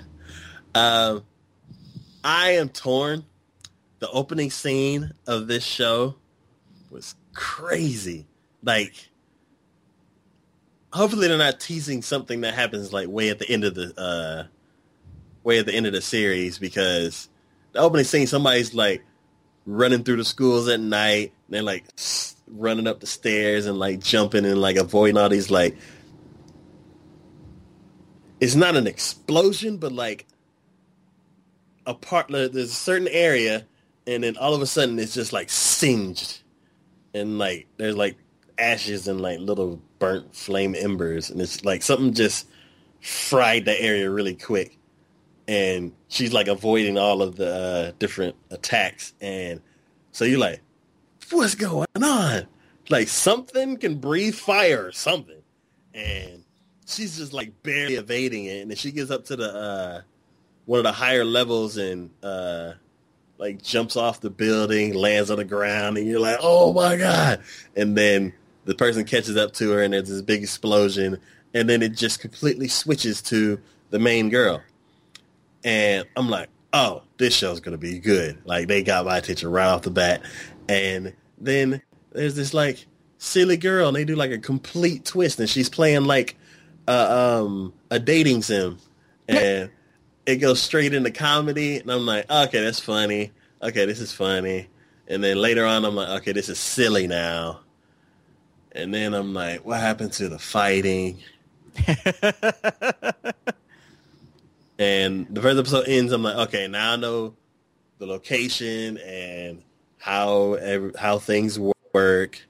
[0.75, 1.23] Um,
[2.23, 3.25] I am torn.
[3.99, 6.15] The opening scene of this show
[6.89, 8.27] was crazy.
[8.63, 9.09] Like,
[10.91, 14.47] hopefully they're not teasing something that happens like way at the end of the uh,
[15.43, 17.29] way at the end of the series because
[17.73, 19.03] the opening scene somebody's like
[19.69, 21.33] running through the schools at night.
[21.51, 21.85] And like
[22.47, 25.77] running up the stairs and like jumping and like avoiding all these like
[28.39, 30.25] it's not an explosion, but like
[31.85, 33.65] a part there's a certain area
[34.05, 36.41] and then all of a sudden it's just like singed
[37.13, 38.15] and like there's like
[38.57, 42.47] ashes and like little burnt flame embers and it's like something just
[43.01, 44.77] fried the area really quick
[45.49, 49.59] and she's like avoiding all of the uh, different attacks and
[50.11, 50.61] so you're like
[51.31, 52.47] what's going on?
[52.89, 55.41] Like something can breathe fire or something
[55.93, 56.43] and
[56.85, 60.01] she's just like barely evading it and then she gets up to the uh
[60.65, 62.73] one of the higher levels and uh
[63.39, 67.41] like jumps off the building lands on the ground and you're like oh my god.
[67.75, 68.33] And then
[68.65, 71.19] the person catches up to her and there's this big explosion
[71.55, 73.59] and then it just completely switches to
[73.89, 74.61] the main girl
[75.63, 79.67] and i'm like oh this show's gonna be good like they got my attention right
[79.67, 80.21] off the bat
[80.67, 81.81] and then
[82.11, 82.85] there's this like
[83.17, 86.37] silly girl and they do like a complete twist and she's playing like
[86.87, 88.77] uh, um, a dating sim
[89.27, 89.69] and
[90.25, 93.31] it goes straight into comedy and I'm like, okay, that's funny.
[93.61, 94.67] Okay, this is funny.
[95.07, 97.61] And then later on I'm like, okay, this is silly now.
[98.71, 101.19] And then I'm like, what happened to the fighting?
[104.79, 106.13] And the first episode ends.
[106.13, 107.35] I'm like, okay, now I know
[107.97, 109.61] the location and
[109.97, 110.57] how
[110.97, 111.59] how things
[111.93, 112.41] work.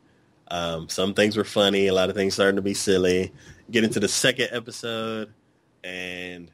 [0.51, 1.87] Um, some things were funny.
[1.87, 3.33] A lot of things starting to be silly.
[3.71, 5.33] Get into the second episode,
[5.83, 6.51] and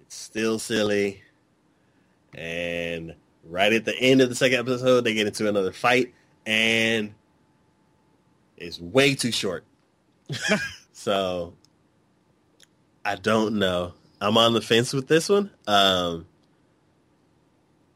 [0.00, 1.22] it's still silly.
[2.32, 3.14] And
[3.44, 6.14] right at the end of the second episode, they get into another fight,
[6.46, 7.14] and
[8.56, 9.64] it's way too short.
[10.92, 11.54] so
[13.04, 13.94] I don't know.
[14.24, 15.50] I'm on the fence with this one.
[15.66, 16.26] Um,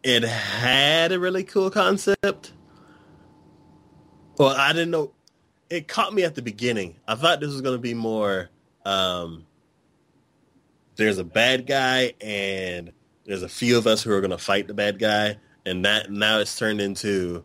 [0.02, 2.52] it had a really cool concept.
[4.36, 5.12] Well, I didn't know.
[5.70, 6.96] It caught me at the beginning.
[7.06, 8.50] I thought this was going to be more.
[8.84, 9.46] Um,
[10.96, 12.92] there's a bad guy, and
[13.24, 16.10] there's a few of us who are going to fight the bad guy, and that
[16.10, 17.42] now it's turned into.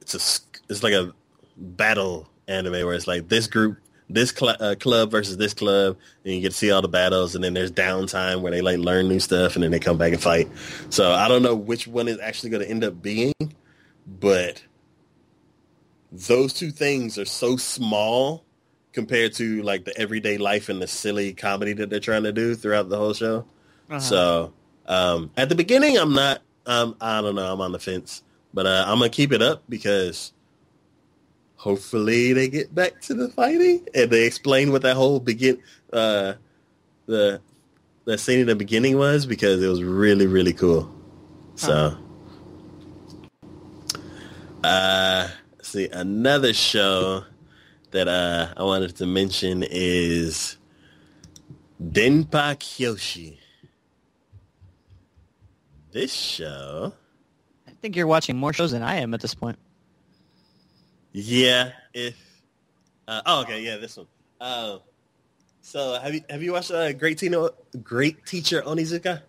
[0.00, 0.42] It's a.
[0.68, 1.14] It's like a
[1.56, 6.34] battle anime where it's like this group this cl- uh, club versus this club, and
[6.34, 9.08] you get to see all the battles, and then there's downtime where they like learn
[9.08, 10.48] new stuff, and then they come back and fight.
[10.90, 13.34] So I don't know which one is actually going to end up being,
[14.06, 14.62] but
[16.12, 18.44] those two things are so small
[18.92, 22.54] compared to like the everyday life and the silly comedy that they're trying to do
[22.54, 23.44] throughout the whole show.
[23.90, 24.00] Uh-huh.
[24.00, 24.52] So
[24.86, 26.42] um, at the beginning, I'm not.
[26.64, 27.52] Um, I don't know.
[27.52, 28.22] I'm on the fence,
[28.52, 30.32] but uh, I'm gonna keep it up because
[31.56, 35.60] hopefully they get back to the fighting and they explain what that whole begin
[35.92, 36.34] uh,
[37.06, 37.40] the
[38.04, 40.92] the scene in the beginning was because it was really really cool.
[41.56, 41.96] So,
[44.62, 45.28] uh,
[45.62, 47.24] see another show
[47.92, 50.58] that uh, I wanted to mention is
[51.82, 53.38] Denpa Kyoshi.
[55.92, 56.92] This show,
[57.66, 59.58] I think you're watching more shows than I am at this point.
[61.16, 61.72] Yeah.
[61.94, 62.14] If
[63.08, 64.06] uh, oh, okay, yeah, this one.
[64.38, 64.78] Uh,
[65.62, 67.50] so have you have you watched uh, Great Tino,
[67.82, 69.22] Great Teacher Onizuka?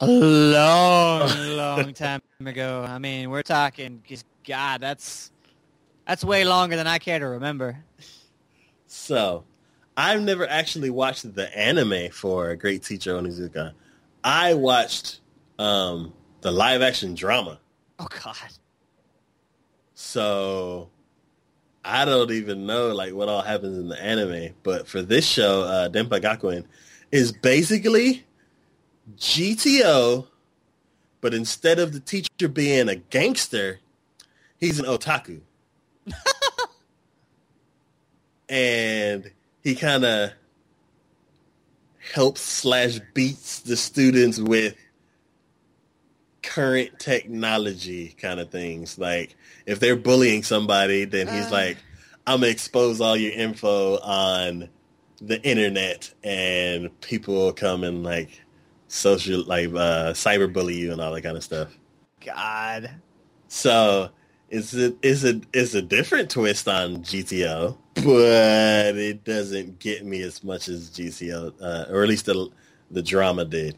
[0.00, 2.84] A long, long time ago.
[2.86, 5.30] I mean, we're talking, just God, that's
[6.06, 7.82] that's way longer than I care to remember.
[8.86, 9.44] So,
[9.96, 13.72] I've never actually watched the anime for Great Teacher Onizuka.
[14.22, 15.20] I watched
[15.58, 17.58] um, the live action drama.
[17.98, 18.36] Oh God.
[20.02, 20.88] So
[21.84, 24.54] I don't even know like what all happens in the anime.
[24.62, 26.64] But for this show, uh, Denpa Gakuen
[27.12, 28.24] is basically
[29.18, 30.26] GTO,
[31.20, 33.78] but instead of the teacher being a gangster,
[34.58, 35.42] he's an otaku.
[38.48, 39.30] and
[39.62, 40.30] he kind of
[42.14, 44.74] helps slash beats the students with
[46.42, 48.98] current technology kind of things.
[48.98, 49.36] Like
[49.66, 51.50] if they're bullying somebody, then he's Uh.
[51.52, 51.76] like,
[52.26, 54.68] I'm gonna expose all your info on
[55.20, 58.40] the internet and people will come and like
[58.88, 61.76] social like uh cyberbully you and all that kind of stuff.
[62.24, 62.90] God.
[63.48, 64.10] So
[64.48, 70.22] it's a it's a it's a different twist on GTO, but it doesn't get me
[70.22, 72.48] as much as GTO, uh, or at least the
[72.90, 73.76] the drama did.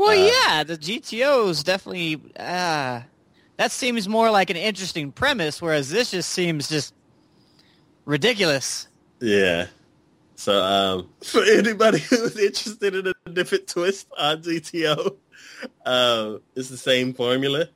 [0.00, 2.20] Well, Uh, yeah, the GTO's definitely.
[2.38, 3.02] Uh,
[3.58, 6.94] that seems more like an interesting premise, whereas this just seems just
[8.06, 8.88] ridiculous.
[9.20, 9.66] Yeah.
[10.36, 15.16] So um, for anybody who's interested in a different twist on GTO,
[15.84, 17.66] um, it's the same formula.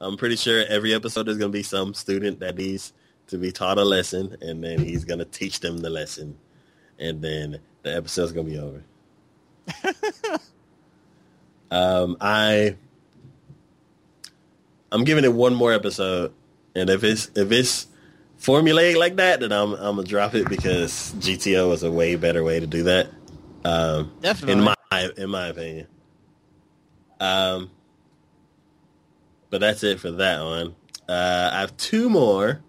[0.00, 2.94] I'm pretty sure every episode is going to be some student that needs
[3.26, 6.38] to be taught a lesson, and then he's going to teach them the lesson,
[6.98, 10.38] and then the episode's going to be over.
[11.70, 12.76] um, I
[14.92, 16.32] I'm giving it one more episode,
[16.74, 17.86] and if it's if it's
[18.40, 22.42] formulaic like that, then I'm I'm gonna drop it because GTO is a way better
[22.42, 23.08] way to do that.
[23.64, 24.54] Um, Definitely.
[24.54, 25.86] in my in my opinion.
[27.20, 27.70] Um,
[29.50, 30.74] but that's it for that one.
[31.08, 32.62] Uh, I have two more,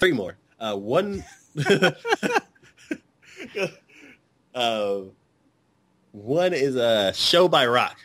[0.00, 0.36] three more.
[0.58, 1.24] Uh, one.
[1.66, 1.90] uh,
[6.14, 7.98] one is a show by Rock.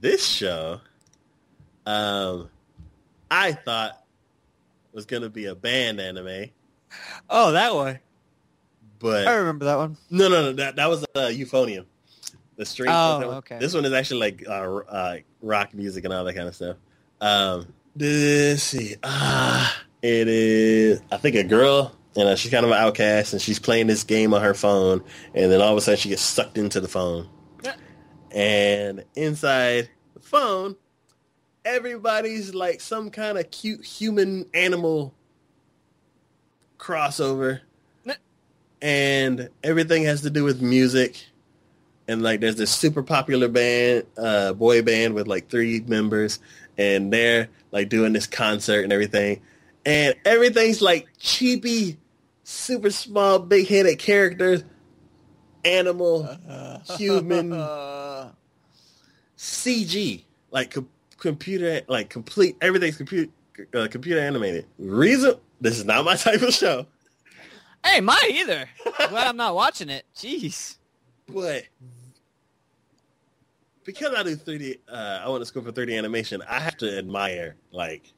[0.00, 0.80] This show,
[1.86, 2.50] um,
[3.30, 3.92] I thought
[4.92, 6.50] was gonna be a band anime,
[7.28, 8.00] oh, that one.
[8.98, 9.96] but I remember that one.
[10.10, 10.52] no, no, no.
[10.54, 11.86] That that was uh, Euphonium.
[12.56, 12.90] The string.
[12.92, 13.36] Oh, one.
[13.38, 13.58] okay.
[13.58, 16.76] This one is actually like uh, uh, rock music and all that kind of stuff.
[17.20, 18.96] Um, let's see.
[19.02, 21.02] Ah, it is.
[21.12, 24.04] I think a girl, and uh, she's kind of an outcast, and she's playing this
[24.04, 25.02] game on her phone,
[25.34, 27.28] and then all of a sudden she gets sucked into the phone,
[27.64, 27.74] Yeah.
[28.32, 30.76] and inside the phone,
[31.64, 35.14] everybody's like some kind of cute human animal
[36.78, 37.60] crossover
[38.04, 38.14] Yeah.
[38.80, 41.22] and everything has to do with music
[42.08, 46.38] and like there's this super popular band uh boy band with like three members
[46.78, 49.42] and they're like doing this concert and everything
[49.90, 51.98] and everything's like cheapy
[52.44, 54.64] super small big headed characters
[55.64, 56.28] animal
[56.96, 57.52] human
[58.20, 58.30] Uh,
[59.36, 60.88] cg like com-
[61.18, 63.30] computer like complete everything's computer
[63.74, 66.86] uh, computer animated reason this is not my type of show
[67.84, 68.68] hey, mine either.
[69.08, 70.04] Glad I'm not watching it.
[70.14, 70.76] Jeez.
[71.28, 71.64] but
[73.84, 76.42] because I do 3D, uh, I want to school for 3D animation.
[76.48, 78.12] I have to admire like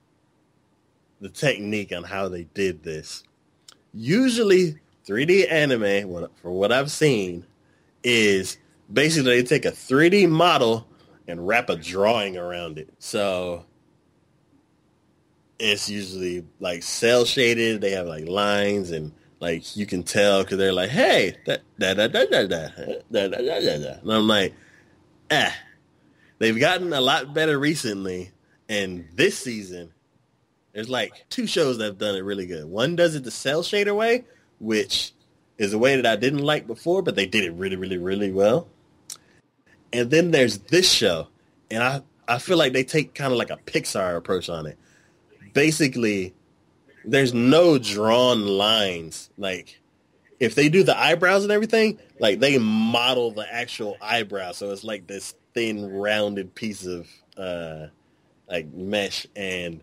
[1.23, 3.23] the technique on how they did this.
[3.95, 7.47] Usually, 3D anime, for what I've seen,
[8.03, 8.59] is
[8.93, 10.87] basically they take a 3D model
[11.29, 12.93] and wrap a drawing around it.
[12.99, 13.65] So
[15.61, 17.81] it's usually like cell shaded.
[17.81, 21.95] They have like lines and like you can tell because they're like, hey, da da
[21.95, 22.69] da da da da
[23.13, 24.01] da da da da.
[24.03, 24.55] And I'm like,
[25.31, 25.53] eh.
[26.39, 28.33] They've gotten a lot better recently,
[28.69, 29.93] and this season,
[30.73, 32.65] there's like two shows that have done it really good.
[32.65, 34.25] One does it the cell shader way,
[34.59, 35.13] which
[35.59, 38.33] is a way that I didn't like before, but they did it really, really, really
[38.33, 38.69] well.
[39.93, 41.29] And then there's this show,
[41.71, 44.79] and I I feel like they take kind of like a Pixar approach on it.
[45.53, 46.35] Basically,
[47.05, 49.31] there's no drawn lines.
[49.37, 49.81] Like
[50.41, 54.85] if they do the eyebrows and everything, like they model the actual eyebrow, so it's
[54.85, 57.89] like this thin, rounded piece of uh,
[58.49, 59.83] like mesh, and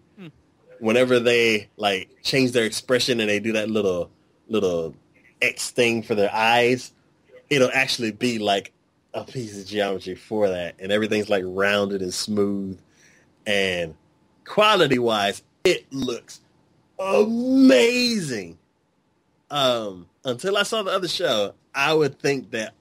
[0.79, 4.09] whenever they like change their expression and they do that little
[4.47, 4.95] little
[5.41, 6.93] X thing for their eyes,
[7.49, 8.71] it'll actually be like
[9.13, 12.79] a piece of geometry for that, and everything's like rounded and smooth,
[13.45, 13.95] and
[14.45, 16.41] quality wise, it looks
[16.99, 18.57] amazing.
[19.51, 22.73] Um, until I saw the other show, I would think that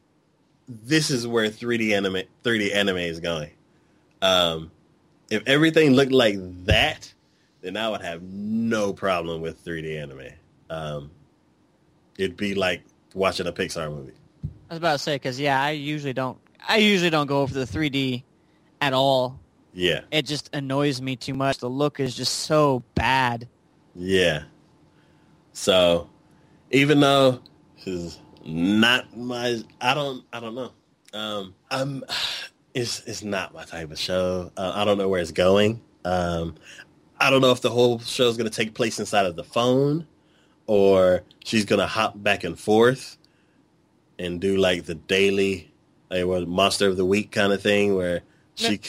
[0.68, 3.50] this is where 3D anime 3D anime is going.
[4.20, 4.70] Um,
[5.30, 7.12] if everything looked like that,
[7.60, 10.32] then I would have no problem with 3D anime.
[10.70, 11.10] Um,
[12.18, 12.82] it'd be like
[13.14, 14.12] watching a Pixar movie.
[14.70, 16.38] I was about to say because yeah, I usually don't.
[16.68, 18.22] I usually don't go for the 3D
[18.80, 19.38] at all.
[19.74, 21.58] Yeah, It just annoys me too much.
[21.58, 23.46] The look is just so bad.
[23.94, 24.44] yeah.
[25.52, 26.08] So,
[26.70, 27.40] even though
[27.76, 30.72] this is not my, I don't, I don't know.
[31.12, 32.02] Um, I'm,
[32.74, 34.50] it's it's not my type of show.
[34.56, 35.80] Uh, I don't know where it's going.
[36.04, 36.56] Um,
[37.20, 39.44] I don't know if the whole show is going to take place inside of the
[39.44, 40.06] phone,
[40.66, 43.16] or she's going to hop back and forth
[44.18, 45.72] and do like the daily,
[46.10, 48.22] like what monster of the week kind of thing, where
[48.54, 48.80] she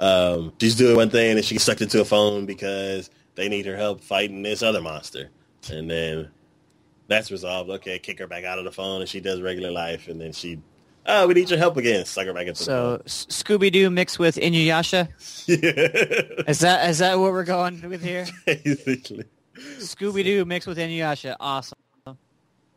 [0.00, 3.66] um, she's doing one thing and she gets sucked into a phone because they need
[3.66, 5.30] her help fighting this other monster,
[5.70, 6.30] and then
[7.08, 7.70] that's resolved.
[7.70, 10.32] Okay, kick her back out of the phone, and she does regular life, and then
[10.32, 10.60] she,
[11.08, 12.04] oh, we need your help again.
[12.04, 15.08] Suck her back into So Scooby Doo mixed with Inuyasha.
[15.08, 16.44] phone.
[16.46, 18.26] Is that is that what we're going with here?
[18.46, 19.24] Basically.
[19.78, 21.36] Scooby Doo mixed with Inuyasha.
[21.40, 21.78] Awesome.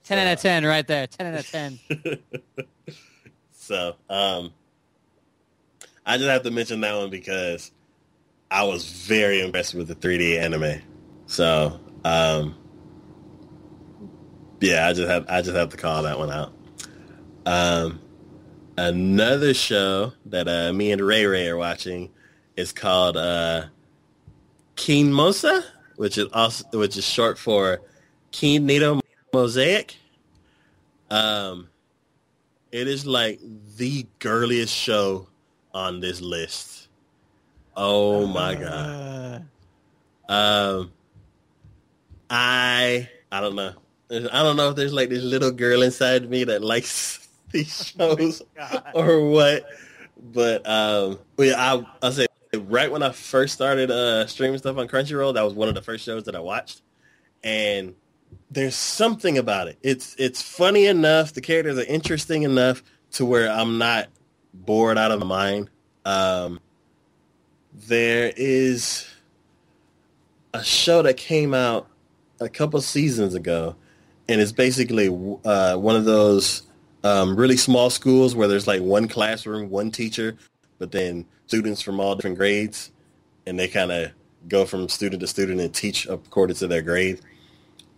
[0.03, 1.05] Ten out of ten, right there.
[1.07, 1.79] Ten out of ten.
[3.53, 4.51] So, um,
[6.05, 7.71] I just have to mention that one because
[8.49, 10.81] I was very impressed with the 3D anime.
[11.27, 12.57] So, um,
[14.59, 16.53] yeah, I just have I just have to call that one out.
[17.45, 18.01] Um,
[18.77, 22.09] another show that uh, me and Ray Ray are watching
[22.55, 23.65] is called uh,
[24.75, 25.63] Kinmoza,
[25.95, 27.81] which is also which is short for
[28.31, 29.01] Kiniro
[29.33, 29.95] Mosaic.
[31.09, 31.69] Um,
[32.71, 33.39] it is like
[33.77, 35.27] the girliest show
[35.73, 36.87] on this list.
[37.75, 38.65] Oh my god.
[38.69, 39.39] Uh,
[40.31, 40.91] Um,
[42.29, 43.73] I I don't know.
[44.09, 47.20] I don't know if there's like this little girl inside me that likes
[47.53, 48.91] these shows God.
[48.93, 49.65] or what.
[50.21, 54.87] But um, yeah, I I'll say right when I first started uh streaming stuff on
[54.87, 56.81] Crunchyroll, that was one of the first shows that I watched,
[57.43, 57.95] and
[58.49, 59.77] there's something about it.
[59.81, 61.33] It's it's funny enough.
[61.33, 62.83] The characters are interesting enough
[63.13, 64.07] to where I'm not
[64.53, 65.69] bored out of my mind.
[66.05, 66.59] Um,
[67.73, 69.07] there is
[70.53, 71.87] a show that came out
[72.39, 73.75] a couple seasons ago,
[74.27, 75.07] and it's basically
[75.45, 76.63] uh, one of those
[77.03, 80.37] um, really small schools where there's like one classroom, one teacher,
[80.77, 82.91] but then students from all different grades,
[83.45, 84.11] and they kind of
[84.47, 87.21] go from student to student and teach according to their grade.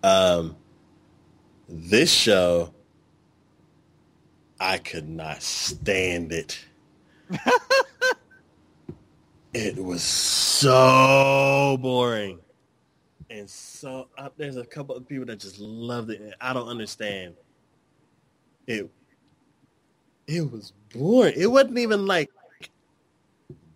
[0.04, 0.56] Um,
[1.68, 2.74] this show,
[4.60, 6.64] I could not stand it.
[9.54, 12.40] it was so boring.
[13.30, 16.36] And so uh, there's a couple of people that just loved it.
[16.40, 17.36] I don't understand.
[18.68, 18.90] It
[20.28, 21.34] it was boring.
[21.36, 22.32] It wasn't even like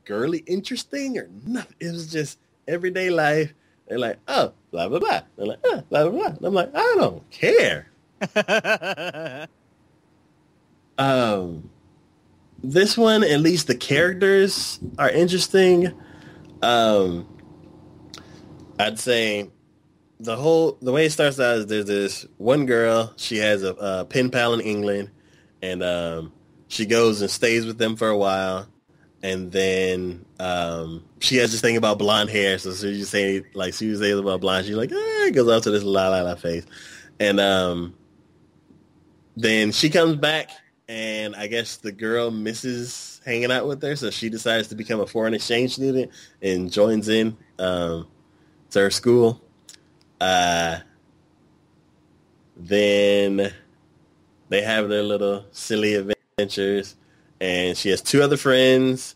[0.06, 1.76] girly interesting or nothing.
[1.80, 3.54] It was just everyday life.
[3.88, 5.22] They're like, oh, blah blah blah.
[5.36, 6.28] They're like, oh, blah blah blah.
[6.28, 7.90] And I'm like, I don't care.
[10.98, 11.70] Um,
[12.64, 15.94] this one, at least the characters are interesting.
[16.62, 17.28] Um,
[18.80, 19.50] I'd say
[20.20, 23.14] the whole the way it starts out is there's this one girl.
[23.18, 25.12] She has a, a pen pal in England,
[25.62, 26.34] and um,
[26.68, 28.68] she goes and stays with them for a while.
[29.24, 33.74] And then um, she has this thing about blonde hair, so she just saying like
[33.74, 34.66] she was saying about blonde.
[34.66, 36.66] She's like, ah, goes out to this la la la face,
[37.20, 37.96] and um,
[39.36, 40.52] then she comes back
[40.90, 45.02] and I guess the girl misses hanging out with her, so she decides to become
[45.02, 46.12] a foreign exchange student
[46.42, 48.08] and joins in um,
[48.72, 49.42] to her school.
[50.20, 50.80] Uh,
[52.56, 53.54] then
[54.50, 56.96] they have their little silly adventures,
[57.40, 59.16] and she has two other friends,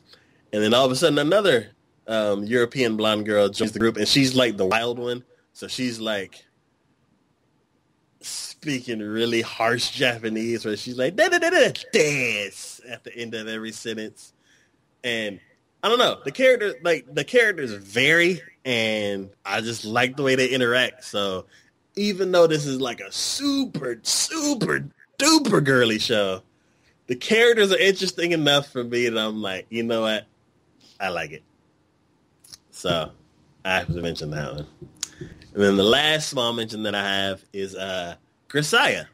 [0.54, 1.72] and then all of a sudden another
[2.08, 5.24] um, European blonde girl joins the group, and she's like the wild one,
[5.54, 6.46] so she's like
[8.20, 13.48] speaking really harsh Japanese where she's like da da da da at the end of
[13.48, 14.34] every sentence.
[15.04, 15.40] And
[15.84, 20.36] I don't know, the character like the characters vary and I just like the way
[20.36, 21.04] they interact.
[21.04, 21.46] So
[21.96, 24.88] even though this is like a super, super
[25.18, 26.44] duper girly show,
[27.08, 30.26] the characters are interesting enough for me that I'm like, you know what?
[31.00, 31.44] I like it.
[32.70, 33.12] So
[33.66, 34.68] I have to mention that one.
[35.54, 38.16] And then the last small mention that I have is uh,
[38.48, 39.08] Grisaia.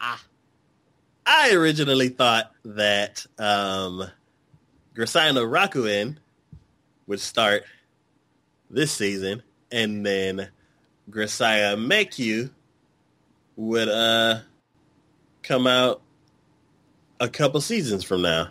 [0.00, 0.22] Ah.
[1.24, 4.08] I originally thought that um,
[4.96, 6.16] Grisaia no Rakuen
[7.06, 7.64] would start
[8.70, 10.48] this season, and then
[11.10, 12.50] Grisaia Meikyuu
[13.56, 14.40] would uh,
[15.42, 16.00] come out
[17.20, 18.48] a couple seasons from now.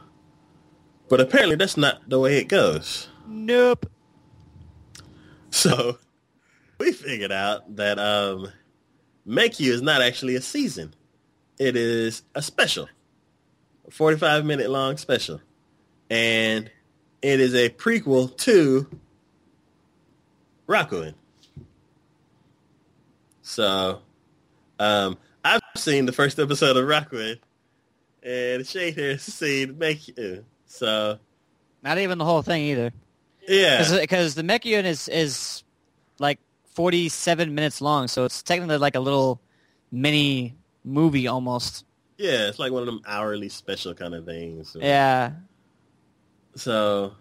[1.09, 3.07] But apparently that's not the way it goes.
[3.27, 3.89] Nope.
[5.49, 5.97] So
[6.79, 8.49] we figured out that um,
[9.27, 10.93] Meikyuu is not actually a season.
[11.57, 12.87] It is a special,
[13.87, 15.41] a 45 minute long special.
[16.09, 16.69] And
[17.21, 18.87] it is a prequel to
[20.67, 21.13] Rakuen.
[23.41, 24.01] So
[24.79, 27.37] um, I've seen the first episode of Rakuen,
[28.23, 30.43] and Shade here has seen Meikyuu.
[30.65, 31.19] So
[31.83, 32.91] Not even the whole thing either.
[33.47, 35.63] yeah, Because the Meikyuu is is
[36.19, 36.39] like
[36.73, 39.39] 47 minutes long, so it's technically like a little
[39.91, 41.85] mini movie almost.
[42.17, 44.75] yeah, it's like one of them hourly special kind of things.
[44.79, 45.31] Yeah.
[46.55, 47.13] So,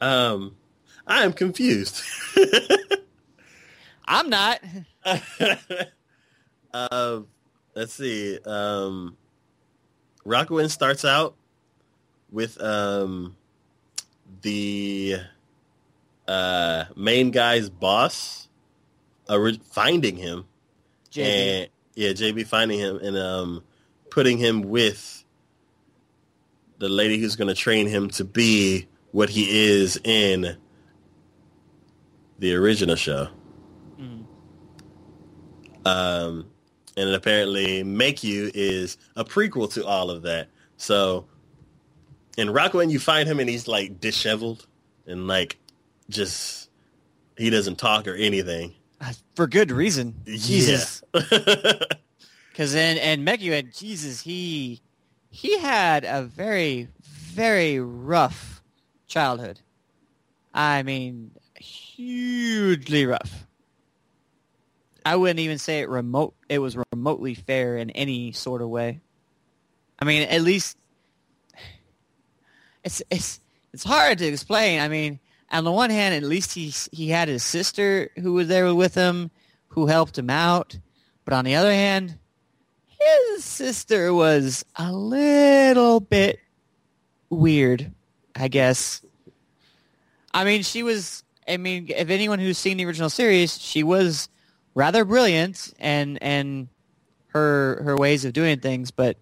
[0.00, 0.56] um,
[1.06, 2.02] I am confused.
[4.06, 4.60] I'm not.
[6.72, 7.26] um,
[7.74, 8.38] let's see.
[8.44, 9.16] Um,
[10.26, 11.34] Rakuen starts out
[12.30, 13.36] with um,
[14.42, 15.16] the
[16.26, 18.48] uh, main guy's boss
[19.28, 20.44] ori- finding him
[21.10, 21.24] JB.
[21.24, 23.62] and yeah, JB finding him and um,
[24.10, 25.23] putting him with
[26.84, 30.54] the lady who's going to train him to be what he is in
[32.38, 33.28] the original show.
[33.98, 34.26] Mhm.
[35.86, 36.46] Um,
[36.96, 40.48] and apparently, Meikyuu is a prequel to all of that.
[40.76, 41.26] So,
[42.36, 44.66] in Rakuen, you find him and he's like disheveled
[45.06, 45.56] and like
[46.10, 46.68] just
[47.38, 48.74] he doesn't talk or anything.
[49.00, 50.14] Uh, For good reason.
[50.26, 51.02] Jesus.
[51.14, 51.76] Yeah.
[52.50, 54.80] Because in and Meikyuu, Jesus, he
[55.34, 58.62] he had a very very rough
[59.08, 59.58] childhood.
[60.54, 63.44] I mean, hugely rough.
[65.04, 66.34] I wouldn't even say it remote.
[66.48, 69.00] It was remotely fair in any sort of way.
[69.98, 70.78] I mean, at least
[72.84, 73.40] it's it's
[73.72, 74.80] it's hard to explain.
[74.80, 75.18] I mean,
[75.50, 78.94] on the one hand, at least he he had his sister who was there with
[78.94, 79.32] him,
[79.66, 80.78] who helped him out.
[81.24, 82.18] But on the other hand,
[83.00, 86.38] his sister was a little bit
[87.30, 87.92] weird,
[88.34, 89.04] I guess.
[90.32, 91.22] I mean, she was.
[91.46, 94.28] I mean, if anyone who's seen the original series, she was
[94.74, 96.68] rather brilliant and and
[97.28, 98.90] her her ways of doing things.
[98.90, 99.16] But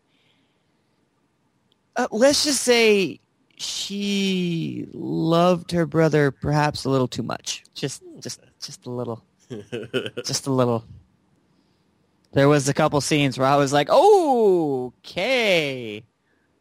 [1.97, 3.20] uh, let's just say
[3.57, 7.65] she loved her brother perhaps a little too much.
[7.74, 9.24] Just just just a little
[10.24, 10.85] just a little.
[12.32, 16.02] There was a couple scenes where I was like, "Oh, okay,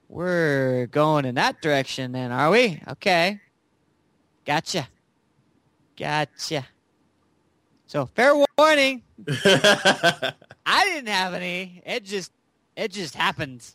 [0.09, 2.81] we're going in that direction, then, are we?
[2.89, 3.39] Okay,
[4.45, 4.87] gotcha,
[5.97, 6.65] gotcha."
[7.87, 10.33] So, fair warning, I
[10.85, 11.81] didn't have any.
[11.85, 12.31] It just,
[12.75, 13.69] it just happened.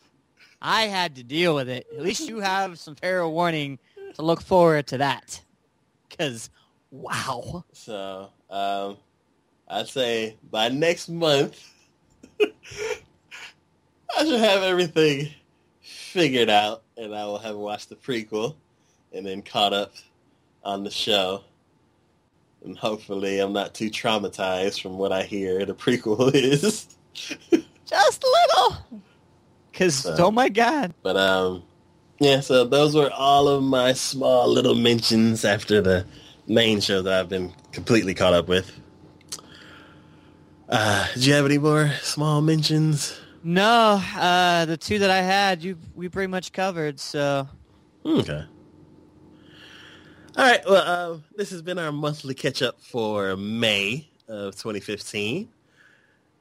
[0.60, 1.86] I had to deal with it.
[1.94, 3.78] At least you have some fair warning
[4.14, 5.42] to look forward to that.
[6.18, 6.50] Cause,
[6.90, 7.64] wow.
[7.72, 8.96] so, um,
[9.68, 11.62] I'd say by next month,
[12.40, 15.28] I should have everything
[15.82, 18.54] figured out, and I will have watched the prequel,
[19.12, 19.92] and then caught up
[20.64, 21.42] on the show.
[22.64, 26.86] And hopefully, I'm not too traumatized from what I hear the prequel is.
[27.14, 28.78] Just a little.
[29.72, 30.94] Cause, So- oh my god.
[31.02, 31.62] But um,
[32.18, 32.40] yeah.
[32.40, 36.06] So those were all of my small little mentions after the
[36.48, 38.72] main show that I've been completely caught up with.
[40.68, 43.18] Uh, did you have any more small mentions?
[43.44, 46.98] No, uh, the two that I had, you we pretty much covered.
[46.98, 47.46] So
[48.04, 48.44] Okay.
[50.36, 50.60] All right.
[50.64, 55.48] Well, uh, this has been our monthly catch up for May of 2015,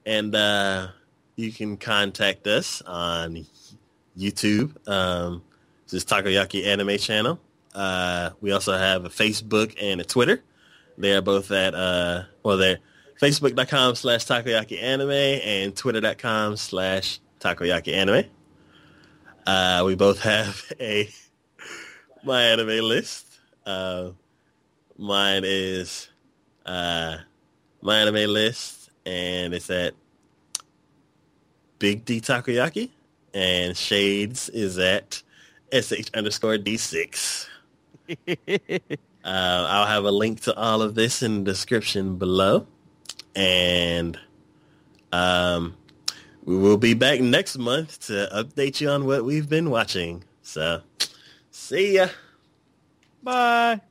[0.05, 0.87] and uh,
[1.35, 3.45] you can contact us on
[4.15, 4.75] YouTube.
[4.87, 5.43] Um,
[5.85, 7.39] this is Takoyaki Anime Channel.
[7.73, 10.43] Uh, we also have a Facebook and a Twitter.
[10.97, 12.79] They are both at uh, well, they're
[13.21, 18.25] facebook.com slash takoyaki anime and twitter.com slash takoyaki anime.
[19.45, 21.09] Uh, we both have a
[22.23, 23.39] my anime list.
[23.65, 24.09] Uh,
[24.97, 26.09] mine is
[26.65, 27.17] uh,
[27.81, 29.93] my anime list, and it's at
[31.79, 32.89] Big D Takoyaki,
[33.33, 35.21] and Shades is at
[35.71, 37.47] sh underscore d6.
[39.25, 42.67] Uh, I'll have a link to all of this in the description below.
[43.35, 44.19] And
[45.11, 45.75] um,
[46.45, 50.23] we will be back next month to update you on what we've been watching.
[50.41, 50.81] So,
[51.51, 52.07] see ya.
[53.23, 53.81] Bye.